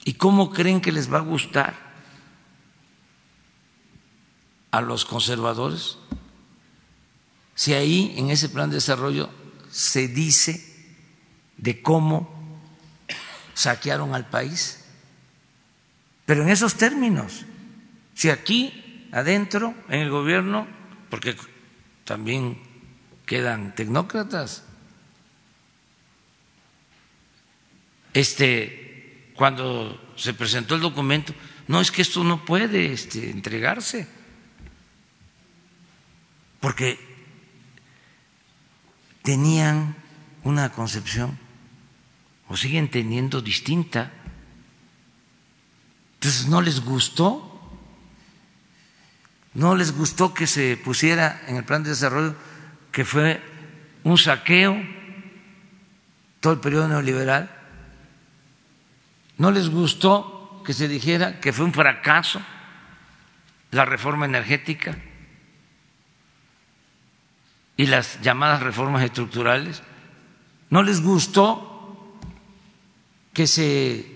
¿Y 0.05 0.13
cómo 0.13 0.51
creen 0.51 0.79
que 0.79 0.93
les 0.93 1.11
va 1.11 1.17
a 1.17 1.21
gustar 1.21 1.75
a 4.71 4.79
los 4.79 5.03
conservadores 5.03 5.97
si 7.55 7.73
ahí 7.73 8.13
en 8.17 8.29
ese 8.29 8.47
plan 8.47 8.69
de 8.69 8.75
desarrollo 8.75 9.29
se 9.69 10.07
dice 10.07 10.93
de 11.57 11.81
cómo 11.81 12.61
saquearon 13.53 14.15
al 14.15 14.29
país 14.29 14.85
pero 16.25 16.41
en 16.41 16.49
esos 16.49 16.75
términos. 16.75 17.45
Si 18.13 18.29
aquí, 18.29 19.07
adentro, 19.11 19.75
en 19.89 20.01
el 20.01 20.09
gobierno, 20.09 20.67
porque 21.09 21.35
también 22.03 22.57
quedan 23.25 23.75
tecnócratas, 23.75 24.63
este, 28.13 28.84
cuando 29.35 30.13
se 30.15 30.33
presentó 30.33 30.75
el 30.75 30.81
documento, 30.81 31.33
no 31.67 31.81
es 31.81 31.91
que 31.91 32.01
esto 32.01 32.23
no 32.23 32.45
puede 32.45 32.93
este, 32.93 33.29
entregarse, 33.29 34.07
porque 36.59 36.97
tenían 39.23 39.95
una 40.43 40.71
concepción 40.71 41.37
o 42.47 42.55
siguen 42.55 42.89
teniendo 42.89 43.41
distinta. 43.41 44.11
Entonces 46.15 46.47
no 46.47 46.61
les 46.61 46.79
gustó, 46.81 47.51
no 49.53 49.75
les 49.75 49.91
gustó 49.91 50.33
que 50.33 50.47
se 50.47 50.77
pusiera 50.77 51.41
en 51.47 51.57
el 51.57 51.63
plan 51.63 51.83
de 51.83 51.89
desarrollo 51.89 52.35
que 52.91 53.03
fue 53.03 53.41
un 54.03 54.17
saqueo 54.17 54.77
todo 56.39 56.53
el 56.53 56.59
periodo 56.59 56.87
neoliberal. 56.87 57.54
No 59.37 59.51
les 59.51 59.69
gustó 59.69 60.61
que 60.65 60.73
se 60.73 60.87
dijera 60.87 61.39
que 61.39 61.53
fue 61.53 61.65
un 61.65 61.73
fracaso 61.73 62.41
la 63.71 63.85
reforma 63.85 64.25
energética 64.25 64.97
y 67.77 67.87
las 67.87 68.21
llamadas 68.21 68.63
reformas 68.63 69.03
estructurales. 69.03 69.83
No 70.69 70.81
les 70.81 71.01
gustó 71.01 72.17
que 73.33 73.47
se 73.47 74.15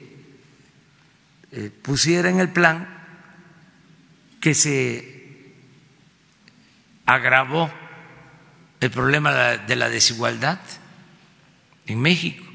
eh, 1.51 1.72
pusiera 1.82 2.30
en 2.30 2.39
el 2.39 2.49
plan 2.49 2.88
que 4.39 4.53
se 4.53 5.53
agravó 7.05 7.70
el 8.80 8.91
problema 8.91 9.34
de 9.34 9.76
la 9.76 9.89
desigualdad 9.89 10.59
en 11.86 11.99
México. 11.99 12.49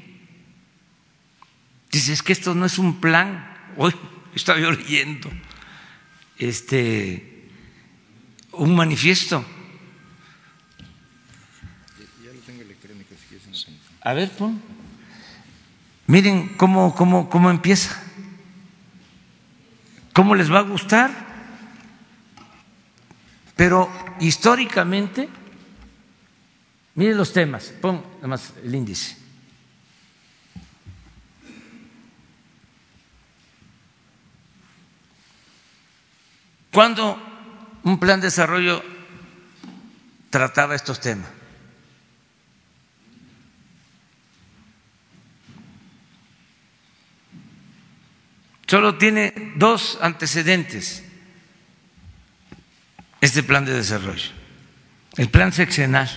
Dice, 1.95 2.11
es 2.11 2.21
que 2.21 2.33
esto 2.33 2.53
no 2.53 2.65
es 2.65 2.77
un 2.77 2.99
plan. 2.99 3.55
Hoy 3.77 3.95
estaba 4.35 4.59
yo 4.59 4.69
leyendo 4.69 5.31
este 6.37 7.47
un 8.51 8.75
manifiesto 8.75 9.45
A 14.01 14.13
ver, 14.13 14.29
pon. 14.31 14.61
Miren 16.07 16.49
cómo, 16.57 16.93
cómo, 16.93 17.29
cómo 17.29 17.49
empieza. 17.49 17.97
¿Cómo 20.11 20.35
les 20.35 20.51
va 20.51 20.59
a 20.59 20.63
gustar? 20.63 21.11
Pero 23.55 23.89
históricamente, 24.19 25.29
miren 26.93 27.17
los 27.17 27.31
temas, 27.31 27.73
pon 27.81 28.03
nada 28.17 28.27
más 28.27 28.53
el 28.63 28.75
índice. 28.75 29.24
¿Cuándo 36.75 37.17
un 37.83 37.99
plan 38.01 38.19
de 38.19 38.27
desarrollo 38.27 38.83
trataba 40.29 40.75
estos 40.75 40.99
temas? 40.99 41.29
solo 48.67 48.97
tiene 48.97 49.53
dos 49.55 49.97
antecedentes 50.01 51.05
este 53.21 53.41
plan 53.41 53.63
de 53.63 53.73
desarrollo. 53.73 54.31
El 55.15 55.29
plan 55.29 55.53
sexenal 55.53 56.09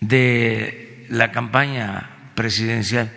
de 0.00 1.06
la 1.10 1.30
campaña 1.30 2.32
presidencial 2.34 3.12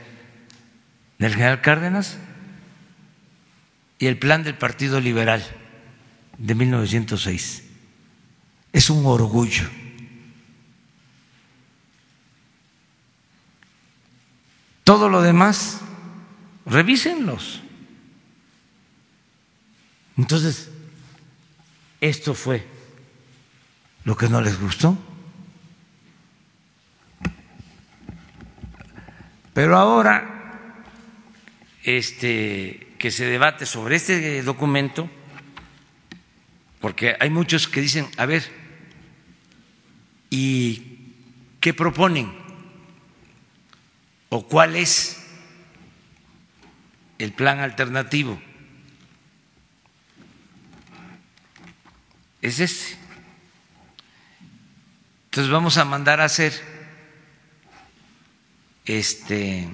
del 1.18 1.34
general 1.34 1.62
Cárdenas 1.62 2.20
y 4.00 4.08
el 4.08 4.18
plan 4.18 4.43
del 4.43 4.58
Partido 4.58 5.02
Liberal 5.02 5.45
de 6.38 6.56
1906. 6.56 7.64
Es 8.72 8.89
un 8.89 9.06
orgullo. 9.06 9.70
Todo 14.86 15.10
lo 15.10 15.22
demás 15.22 15.82
revísenlos. 16.66 17.62
Entonces, 20.18 20.70
esto 22.00 22.34
fue 22.34 22.66
lo 24.06 24.16
que 24.16 24.30
no 24.30 24.41
les 24.41 24.60
gustó. 24.60 24.97
Pero 29.54 29.78
ahora, 29.78 30.74
este, 31.84 32.89
que 33.00 33.10
se 33.10 33.26
debate 33.26 33.66
sobre 33.66 33.95
este 33.95 34.43
documento, 34.43 35.10
porque 36.80 37.16
hay 37.20 37.32
muchos 37.32 37.68
que 37.68 37.82
dicen, 37.82 38.08
a 38.18 38.28
ver, 38.28 38.43
¿y 40.30 41.16
qué 41.60 41.74
proponen? 41.74 42.32
¿O 44.30 44.47
cuál 44.47 44.76
es 44.76 45.20
el 47.20 47.34
plan 47.34 47.60
alternativo. 47.60 48.41
Es 52.41 52.60
este. 52.60 52.97
Entonces 55.26 55.52
vamos 55.52 55.78
a 55.78 55.86
mandar 55.86 56.22
a 56.22 56.26
hacer 56.26 56.54
este 58.86 59.70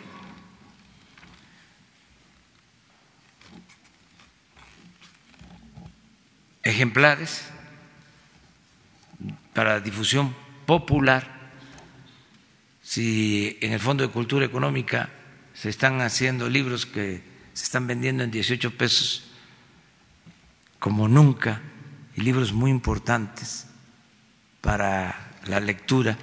ejemplares 6.66 7.45
para 9.53 9.80
difusión 9.80 10.36
popular. 10.66 11.34
Si 12.82 13.57
en 13.61 13.72
el 13.72 13.80
Fondo 13.80 14.05
de 14.05 14.11
Cultura 14.11 14.45
Económica 14.45 15.09
se 15.53 15.70
están 15.70 16.01
haciendo 16.01 16.49
libros 16.49 16.86
que 16.86 17.24
se 17.53 17.63
están 17.63 17.88
vendiendo 17.88 18.24
en 18.24 18.32
18 18.32 18.78
pesos 18.78 19.32
como 20.80 21.07
nunca 21.07 21.61
y 22.16 22.22
libros 22.22 22.51
muy 22.51 22.70
importantes 22.70 23.68
para 24.61 25.32
la 25.45 25.59
lectura 25.59 26.18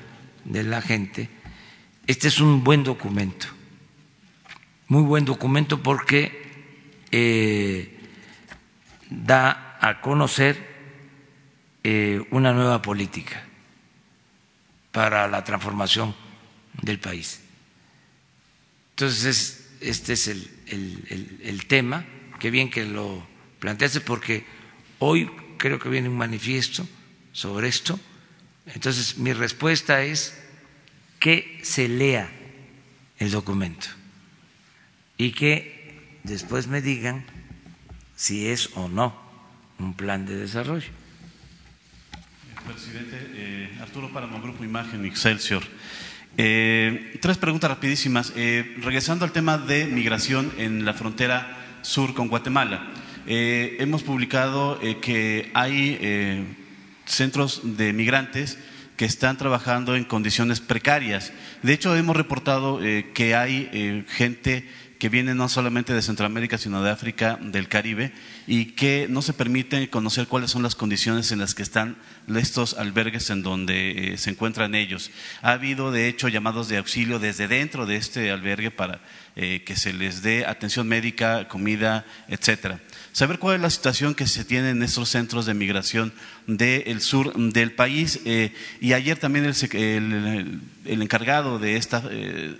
de 0.44 0.62
la 0.64 0.82
gente. 0.82 1.30
Este 2.06 2.28
es 2.28 2.40
un 2.40 2.64
buen 2.64 2.84
documento, 2.84 3.46
muy 4.88 5.02
buen 5.02 5.24
documento 5.24 5.82
porque 5.82 6.42
eh, 7.12 7.98
da 9.08 9.71
a 9.82 10.00
conocer 10.00 10.64
eh, 11.82 12.24
una 12.30 12.52
nueva 12.52 12.80
política 12.80 13.42
para 14.92 15.26
la 15.26 15.42
transformación 15.42 16.14
del 16.80 17.00
país. 17.00 17.40
Entonces, 18.90 19.74
este 19.80 20.12
es 20.12 20.28
el, 20.28 21.40
el, 21.42 21.66
tema, 21.66 22.06
qué 22.38 22.52
bien 22.52 22.70
que 22.70 22.84
lo 22.84 23.26
planteaste 23.58 24.00
porque 24.00 24.46
hoy 25.00 25.28
creo 25.58 25.80
que 25.80 25.88
viene 25.88 26.08
un 26.08 26.16
manifiesto 26.16 26.86
sobre 27.32 27.66
esto. 27.66 27.98
Entonces, 28.66 29.18
mi 29.18 29.32
respuesta 29.32 30.04
es 30.04 30.40
que 31.18 31.58
se 31.64 31.88
lea 31.88 32.30
el 33.18 33.32
documento 33.32 33.88
y 35.18 35.32
que 35.32 36.20
después 36.22 36.68
me 36.68 36.80
digan 36.80 37.24
si 38.14 38.46
es 38.46 38.70
o 38.76 38.88
no 38.88 39.21
un 39.82 39.94
plan 39.94 40.24
de 40.24 40.36
desarrollo. 40.36 40.88
Presidente, 42.66 43.16
eh, 43.34 43.78
Arturo 43.80 44.12
Páramo, 44.12 44.40
Grupo 44.40 44.64
Imagen 44.64 45.04
Excelsior. 45.04 45.62
Eh, 46.38 47.18
tres 47.20 47.36
preguntas 47.36 47.70
rapidísimas. 47.70 48.32
Eh, 48.36 48.76
regresando 48.80 49.24
al 49.24 49.32
tema 49.32 49.58
de 49.58 49.86
migración 49.86 50.52
en 50.56 50.84
la 50.84 50.94
frontera 50.94 51.58
sur 51.82 52.14
con 52.14 52.28
Guatemala. 52.28 52.90
Eh, 53.26 53.76
hemos 53.80 54.02
publicado 54.02 54.80
que 55.00 55.50
hay 55.54 56.46
centros 57.04 57.60
de 57.76 57.92
migrantes 57.92 58.58
que 58.96 59.04
están 59.04 59.36
trabajando 59.36 59.96
en 59.96 60.04
condiciones 60.04 60.60
precarias. 60.60 61.32
De 61.62 61.72
hecho, 61.72 61.94
hemos 61.96 62.16
reportado 62.16 62.80
que 63.14 63.34
hay 63.34 64.04
gente 64.08 64.68
que 65.02 65.08
vienen 65.08 65.36
no 65.36 65.48
solamente 65.48 65.92
de 65.92 66.00
Centroamérica, 66.00 66.58
sino 66.58 66.80
de 66.80 66.88
África, 66.88 67.36
del 67.42 67.66
Caribe, 67.66 68.12
y 68.46 68.66
que 68.66 69.08
no 69.10 69.20
se 69.20 69.32
permiten 69.32 69.84
conocer 69.88 70.28
cuáles 70.28 70.52
son 70.52 70.62
las 70.62 70.76
condiciones 70.76 71.32
en 71.32 71.40
las 71.40 71.56
que 71.56 71.64
están 71.64 71.96
estos 72.32 72.74
albergues 72.74 73.28
en 73.30 73.42
donde 73.42 74.12
eh, 74.12 74.16
se 74.16 74.30
encuentran 74.30 74.76
ellos. 74.76 75.10
Ha 75.42 75.54
habido, 75.54 75.90
de 75.90 76.06
hecho, 76.06 76.28
llamados 76.28 76.68
de 76.68 76.76
auxilio 76.76 77.18
desde 77.18 77.48
dentro 77.48 77.84
de 77.84 77.96
este 77.96 78.30
albergue 78.30 78.70
para 78.70 79.00
eh, 79.34 79.64
que 79.66 79.74
se 79.74 79.92
les 79.92 80.22
dé 80.22 80.46
atención 80.46 80.86
médica, 80.86 81.48
comida, 81.48 82.06
etcétera 82.28 82.78
saber 83.10 83.38
cuál 83.38 83.56
es 83.56 83.60
la 83.60 83.70
situación 83.70 84.14
que 84.14 84.26
se 84.26 84.42
tiene 84.42 84.70
en 84.70 84.82
estos 84.82 85.10
centros 85.10 85.44
de 85.44 85.52
migración 85.52 86.14
del 86.46 87.00
sur 87.02 87.34
del 87.34 87.72
país. 87.72 88.20
Eh, 88.24 88.54
y 88.80 88.94
ayer 88.94 89.18
también 89.18 89.44
el, 89.44 90.60
encargado 90.86 91.58
de 91.58 91.76
esta 91.76 92.02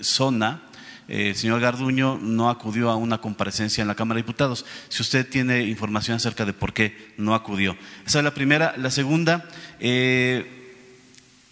zona, 0.01 0.61
el 1.09 1.35
señor 1.37 1.61
Garduño, 1.61 2.19
no 2.21 2.49
acudió 2.51 2.91
a 2.91 2.97
una 2.97 3.19
comparecencia 3.19 3.83
en 3.83 3.89
la 3.89 3.95
Cámara 3.95 4.17
de 4.17 4.23
Diputados. 4.23 4.65
Si 4.89 5.03
usted 5.03 5.29
tiene 5.29 5.63
información 5.63 6.17
acerca 6.17 6.45
de 6.45 6.53
por 6.53 6.73
qué 6.73 7.13
no 7.17 7.35
acudió. 7.35 7.77
Esa 8.07 8.19
es 8.19 8.25
la 8.25 8.35
primera. 8.35 8.75
La 8.77 8.91
segunda, 8.91 9.49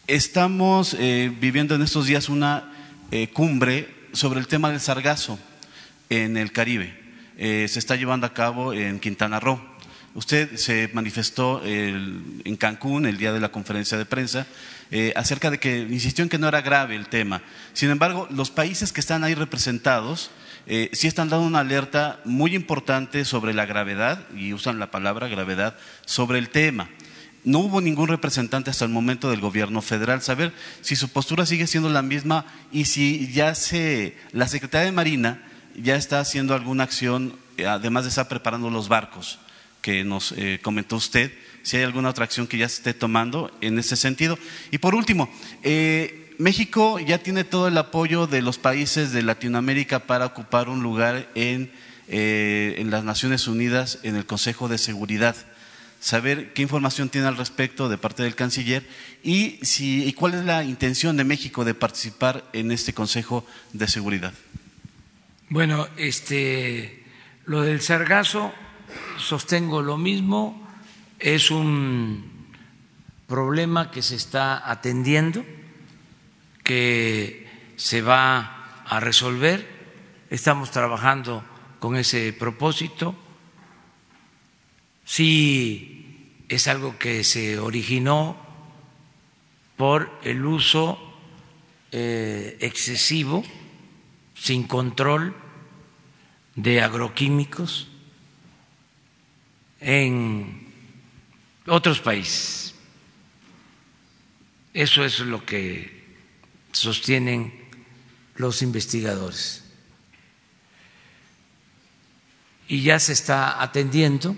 estamos 0.06 0.96
viviendo 0.98 1.74
en 1.74 1.82
estos 1.82 2.06
días 2.06 2.28
una 2.28 2.72
cumbre 3.32 3.88
sobre 4.12 4.40
el 4.40 4.46
tema 4.46 4.70
del 4.70 4.80
sargazo 4.80 5.38
en 6.08 6.36
el 6.36 6.52
Caribe. 6.52 6.94
Eh, 7.38 7.66
se 7.68 7.78
está 7.78 7.96
llevando 7.96 8.26
a 8.26 8.34
cabo 8.34 8.74
en 8.74 9.00
Quintana 9.00 9.40
Roo. 9.40 9.60
Usted 10.14 10.56
se 10.56 10.90
manifestó 10.92 11.62
en 11.64 12.56
Cancún 12.58 13.06
el 13.06 13.16
día 13.16 13.32
de 13.32 13.40
la 13.40 13.52
conferencia 13.52 13.96
de 13.96 14.04
prensa 14.04 14.46
eh, 14.90 15.12
acerca 15.16 15.50
de 15.50 15.58
que 15.58 15.80
insistió 15.80 16.22
en 16.22 16.28
que 16.28 16.38
no 16.38 16.48
era 16.48 16.62
grave 16.62 16.96
el 16.96 17.08
tema. 17.08 17.42
Sin 17.72 17.90
embargo, 17.90 18.26
los 18.30 18.50
países 18.50 18.92
que 18.92 19.00
están 19.00 19.24
ahí 19.24 19.34
representados 19.34 20.30
eh, 20.66 20.90
sí 20.92 21.06
están 21.06 21.28
dando 21.28 21.46
una 21.46 21.60
alerta 21.60 22.20
muy 22.24 22.54
importante 22.54 23.24
sobre 23.24 23.54
la 23.54 23.66
gravedad, 23.66 24.26
y 24.36 24.52
usan 24.52 24.78
la 24.78 24.90
palabra 24.90 25.28
gravedad, 25.28 25.76
sobre 26.06 26.38
el 26.38 26.50
tema. 26.50 26.88
No 27.42 27.60
hubo 27.60 27.80
ningún 27.80 28.08
representante 28.08 28.70
hasta 28.70 28.84
el 28.84 28.90
momento 28.90 29.30
del 29.30 29.40
gobierno 29.40 29.80
federal. 29.80 30.20
Saber 30.20 30.52
si 30.82 30.94
su 30.94 31.08
postura 31.08 31.46
sigue 31.46 31.66
siendo 31.66 31.88
la 31.88 32.02
misma 32.02 32.44
y 32.70 32.84
si 32.84 33.32
ya 33.32 33.54
se, 33.54 34.16
la 34.32 34.46
Secretaría 34.46 34.86
de 34.86 34.92
Marina 34.92 35.42
ya 35.74 35.96
está 35.96 36.20
haciendo 36.20 36.54
alguna 36.54 36.84
acción, 36.84 37.36
eh, 37.56 37.66
además 37.66 38.04
de 38.04 38.10
estar 38.10 38.28
preparando 38.28 38.68
los 38.68 38.88
barcos 38.88 39.38
que 39.80 40.04
nos 40.04 40.32
eh, 40.32 40.58
comentó 40.62 40.96
usted, 40.96 41.32
si 41.62 41.76
hay 41.76 41.82
alguna 41.82 42.10
otra 42.10 42.24
acción 42.24 42.46
que 42.46 42.58
ya 42.58 42.68
se 42.68 42.76
esté 42.76 42.94
tomando 42.94 43.50
en 43.60 43.78
ese 43.78 43.96
sentido. 43.96 44.38
Y 44.70 44.78
por 44.78 44.94
último, 44.94 45.28
eh, 45.62 46.34
México 46.38 46.98
ya 46.98 47.18
tiene 47.18 47.44
todo 47.44 47.68
el 47.68 47.76
apoyo 47.76 48.26
de 48.26 48.42
los 48.42 48.58
países 48.58 49.12
de 49.12 49.22
Latinoamérica 49.22 50.00
para 50.00 50.26
ocupar 50.26 50.68
un 50.68 50.82
lugar 50.82 51.28
en, 51.34 51.70
en 52.08 52.90
las 52.90 53.04
Naciones 53.04 53.46
Unidas 53.46 53.98
en 54.04 54.16
el 54.16 54.24
Consejo 54.24 54.66
de 54.68 54.78
Seguridad. 54.78 55.36
Saber 56.00 56.54
qué 56.54 56.62
información 56.62 57.10
tiene 57.10 57.26
al 57.26 57.36
respecto 57.36 57.90
de 57.90 57.98
parte 57.98 58.22
del 58.22 58.34
canciller 58.34 58.86
y, 59.22 59.58
si, 59.60 60.02
y 60.04 60.14
cuál 60.14 60.32
es 60.32 60.46
la 60.46 60.64
intención 60.64 61.18
de 61.18 61.24
México 61.24 61.62
de 61.62 61.74
participar 61.74 62.42
en 62.54 62.72
este 62.72 62.94
Consejo 62.94 63.44
de 63.74 63.86
Seguridad. 63.86 64.32
Bueno, 65.50 65.88
este, 65.98 67.04
lo 67.44 67.60
del 67.60 67.82
sargazo, 67.82 68.50
sostengo 69.18 69.82
lo 69.82 69.98
mismo, 69.98 70.69
es 71.20 71.50
un 71.50 72.48
problema 73.26 73.90
que 73.90 74.02
se 74.02 74.16
está 74.16 74.70
atendiendo, 74.70 75.44
que 76.64 77.48
se 77.76 78.02
va 78.02 78.82
a 78.86 79.00
resolver. 79.00 79.66
Estamos 80.30 80.70
trabajando 80.70 81.44
con 81.78 81.96
ese 81.96 82.32
propósito. 82.32 83.14
Sí, 85.04 86.34
es 86.48 86.66
algo 86.68 86.98
que 86.98 87.24
se 87.24 87.58
originó 87.58 88.36
por 89.76 90.10
el 90.24 90.44
uso 90.44 90.98
eh, 91.92 92.56
excesivo 92.60 93.42
sin 94.34 94.64
control 94.64 95.34
de 96.54 96.82
agroquímicos 96.82 97.88
en 99.80 100.59
otros 101.66 102.00
países. 102.00 102.74
Eso 104.72 105.04
es 105.04 105.20
lo 105.20 105.44
que 105.44 106.00
sostienen 106.72 107.52
los 108.36 108.62
investigadores. 108.62 109.64
Y 112.68 112.82
ya 112.82 113.00
se 113.00 113.12
está 113.12 113.62
atendiendo, 113.62 114.36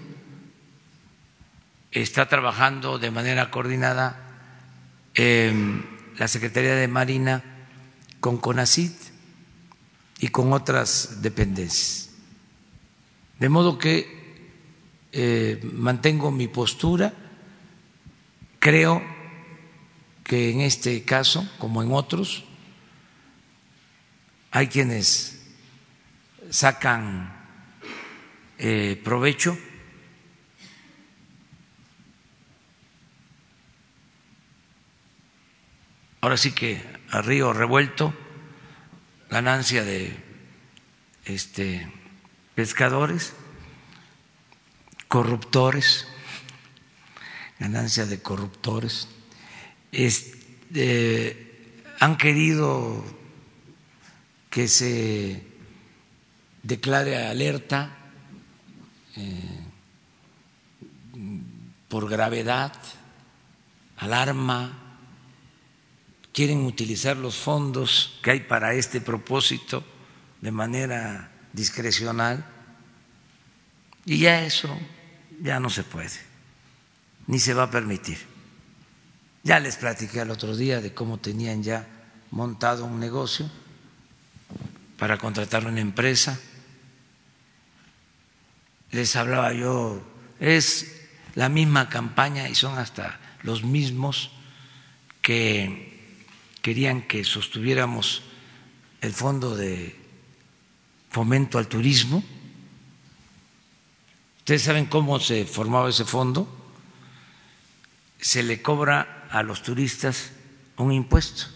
está 1.91 2.29
trabajando 2.29 2.99
de 2.99 3.11
manera 3.11 3.51
coordinada 3.51 4.19
la 5.15 6.29
Secretaría 6.29 6.75
de 6.75 6.89
Marina 6.89 7.45
con 8.21 8.39
CONACIT 8.39 8.95
y 10.21 10.29
con 10.29 10.53
otras 10.55 11.21
dependencias. 11.21 12.11
De 13.39 13.49
modo 13.51 13.79
que 13.79 14.22
eh, 15.13 15.61
mantengo 15.73 16.31
mi 16.31 16.49
postura, 16.49 17.13
creo 18.59 19.03
que 20.25 20.51
en 20.51 20.63
este 20.63 21.03
caso, 21.05 21.47
como 21.59 21.83
en 21.83 21.93
otros, 21.93 22.45
hay 24.51 24.69
quienes 24.69 25.43
sacan 26.51 27.33
eh, 28.59 29.01
provecho. 29.03 29.59
Ahora 36.21 36.37
sí 36.37 36.53
que 36.53 36.81
a 37.11 37.21
río 37.21 37.53
revuelto 37.53 38.15
ganancia 39.29 39.83
de 39.83 40.15
este, 41.25 41.91
pescadores, 42.55 43.35
corruptores, 45.13 46.07
ganancia 47.59 48.07
de 48.07 48.23
corruptores, 48.23 49.09
este, 49.93 51.85
han 52.01 52.17
querido 52.17 53.05
que 54.49 54.69
se 54.69 55.45
declare 56.63 57.27
alerta 57.27 57.95
eh, 59.17 59.61
por 61.91 62.09
gravedad, 62.09 62.73
alarma, 63.99 64.97
quieren 66.33 66.65
utilizar 66.65 67.19
los 67.19 67.37
fondos 67.37 68.19
que 68.23 68.31
hay 68.31 68.41
para 68.41 68.73
este 68.73 69.03
propósito 69.03 69.85
de 70.41 70.53
manera 70.53 71.31
discrecional 71.53 72.47
y 74.07 74.17
ya 74.17 74.43
eso 74.47 74.75
ya 75.43 75.59
no 75.59 75.69
se 75.71 75.83
puede, 75.83 76.11
ni 77.27 77.39
se 77.41 77.53
va 77.53 77.65
a 77.65 77.71
permitir. 77.71 78.19
Ya 79.43 79.59
les 79.59 79.77
platiqué 79.77 80.21
el 80.21 80.31
otro 80.31 80.57
día 80.57 80.81
de 80.81 80.95
cómo 80.95 81.19
tenían 81.19 81.65
ya 81.65 81.87
montado 82.31 82.85
un 82.85 83.01
negocio 83.01 83.51
para 84.99 85.19
contratar 85.19 85.67
una 85.67 85.81
empresa. 85.81 86.39
Les 88.93 89.17
hablaba 89.17 89.53
yo, 89.53 90.01
es 90.39 91.09
la 91.35 91.49
misma 91.49 91.89
campaña 91.89 92.49
y 92.49 92.55
son 92.55 92.79
hasta 92.79 93.19
los 93.43 93.65
mismos 93.65 94.31
que 95.23 96.25
querían 96.63 97.03
que 97.03 97.25
sostuviéramos 97.25 98.23
el 99.01 99.13
fondo 99.13 99.57
de 99.57 99.99
fomento 101.11 101.59
al 101.59 101.67
turismo. 101.67 102.23
Ustedes 104.53 104.67
saben 104.67 104.85
cómo 104.85 105.19
se 105.19 105.47
formaba 105.47 105.89
ese 105.89 106.05
fondo. 106.05 106.47
Se 108.21 108.43
le 108.43 108.61
cobra 108.61 109.27
a 109.31 109.43
los 109.43 109.63
turistas 109.63 110.33
un 110.77 110.93
impuesto. 110.93 111.47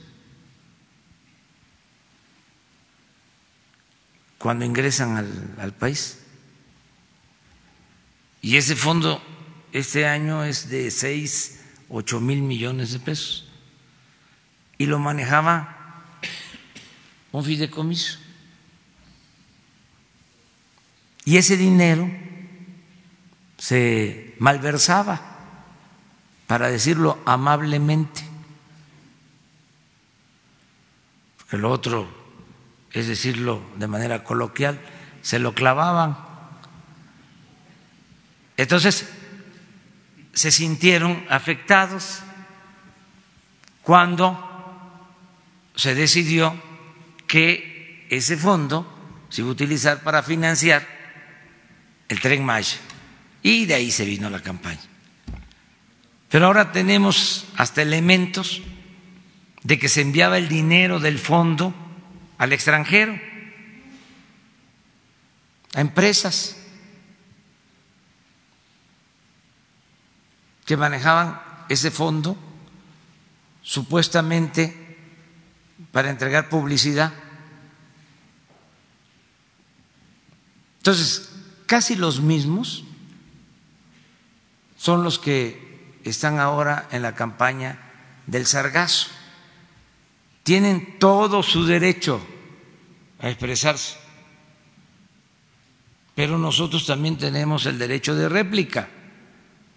cuando 4.39 4.64
ingresan 4.64 5.55
al, 5.59 5.74
país. 5.74 6.23
Y 8.40 8.56
ese 8.56 8.74
fondo 8.74 9.20
este 9.74 10.06
año 10.06 10.43
es 10.43 10.70
de 10.70 10.90
seis, 10.90 11.64
ocho 11.90 12.18
mil 12.18 12.40
millones 12.40 12.93
de 12.93 13.01
pesos 13.01 13.47
y 14.78 14.86
lo 14.86 14.98
manejaba 14.98 16.16
un 17.31 17.44
fideicomiso. 17.44 18.20
Y 21.27 21.36
ese 21.36 21.59
dinero 21.59 22.24
se 23.58 24.34
malversaba, 24.38 25.20
para 26.46 26.68
decirlo 26.68 27.18
amablemente, 27.24 28.22
porque 31.38 31.58
lo 31.58 31.70
otro 31.70 32.08
es 32.92 33.08
decirlo 33.08 33.62
de 33.76 33.88
manera 33.88 34.24
coloquial, 34.24 34.80
se 35.20 35.38
lo 35.38 35.54
clavaban. 35.54 36.16
Entonces, 38.56 39.06
se 40.32 40.50
sintieron 40.50 41.24
afectados 41.28 42.20
cuando 43.82 44.42
se 45.74 45.94
decidió 45.94 46.54
que 47.26 48.06
ese 48.08 48.36
fondo 48.36 48.86
se 49.28 49.42
iba 49.42 49.50
a 49.50 49.52
utilizar 49.52 50.02
para 50.02 50.22
financiar 50.22 50.86
el 52.08 52.18
tren 52.20 52.44
Maya. 52.44 52.78
Y 53.47 53.64
de 53.64 53.74
ahí 53.74 53.93
se 53.93 54.05
vino 54.05 54.28
la 54.28 54.43
campaña. 54.43 54.81
Pero 56.28 56.47
ahora 56.47 56.73
tenemos 56.73 57.47
hasta 57.56 57.81
elementos 57.81 58.60
de 59.62 59.78
que 59.78 59.89
se 59.89 60.01
enviaba 60.01 60.36
el 60.36 60.48
dinero 60.48 60.98
del 60.98 61.20
fondo 61.20 61.73
al 62.39 62.52
extranjero, 62.52 63.16
a 65.77 65.81
empresas 65.81 66.56
que 70.64 70.77
manejaban 70.77 71.40
ese 71.68 71.93
fondo 71.93 72.36
supuestamente 73.62 74.98
para 75.93 76.10
entregar 76.10 76.48
publicidad. 76.48 77.12
Entonces, 80.78 81.31
casi 81.66 81.94
los 81.94 82.20
mismos 82.20 82.85
son 84.86 85.02
los 85.02 85.18
que 85.18 85.98
están 86.04 86.38
ahora 86.38 86.86
en 86.92 87.02
la 87.02 87.16
campaña 87.16 87.76
del 88.28 88.46
sargazo. 88.46 89.10
Tienen 90.44 91.00
todo 91.00 91.42
su 91.42 91.66
derecho 91.66 92.24
a 93.18 93.28
expresarse, 93.28 93.96
pero 96.14 96.38
nosotros 96.38 96.86
también 96.86 97.18
tenemos 97.18 97.66
el 97.66 97.80
derecho 97.80 98.14
de 98.14 98.28
réplica. 98.28 98.88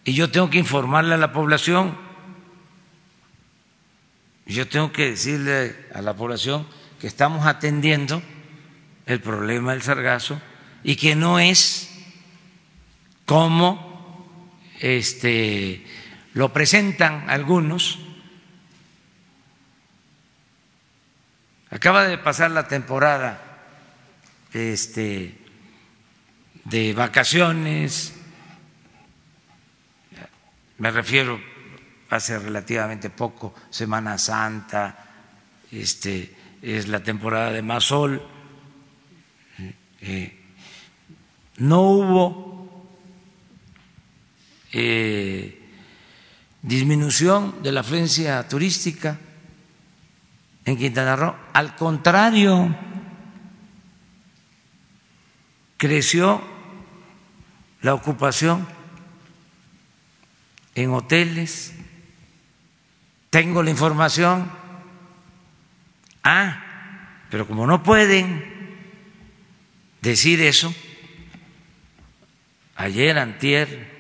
Y 0.06 0.14
yo 0.14 0.30
tengo 0.30 0.52
que 0.52 0.60
informarle 0.60 1.16
a 1.16 1.18
la 1.18 1.34
población, 1.34 1.98
yo 4.46 4.68
tengo 4.68 4.92
que 4.92 5.10
decirle 5.10 5.88
a 5.92 6.04
la 6.04 6.16
población 6.16 6.68
que 7.02 7.08
estamos 7.08 7.48
atendiendo 7.48 8.22
el 9.08 9.20
problema 9.22 9.72
del 9.72 9.82
sargazo 9.82 10.40
y 10.84 10.98
que 10.98 11.16
no 11.16 11.40
es 11.40 11.90
como 13.26 13.89
este, 14.80 15.86
lo 16.34 16.52
presentan 16.52 17.30
algunos 17.30 18.00
Acaba 21.72 22.06
de 22.06 22.18
pasar 22.18 22.50
la 22.50 22.68
temporada 22.68 23.40
este, 24.52 25.38
de 26.64 26.94
vacaciones, 26.94 28.16
me 30.80 30.90
refiero 30.90 31.40
hace 32.10 32.40
relativamente 32.40 33.12
poco, 33.12 33.54
Semana 33.70 34.18
Santa, 34.18 35.06
este, 35.72 36.36
es 36.60 36.88
la 36.88 37.04
temporada 37.04 37.52
de 37.52 37.62
más 37.62 37.84
sol. 37.84 38.20
Eh, 40.02 40.40
no 41.58 41.82
hubo 41.82 42.49
eh, 44.72 45.60
disminución 46.62 47.64
de 47.64 47.72
la 47.72 47.82
afluencia 47.82 48.48
turística 48.48 49.18
en 50.66 50.78
Quintana 50.78 51.16
Roo. 51.16 51.36
Al 51.54 51.76
contrario, 51.76 52.76
creció 55.78 56.42
la 57.82 57.94
ocupación 57.94 58.68
en 60.76 60.92
hoteles. 60.92 61.74
Tengo 63.30 63.64
la 63.64 63.70
información. 63.70 64.52
Ah, 66.24 66.64
pero 67.30 67.48
como 67.48 67.66
no 67.66 67.82
pueden 67.82 68.44
decir 70.02 70.42
eso, 70.42 70.74
ayer, 72.76 73.18
antier, 73.18 73.99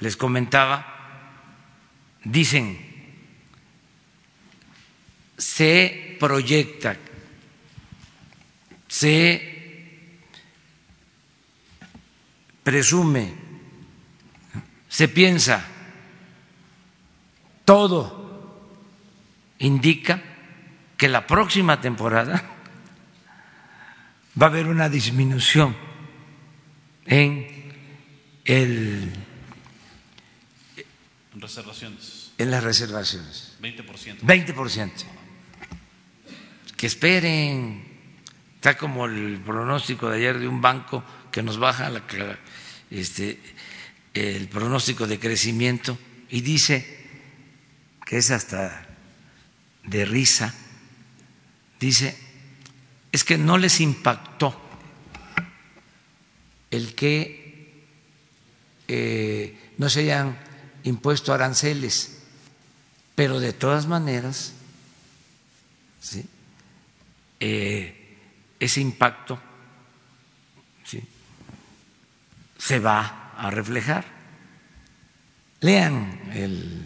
les 0.00 0.16
comentaba, 0.16 0.94
dicen 2.24 2.88
se 5.38 6.16
proyecta, 6.18 6.96
se 8.88 10.18
presume, 12.62 13.32
se 14.88 15.08
piensa, 15.08 15.64
todo 17.64 18.18
indica 19.58 20.20
que 20.96 21.08
la 21.08 21.26
próxima 21.26 21.80
temporada 21.80 22.42
va 24.40 24.46
a 24.46 24.50
haber 24.50 24.66
una 24.66 24.88
disminución 24.88 25.76
en 27.06 27.46
el 28.44 29.12
reservaciones. 31.40 32.32
En 32.38 32.50
las 32.50 32.62
reservaciones. 32.62 33.56
20%. 33.60 34.20
20% 34.20 34.90
que 36.78 36.86
esperen, 36.86 37.82
está 38.54 38.78
como 38.78 39.06
el 39.06 39.42
pronóstico 39.44 40.08
de 40.08 40.18
ayer 40.18 40.38
de 40.38 40.46
un 40.46 40.62
banco 40.62 41.02
que 41.32 41.42
nos 41.42 41.58
baja 41.58 41.90
la, 41.90 42.04
este, 42.88 43.40
el 44.14 44.48
pronóstico 44.48 45.08
de 45.08 45.18
crecimiento 45.18 45.98
y 46.30 46.40
dice 46.40 47.04
que 48.06 48.18
es 48.18 48.30
hasta 48.30 48.86
de 49.82 50.04
risa, 50.04 50.54
dice, 51.80 52.16
es 53.10 53.24
que 53.24 53.38
no 53.38 53.58
les 53.58 53.80
impactó 53.80 54.56
el 56.70 56.94
que 56.94 57.82
eh, 58.86 59.72
no 59.78 59.90
se 59.90 60.00
hayan 60.02 60.38
impuesto 60.88 61.32
aranceles, 61.32 62.18
pero 63.14 63.40
de 63.40 63.52
todas 63.52 63.86
maneras, 63.86 64.52
¿sí? 66.00 66.26
Eh, 67.40 68.16
ese 68.58 68.80
impacto 68.80 69.40
se 72.58 72.80
va 72.80 73.32
a 73.36 73.50
reflejar. 73.50 74.04
Lean 75.60 76.20
el, 76.34 76.84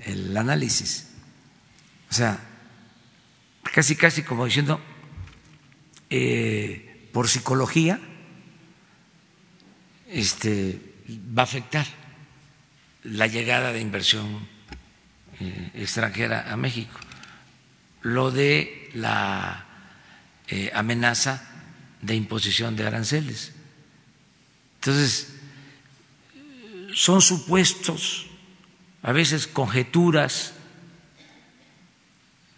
el 0.00 0.36
análisis. 0.36 1.08
O 2.10 2.14
sea, 2.14 2.38
casi, 3.74 3.94
casi 3.94 4.22
como 4.22 4.46
diciendo, 4.46 4.80
eh, 6.08 7.08
por 7.12 7.28
psicología, 7.28 8.00
este, 10.08 10.80
va 11.08 11.42
a 11.42 11.44
afectar 11.44 11.86
la 13.04 13.26
llegada 13.26 13.72
de 13.72 13.80
inversión 13.80 14.46
eh, 15.40 15.70
extranjera 15.74 16.52
a 16.52 16.56
México. 16.56 16.98
Lo 18.02 18.30
de 18.30 18.90
la 18.94 19.66
eh, 20.48 20.70
amenaza 20.74 21.42
de 22.02 22.14
imposición 22.14 22.76
de 22.76 22.86
aranceles. 22.86 23.52
Entonces, 24.76 25.34
son 26.94 27.20
supuestos, 27.20 28.26
a 29.02 29.12
veces 29.12 29.46
conjeturas, 29.46 30.54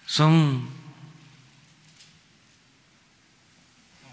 son, 0.06 0.68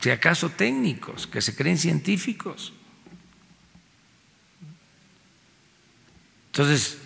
si 0.02 0.10
acaso, 0.10 0.50
técnicos, 0.50 1.28
que 1.28 1.42
se 1.42 1.56
creen 1.56 1.78
científicos. 1.78 2.74
Entonces, 6.60 6.98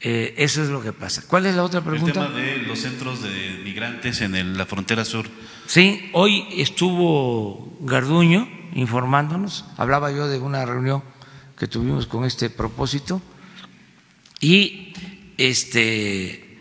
eh, 0.00 0.34
eso 0.36 0.64
es 0.64 0.68
lo 0.68 0.82
que 0.82 0.92
pasa. 0.92 1.22
¿Cuál 1.28 1.46
es 1.46 1.54
la 1.54 1.62
otra 1.62 1.80
pregunta? 1.80 2.26
El 2.26 2.32
tema 2.32 2.40
de 2.40 2.56
los 2.62 2.80
centros 2.80 3.22
de 3.22 3.60
migrantes 3.62 4.20
en 4.20 4.58
la 4.58 4.66
frontera 4.66 5.04
sur. 5.04 5.26
Sí, 5.68 6.10
hoy 6.12 6.44
estuvo 6.56 7.78
Garduño 7.82 8.48
informándonos, 8.74 9.64
hablaba 9.76 10.10
yo 10.10 10.26
de 10.26 10.40
una 10.40 10.66
reunión 10.66 11.04
que 11.56 11.68
tuvimos 11.68 12.08
con 12.08 12.24
este 12.24 12.50
propósito 12.50 13.22
y 14.40 14.92
este 15.36 16.58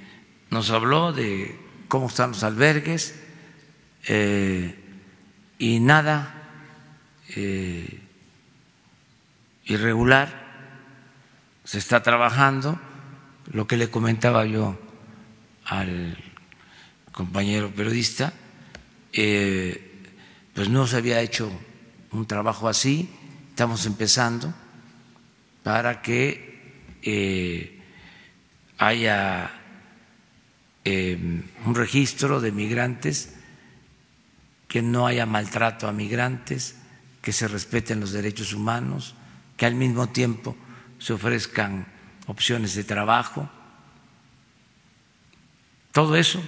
nos 0.51 0.69
habló 0.69 1.13
de 1.13 1.59
cómo 1.87 2.09
están 2.09 2.29
los 2.29 2.43
albergues 2.43 3.19
eh, 4.07 4.75
y 5.57 5.79
nada 5.79 6.47
eh, 7.35 8.01
irregular 9.65 10.46
se 11.67 11.79
está 11.79 12.01
trabajando 12.01 12.79
lo 13.51 13.67
que 13.67 13.75
le 13.75 13.89
comentaba 13.89 14.45
yo 14.45 14.79
al 15.65 16.17
compañero 17.11 17.71
periodista, 17.71 18.31
eh, 19.11 20.05
pues 20.53 20.69
no 20.69 20.87
se 20.87 20.95
había 20.95 21.19
hecho 21.19 21.51
un 22.11 22.25
trabajo 22.25 22.69
así, 22.69 23.09
estamos 23.49 23.85
empezando 23.85 24.53
para 25.61 26.01
que 26.01 26.95
eh, 27.01 27.81
haya 28.77 29.51
eh, 30.85 31.43
un 31.65 31.75
registro 31.75 32.39
de 32.39 32.53
migrantes, 32.53 33.35
que 34.69 34.81
no 34.81 35.05
haya 35.05 35.25
maltrato 35.25 35.89
a 35.89 35.91
migrantes, 35.91 36.77
que 37.21 37.33
se 37.33 37.49
respeten 37.49 37.99
los 37.99 38.13
derechos 38.13 38.53
humanos, 38.53 39.15
que 39.57 39.65
al 39.65 39.75
mismo 39.75 40.07
tiempo 40.07 40.55
se 41.07 41.13
ofrezcan 41.13 41.87
opciones 42.25 42.75
de 42.75 42.83
trabajo. 42.83 43.49
Todo 45.93 46.17
eso 46.17 46.43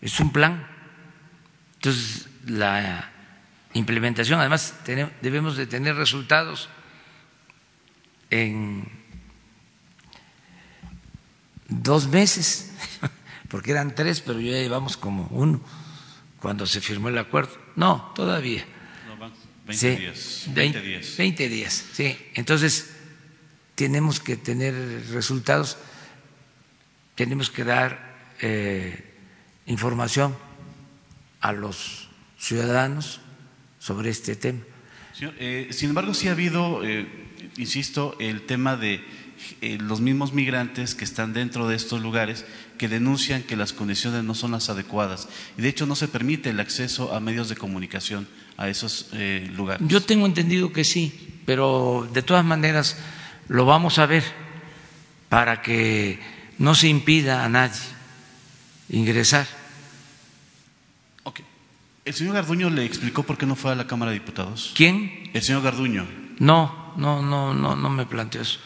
es 0.00 0.20
un 0.20 0.30
plan. 0.30 0.64
Entonces, 1.74 2.28
la 2.46 3.10
implementación, 3.72 4.38
además, 4.38 4.76
debemos 5.20 5.56
de 5.56 5.66
tener 5.66 5.96
resultados 5.96 6.68
en 8.30 8.88
dos 11.68 12.06
meses, 12.06 12.72
porque 13.48 13.72
eran 13.72 13.96
tres, 13.96 14.20
pero 14.20 14.38
ya 14.38 14.52
llevamos 14.52 14.96
como 14.96 15.26
uno 15.32 15.60
cuando 16.38 16.66
se 16.68 16.80
firmó 16.80 17.08
el 17.08 17.18
acuerdo. 17.18 17.58
No, 17.74 18.12
todavía. 18.14 18.64
20 19.66 19.96
días. 19.96 20.44
20, 20.50 20.80
días. 20.82 21.16
20 21.16 21.48
días, 21.48 21.84
sí. 21.94 22.16
Entonces, 22.34 22.93
tenemos 23.74 24.20
que 24.20 24.36
tener 24.36 24.74
resultados, 25.10 25.76
tenemos 27.14 27.50
que 27.50 27.64
dar 27.64 28.14
eh, 28.40 29.12
información 29.66 30.36
a 31.40 31.52
los 31.52 32.08
ciudadanos 32.38 33.20
sobre 33.78 34.10
este 34.10 34.36
tema. 34.36 34.60
Eh, 35.20 35.68
sin 35.70 35.90
embargo, 35.90 36.14
sí 36.14 36.28
ha 36.28 36.32
habido, 36.32 36.84
eh, 36.84 37.06
insisto, 37.56 38.16
el 38.18 38.46
tema 38.46 38.76
de 38.76 39.04
los 39.78 40.00
mismos 40.00 40.32
migrantes 40.32 40.94
que 40.94 41.04
están 41.04 41.34
dentro 41.34 41.68
de 41.68 41.76
estos 41.76 42.00
lugares 42.00 42.46
que 42.78 42.88
denuncian 42.88 43.42
que 43.42 43.56
las 43.56 43.72
condiciones 43.72 44.24
no 44.24 44.34
son 44.34 44.52
las 44.52 44.70
adecuadas 44.70 45.28
y 45.58 45.62
de 45.62 45.68
hecho 45.68 45.86
no 45.86 45.96
se 45.96 46.08
permite 46.08 46.50
el 46.50 46.60
acceso 46.60 47.14
a 47.14 47.20
medios 47.20 47.48
de 47.50 47.56
comunicación 47.56 48.26
a 48.56 48.68
esos 48.68 49.10
lugares. 49.54 49.86
Yo 49.86 50.00
tengo 50.00 50.24
entendido 50.24 50.72
que 50.72 50.84
sí, 50.84 51.40
pero 51.44 52.08
de 52.14 52.22
todas 52.22 52.44
maneras 52.44 52.96
lo 53.48 53.66
vamos 53.66 53.98
a 53.98 54.06
ver 54.06 54.24
para 55.28 55.62
que 55.62 56.20
no 56.58 56.74
se 56.74 56.88
impida 56.88 57.44
a 57.44 57.48
nadie 57.48 57.80
ingresar. 58.88 59.46
Ok. 61.24 61.40
¿El 62.04 62.14
señor 62.14 62.34
Garduño 62.34 62.70
le 62.70 62.84
explicó 62.84 63.22
por 63.22 63.38
qué 63.38 63.46
no 63.46 63.56
fue 63.56 63.72
a 63.72 63.74
la 63.74 63.86
Cámara 63.86 64.10
de 64.12 64.18
Diputados? 64.18 64.72
¿Quién? 64.74 65.30
El 65.32 65.42
señor 65.42 65.62
Garduño. 65.62 66.06
No, 66.38 66.92
no, 66.96 67.22
no, 67.22 67.54
no, 67.54 67.76
no 67.76 67.90
me 67.90 68.06
planteó 68.06 68.42
eso. 68.42 68.58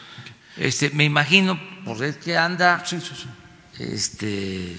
Este, 0.57 0.89
me 0.89 1.05
imagino, 1.05 1.59
por 1.85 2.03
es 2.03 2.17
que 2.17 2.37
anda 2.37 2.83
Este, 3.79 4.77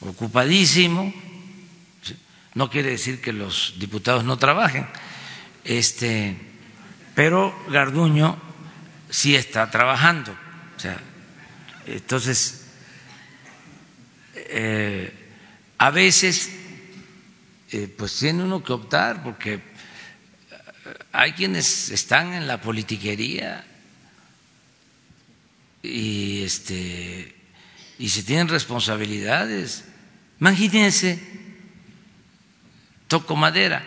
ocupadísimo 0.00 1.12
no 2.54 2.68
quiere 2.68 2.90
decir 2.90 3.20
que 3.20 3.32
los 3.32 3.74
diputados 3.78 4.24
no 4.24 4.36
trabajen, 4.36 4.86
este, 5.62 6.36
pero 7.14 7.54
Garduño 7.70 8.36
sí 9.10 9.34
está 9.34 9.70
trabajando. 9.70 10.32
O 10.76 10.80
sea, 10.80 10.98
entonces, 11.86 12.66
eh, 14.34 15.12
a 15.78 15.90
veces, 15.90 16.50
eh, 17.72 17.92
pues 17.96 18.18
tiene 18.18 18.42
uno 18.42 18.62
que 18.62 18.72
optar 18.72 19.22
porque 19.22 19.60
hay 21.12 21.32
quienes 21.32 21.90
están 21.90 22.32
en 22.32 22.46
la 22.46 22.60
politiquería 22.60 23.64
y 25.82 26.42
este 26.44 27.34
y 27.98 28.08
se 28.08 28.22
tienen 28.22 28.48
responsabilidades. 28.48 29.84
Imagínense 30.40 31.38
toco 33.08 33.34
madera. 33.34 33.82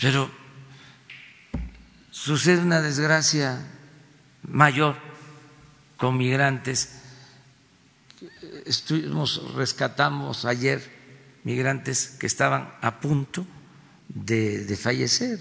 Pero 0.00 0.30
sucede 2.20 2.60
una 2.60 2.82
desgracia 2.82 3.58
mayor 4.42 4.96
con 5.96 6.18
migrantes. 6.18 7.00
Estuvimos, 8.66 9.54
rescatamos 9.54 10.44
ayer 10.44 10.82
migrantes 11.44 12.16
que 12.20 12.26
estaban 12.26 12.74
a 12.82 13.00
punto 13.00 13.46
de, 14.08 14.66
de 14.66 14.76
fallecer 14.76 15.40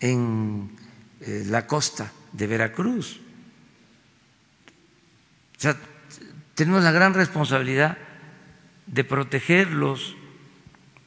en 0.00 0.76
eh, 1.20 1.44
la 1.46 1.68
costa 1.68 2.10
de 2.32 2.46
Veracruz. 2.48 3.20
O 5.56 5.60
sea, 5.60 5.76
tenemos 6.54 6.82
la 6.82 6.90
gran 6.90 7.14
responsabilidad 7.14 7.96
de 8.86 9.04
protegerlos, 9.04 10.16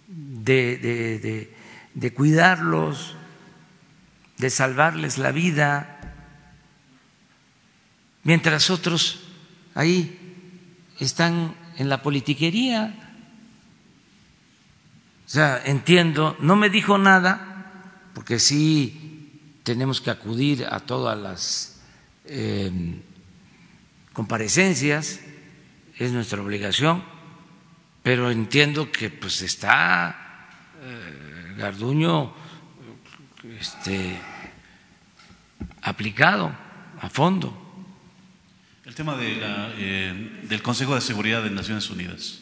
de, 0.07 1.49
de, 1.93 2.13
cuidarlos, 2.13 3.17
de 4.43 4.49
salvarles 4.49 5.19
la 5.19 5.31
vida, 5.31 6.01
mientras 8.23 8.69
otros 8.69 9.21
ahí 9.73 10.19
están 10.99 11.55
en 11.77 11.87
la 11.87 12.01
politiquería. 12.01 12.93
O 15.25 15.29
sea, 15.29 15.61
entiendo, 15.63 16.35
no 16.41 16.57
me 16.57 16.69
dijo 16.69 16.97
nada, 16.97 17.71
porque 18.13 18.37
sí 18.37 19.39
tenemos 19.63 20.01
que 20.01 20.11
acudir 20.11 20.67
a 20.69 20.81
todas 20.81 21.17
las 21.17 21.81
eh, 22.25 22.99
comparecencias, 24.11 25.21
es 25.97 26.11
nuestra 26.11 26.41
obligación, 26.41 27.01
pero 28.03 28.29
entiendo 28.29 28.91
que 28.91 29.09
pues 29.09 29.41
está 29.41 30.49
eh, 30.81 31.55
Garduño 31.57 32.33
este, 33.57 34.32
aplicado 35.83 36.55
a 37.01 37.09
fondo. 37.09 37.59
El 38.85 38.95
tema 38.95 39.15
de 39.15 39.39
eh, 39.77 40.39
del 40.43 40.61
Consejo 40.61 40.95
de 40.95 41.01
Seguridad 41.01 41.43
de 41.43 41.51
Naciones 41.51 41.89
Unidas. 41.89 42.41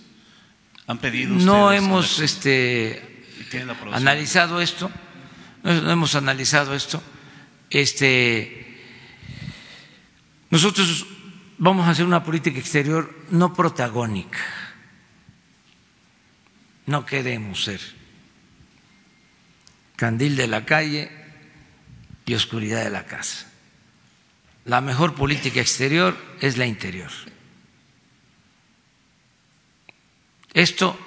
¿Han 0.87 0.97
pedido 0.97 1.35
No 1.35 1.71
hemos 1.71 2.19
este, 2.19 3.25
analizado 3.91 4.61
esto, 4.61 4.89
no 5.63 5.91
hemos 5.91 6.15
analizado 6.15 6.73
esto. 6.73 7.01
Este, 7.69 8.81
nosotros 10.49 11.05
vamos 11.57 11.87
a 11.87 11.91
hacer 11.91 12.05
una 12.05 12.23
política 12.23 12.59
exterior 12.59 13.25
no 13.29 13.53
protagónica 13.53 14.39
no 16.85 17.05
queremos 17.05 17.63
ser 17.63 17.79
candil 19.95 20.35
de 20.35 20.47
la 20.47 20.65
calle 20.65 21.09
y 22.25 22.33
oscuridad 22.33 22.83
de 22.83 22.89
la 22.89 23.05
casa. 23.05 23.47
La 24.65 24.81
mejor 24.81 25.15
política 25.15 25.59
exterior 25.59 26.17
es 26.39 26.57
la 26.57 26.65
interior. 26.65 27.11
Esto 30.53 30.97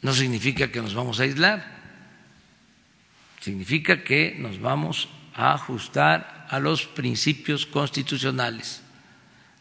no 0.00 0.12
significa 0.12 0.70
que 0.72 0.80
nos 0.80 0.94
vamos 0.94 1.20
a 1.20 1.24
aislar, 1.24 1.64
significa 3.40 4.02
que 4.02 4.34
nos 4.38 4.60
vamos 4.60 5.08
a 5.34 5.54
ajustar 5.54 6.46
a 6.48 6.58
los 6.58 6.86
principios 6.86 7.66
constitucionales, 7.66 8.82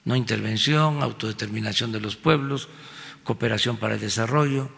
no 0.04 0.16
intervención, 0.16 1.02
autodeterminación 1.04 1.92
de 1.92 2.00
los 2.00 2.16
pueblos, 2.16 2.70
cooperación 3.24 3.78
para 3.78 3.96
el 3.96 4.00
desarrollo, 4.00 4.70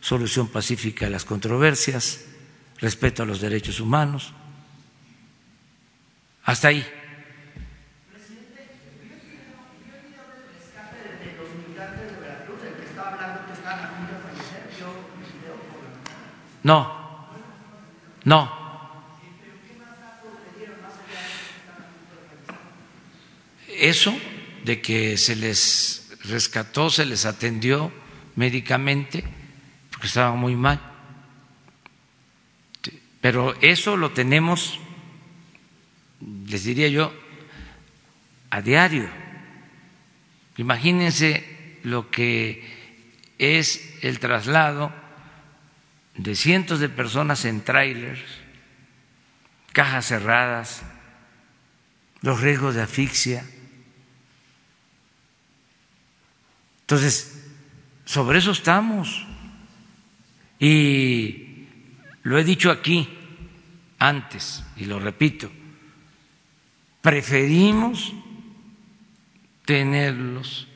solución 0.00 0.48
pacífica 0.48 1.06
de 1.06 1.12
las 1.12 1.24
controversias, 1.24 2.24
respeto 2.78 3.22
a 3.22 3.26
los 3.26 3.40
derechos 3.40 3.80
humanos. 3.80 4.32
Hasta 6.44 6.68
ahí. 6.68 6.86
No, 16.62 17.28
no. 18.24 18.62
Eso 23.68 24.16
de 24.64 24.80
que 24.80 25.16
se 25.18 25.34
les 25.34 26.16
rescató, 26.24 26.88
se 26.88 27.04
les 27.04 27.26
atendió 27.26 27.92
médicamente 28.36 29.24
porque 29.90 30.06
estaban 30.06 30.38
muy 30.38 30.54
mal. 30.54 30.80
Pero 33.20 33.54
eso 33.60 33.96
lo 33.96 34.12
tenemos, 34.12 34.78
les 36.46 36.64
diría 36.64 36.88
yo, 36.88 37.12
a 38.50 38.60
diario. 38.60 39.08
Imagínense 40.56 41.78
lo 41.82 42.10
que 42.10 42.62
es 43.38 43.98
el 44.02 44.18
traslado 44.18 44.92
de 46.16 46.36
cientos 46.36 46.78
de 46.78 46.88
personas 46.88 47.44
en 47.44 47.62
trailers, 47.62 48.20
cajas 49.72 50.06
cerradas, 50.06 50.82
los 52.20 52.40
riesgos 52.40 52.74
de 52.74 52.82
asfixia. 52.82 53.44
Entonces, 56.82 57.50
sobre 58.04 58.38
eso 58.38 58.50
estamos. 58.50 59.26
Y 60.58 61.66
lo 62.22 62.38
he 62.38 62.44
dicho 62.44 62.70
aquí 62.70 63.08
antes, 63.98 64.62
y 64.76 64.84
lo 64.84 65.00
repito, 65.00 65.50
preferimos 67.02 68.14
tenerlos 69.66 70.68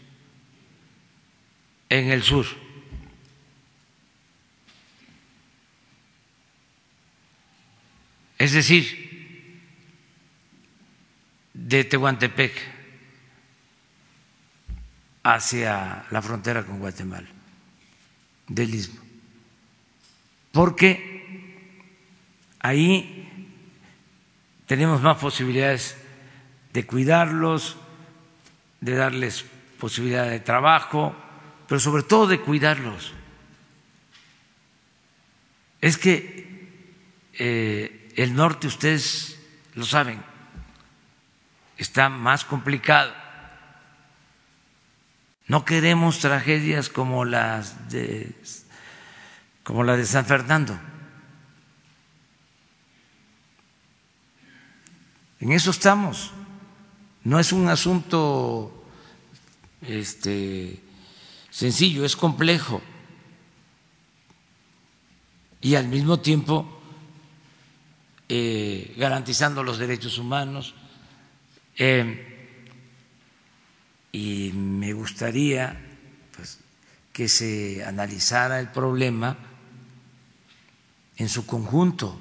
en 1.88 2.10
el 2.10 2.22
sur. 2.22 2.46
Es 8.38 8.52
decir, 8.52 9.06
de 11.54 11.84
Tehuantepec 11.84 12.52
hacia 15.22 16.04
la 16.10 16.22
frontera 16.22 16.64
con 16.64 16.78
Guatemala, 16.78 17.26
del 18.46 18.74
istmo. 18.74 19.00
Porque 20.52 21.56
ahí 22.60 23.48
tenemos 24.66 25.00
más 25.02 25.18
posibilidades 25.18 25.96
de 26.76 26.84
cuidarlos, 26.84 27.78
de 28.82 28.96
darles 28.96 29.46
posibilidad 29.80 30.28
de 30.28 30.40
trabajo, 30.40 31.16
pero 31.66 31.80
sobre 31.80 32.02
todo 32.02 32.26
de 32.26 32.38
cuidarlos. 32.38 33.14
Es 35.80 35.96
que 35.96 36.76
eh, 37.32 38.12
el 38.16 38.34
norte, 38.34 38.66
ustedes 38.66 39.40
lo 39.74 39.86
saben, 39.86 40.22
está 41.78 42.10
más 42.10 42.44
complicado. 42.44 43.14
No 45.46 45.64
queremos 45.64 46.18
tragedias 46.18 46.90
como 46.90 47.24
las 47.24 47.88
de 47.88 48.34
como 49.62 49.82
la 49.82 49.96
de 49.96 50.04
San 50.04 50.26
Fernando. 50.26 50.78
En 55.40 55.52
eso 55.52 55.70
estamos. 55.70 56.34
No 57.26 57.40
es 57.40 57.50
un 57.50 57.66
asunto 57.66 58.84
este, 59.82 60.80
sencillo, 61.50 62.04
es 62.04 62.14
complejo. 62.14 62.80
Y 65.60 65.74
al 65.74 65.88
mismo 65.88 66.20
tiempo 66.20 66.80
eh, 68.28 68.94
garantizando 68.96 69.64
los 69.64 69.78
derechos 69.78 70.18
humanos. 70.18 70.76
Eh, 71.76 72.62
y 74.12 74.52
me 74.52 74.92
gustaría 74.92 75.76
pues, 76.36 76.60
que 77.12 77.28
se 77.28 77.84
analizara 77.84 78.60
el 78.60 78.68
problema 78.68 79.36
en 81.16 81.28
su 81.28 81.44
conjunto, 81.44 82.16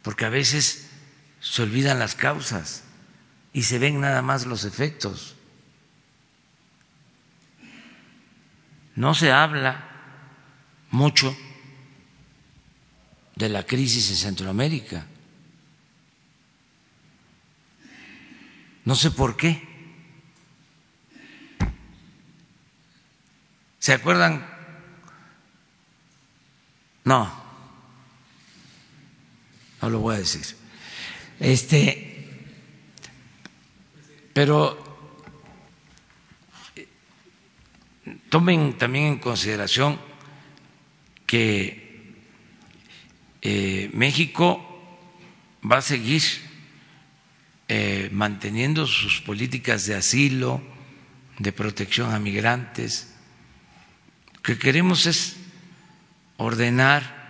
porque 0.00 0.24
a 0.24 0.30
veces 0.30 0.88
se 1.40 1.62
olvidan 1.62 1.98
las 1.98 2.14
causas 2.14 2.84
y 3.52 3.62
se 3.62 3.78
ven 3.78 4.00
nada 4.00 4.22
más 4.22 4.46
los 4.46 4.64
efectos. 4.64 5.34
No 8.96 9.14
se 9.14 9.32
habla 9.32 9.88
mucho 10.90 11.36
de 13.36 13.48
la 13.48 13.64
crisis 13.64 14.10
en 14.10 14.16
Centroamérica. 14.16 15.06
No 18.84 18.94
sé 18.94 19.10
por 19.10 19.36
qué. 19.36 19.68
¿Se 23.78 23.94
acuerdan? 23.94 24.46
No, 27.04 27.32
no 29.80 29.90
lo 29.90 30.00
voy 30.00 30.16
a 30.16 30.18
decir. 30.18 30.44
Este, 31.38 32.09
pero 34.32 34.78
tomen 38.28 38.78
también 38.78 39.06
en 39.06 39.18
consideración 39.18 39.98
que 41.26 42.14
eh, 43.42 43.90
México 43.92 44.66
va 45.70 45.78
a 45.78 45.82
seguir 45.82 46.22
eh, 47.68 48.08
manteniendo 48.12 48.86
sus 48.86 49.20
políticas 49.20 49.86
de 49.86 49.94
asilo, 49.94 50.60
de 51.38 51.52
protección 51.52 52.12
a 52.12 52.18
migrantes. 52.18 53.14
Lo 54.34 54.42
que 54.42 54.58
queremos 54.58 55.06
es 55.06 55.36
ordenar 56.36 57.20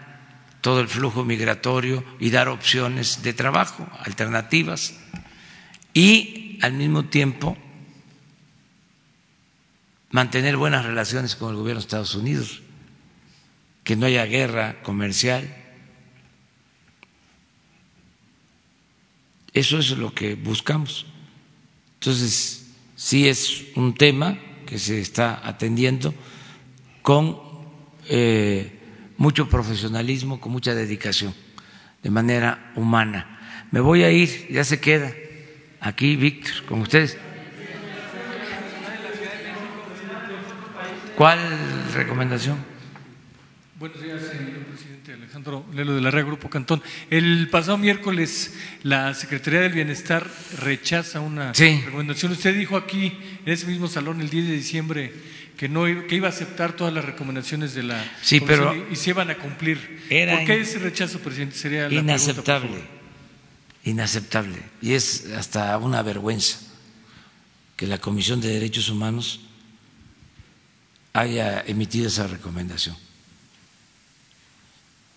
todo 0.60 0.80
el 0.80 0.88
flujo 0.88 1.24
migratorio 1.24 2.04
y 2.18 2.30
dar 2.30 2.48
opciones 2.48 3.22
de 3.22 3.32
trabajo, 3.32 3.86
alternativas, 4.04 4.94
y 5.94 6.58
al 6.62 6.74
mismo 6.74 7.04
tiempo 7.06 7.56
mantener 10.10 10.56
buenas 10.56 10.84
relaciones 10.84 11.36
con 11.36 11.50
el 11.50 11.56
gobierno 11.56 11.80
de 11.80 11.84
Estados 11.84 12.14
Unidos, 12.14 12.62
que 13.84 13.96
no 13.96 14.06
haya 14.06 14.24
guerra 14.26 14.82
comercial 14.82 15.60
Eso 19.52 19.78
es 19.78 19.90
lo 19.90 20.14
que 20.14 20.34
buscamos. 20.34 21.06
Entonces, 21.94 22.66
sí 22.96 23.28
es 23.28 23.64
un 23.74 23.94
tema 23.94 24.38
que 24.66 24.78
se 24.78 25.00
está 25.00 25.46
atendiendo 25.46 26.14
con 27.02 27.38
eh, 28.08 28.78
mucho 29.16 29.48
profesionalismo, 29.48 30.40
con 30.40 30.52
mucha 30.52 30.74
dedicación, 30.74 31.34
de 32.02 32.10
manera 32.10 32.72
humana. 32.76 33.66
Me 33.72 33.80
voy 33.80 34.04
a 34.04 34.12
ir, 34.12 34.48
ya 34.50 34.64
se 34.64 34.80
queda 34.80 35.12
aquí 35.80 36.16
Víctor, 36.16 36.64
con 36.66 36.80
ustedes. 36.80 37.18
¿Cuál 41.16 41.38
recomendación? 41.94 42.56
Buenos 43.78 44.02
días, 44.02 44.20
señor 44.22 44.64
presidente 44.70 45.14
Alejandro 45.14 45.64
Lelo 45.72 45.94
de 45.94 46.00
la 46.00 46.10
Red 46.10 46.26
Grupo 46.26 46.50
Cantón. 46.50 46.82
El 47.08 47.48
pasado 47.50 47.78
miércoles 47.78 48.54
la 48.82 49.14
Secretaría 49.14 49.60
del 49.60 49.72
Bienestar 49.72 50.26
rechaza 50.58 51.20
una 51.20 51.52
recomendación. 51.52 52.32
Usted 52.32 52.54
dijo 52.54 52.76
aquí, 52.76 53.18
en 53.44 53.52
ese 53.52 53.66
mismo 53.66 53.88
salón, 53.88 54.20
el 54.20 54.28
10 54.28 54.48
de 54.48 54.52
diciembre, 54.52 55.12
que 55.56 55.68
no 55.68 55.84
que 55.84 56.14
iba 56.14 56.26
a 56.26 56.30
aceptar 56.30 56.72
todas 56.72 56.92
las 56.92 57.04
recomendaciones 57.04 57.74
de 57.74 57.82
la 57.82 58.02
sí, 58.22 58.40
pero 58.40 58.74
y 58.90 58.96
se 58.96 59.10
iban 59.10 59.30
a 59.30 59.36
cumplir. 59.36 59.78
¿Por 59.78 60.44
qué 60.44 60.60
ese 60.60 60.78
rechazo, 60.78 61.18
presidente? 61.20 61.56
Sería 61.56 61.88
la 61.88 61.94
inaceptable, 61.94 62.82
inaceptable. 63.84 64.62
Y 64.80 64.94
es 64.94 65.26
hasta 65.36 65.76
una 65.78 66.02
vergüenza 66.02 66.58
que 67.76 67.86
la 67.86 67.98
Comisión 67.98 68.40
de 68.40 68.48
Derechos 68.48 68.88
Humanos 68.88 69.40
haya 71.12 71.60
emitido 71.62 72.08
esa 72.08 72.26
recomendación 72.26 72.96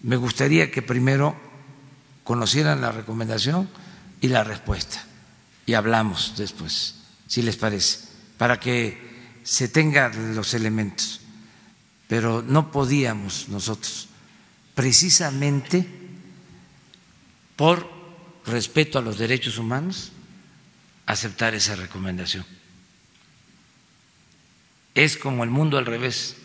me 0.03 0.17
gustaría 0.17 0.69
que 0.69 0.81
primero 0.81 1.35
conocieran 2.23 2.81
la 2.81 2.91
recomendación 2.91 3.69
y 4.21 4.27
la 4.27 4.43
respuesta 4.43 5.03
y 5.65 5.73
hablamos 5.73 6.33
después, 6.37 6.95
si 7.25 7.41
les 7.41 7.55
parece, 7.55 7.99
para 8.37 8.59
que 8.59 9.39
se 9.43 9.69
tengan 9.69 10.35
los 10.35 10.53
elementos. 10.53 11.21
Pero 12.07 12.43
no 12.45 12.69
podíamos 12.69 13.47
nosotros, 13.47 14.09
precisamente 14.75 15.87
por 17.55 17.89
respeto 18.45 18.99
a 18.99 19.01
los 19.01 19.17
derechos 19.17 19.57
humanos, 19.57 20.11
aceptar 21.05 21.53
esa 21.53 21.75
recomendación. 21.75 22.45
Es 24.95 25.17
como 25.17 25.43
el 25.43 25.49
mundo 25.49 25.77
al 25.77 25.85
revés. 25.85 26.37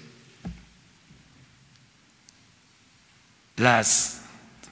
la 3.58 3.84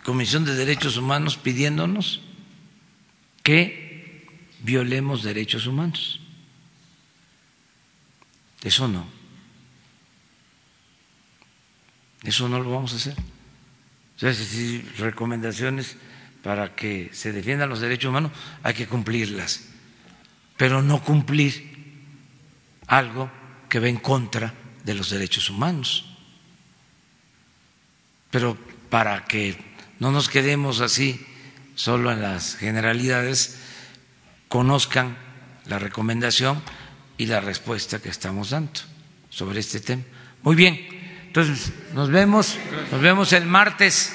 Comisión 0.04 0.44
de 0.44 0.54
Derechos 0.54 0.96
Humanos 0.96 1.36
pidiéndonos 1.36 2.20
que 3.42 4.24
violemos 4.60 5.22
derechos 5.22 5.66
humanos. 5.66 6.20
Eso 8.62 8.88
no. 8.88 9.06
Eso 12.22 12.48
no 12.48 12.60
lo 12.60 12.70
vamos 12.70 12.92
a 12.92 12.96
hacer. 12.96 13.14
O 14.16 14.18
sea, 14.18 14.32
si 14.32 14.80
recomendaciones 14.98 15.96
para 16.46 16.76
que 16.76 17.10
se 17.12 17.32
defiendan 17.32 17.68
los 17.68 17.80
derechos 17.80 18.08
humanos, 18.08 18.30
hay 18.62 18.72
que 18.72 18.86
cumplirlas, 18.86 19.62
pero 20.56 20.80
no 20.80 21.02
cumplir 21.02 21.74
algo 22.86 23.28
que 23.68 23.80
va 23.80 23.88
en 23.88 23.96
contra 23.96 24.54
de 24.84 24.94
los 24.94 25.10
derechos 25.10 25.50
humanos. 25.50 26.06
Pero 28.30 28.56
para 28.88 29.24
que 29.24 29.58
no 29.98 30.12
nos 30.12 30.28
quedemos 30.28 30.80
así 30.80 31.18
solo 31.74 32.12
en 32.12 32.22
las 32.22 32.54
generalidades, 32.54 33.58
conozcan 34.46 35.18
la 35.66 35.80
recomendación 35.80 36.62
y 37.18 37.26
la 37.26 37.40
respuesta 37.40 37.98
que 37.98 38.08
estamos 38.08 38.50
dando 38.50 38.82
sobre 39.30 39.58
este 39.58 39.80
tema. 39.80 40.04
Muy 40.44 40.54
bien, 40.54 40.78
entonces 41.26 41.72
nos 41.92 42.08
vemos, 42.08 42.56
nos 42.92 43.00
vemos 43.00 43.32
el 43.32 43.46
martes. 43.46 44.14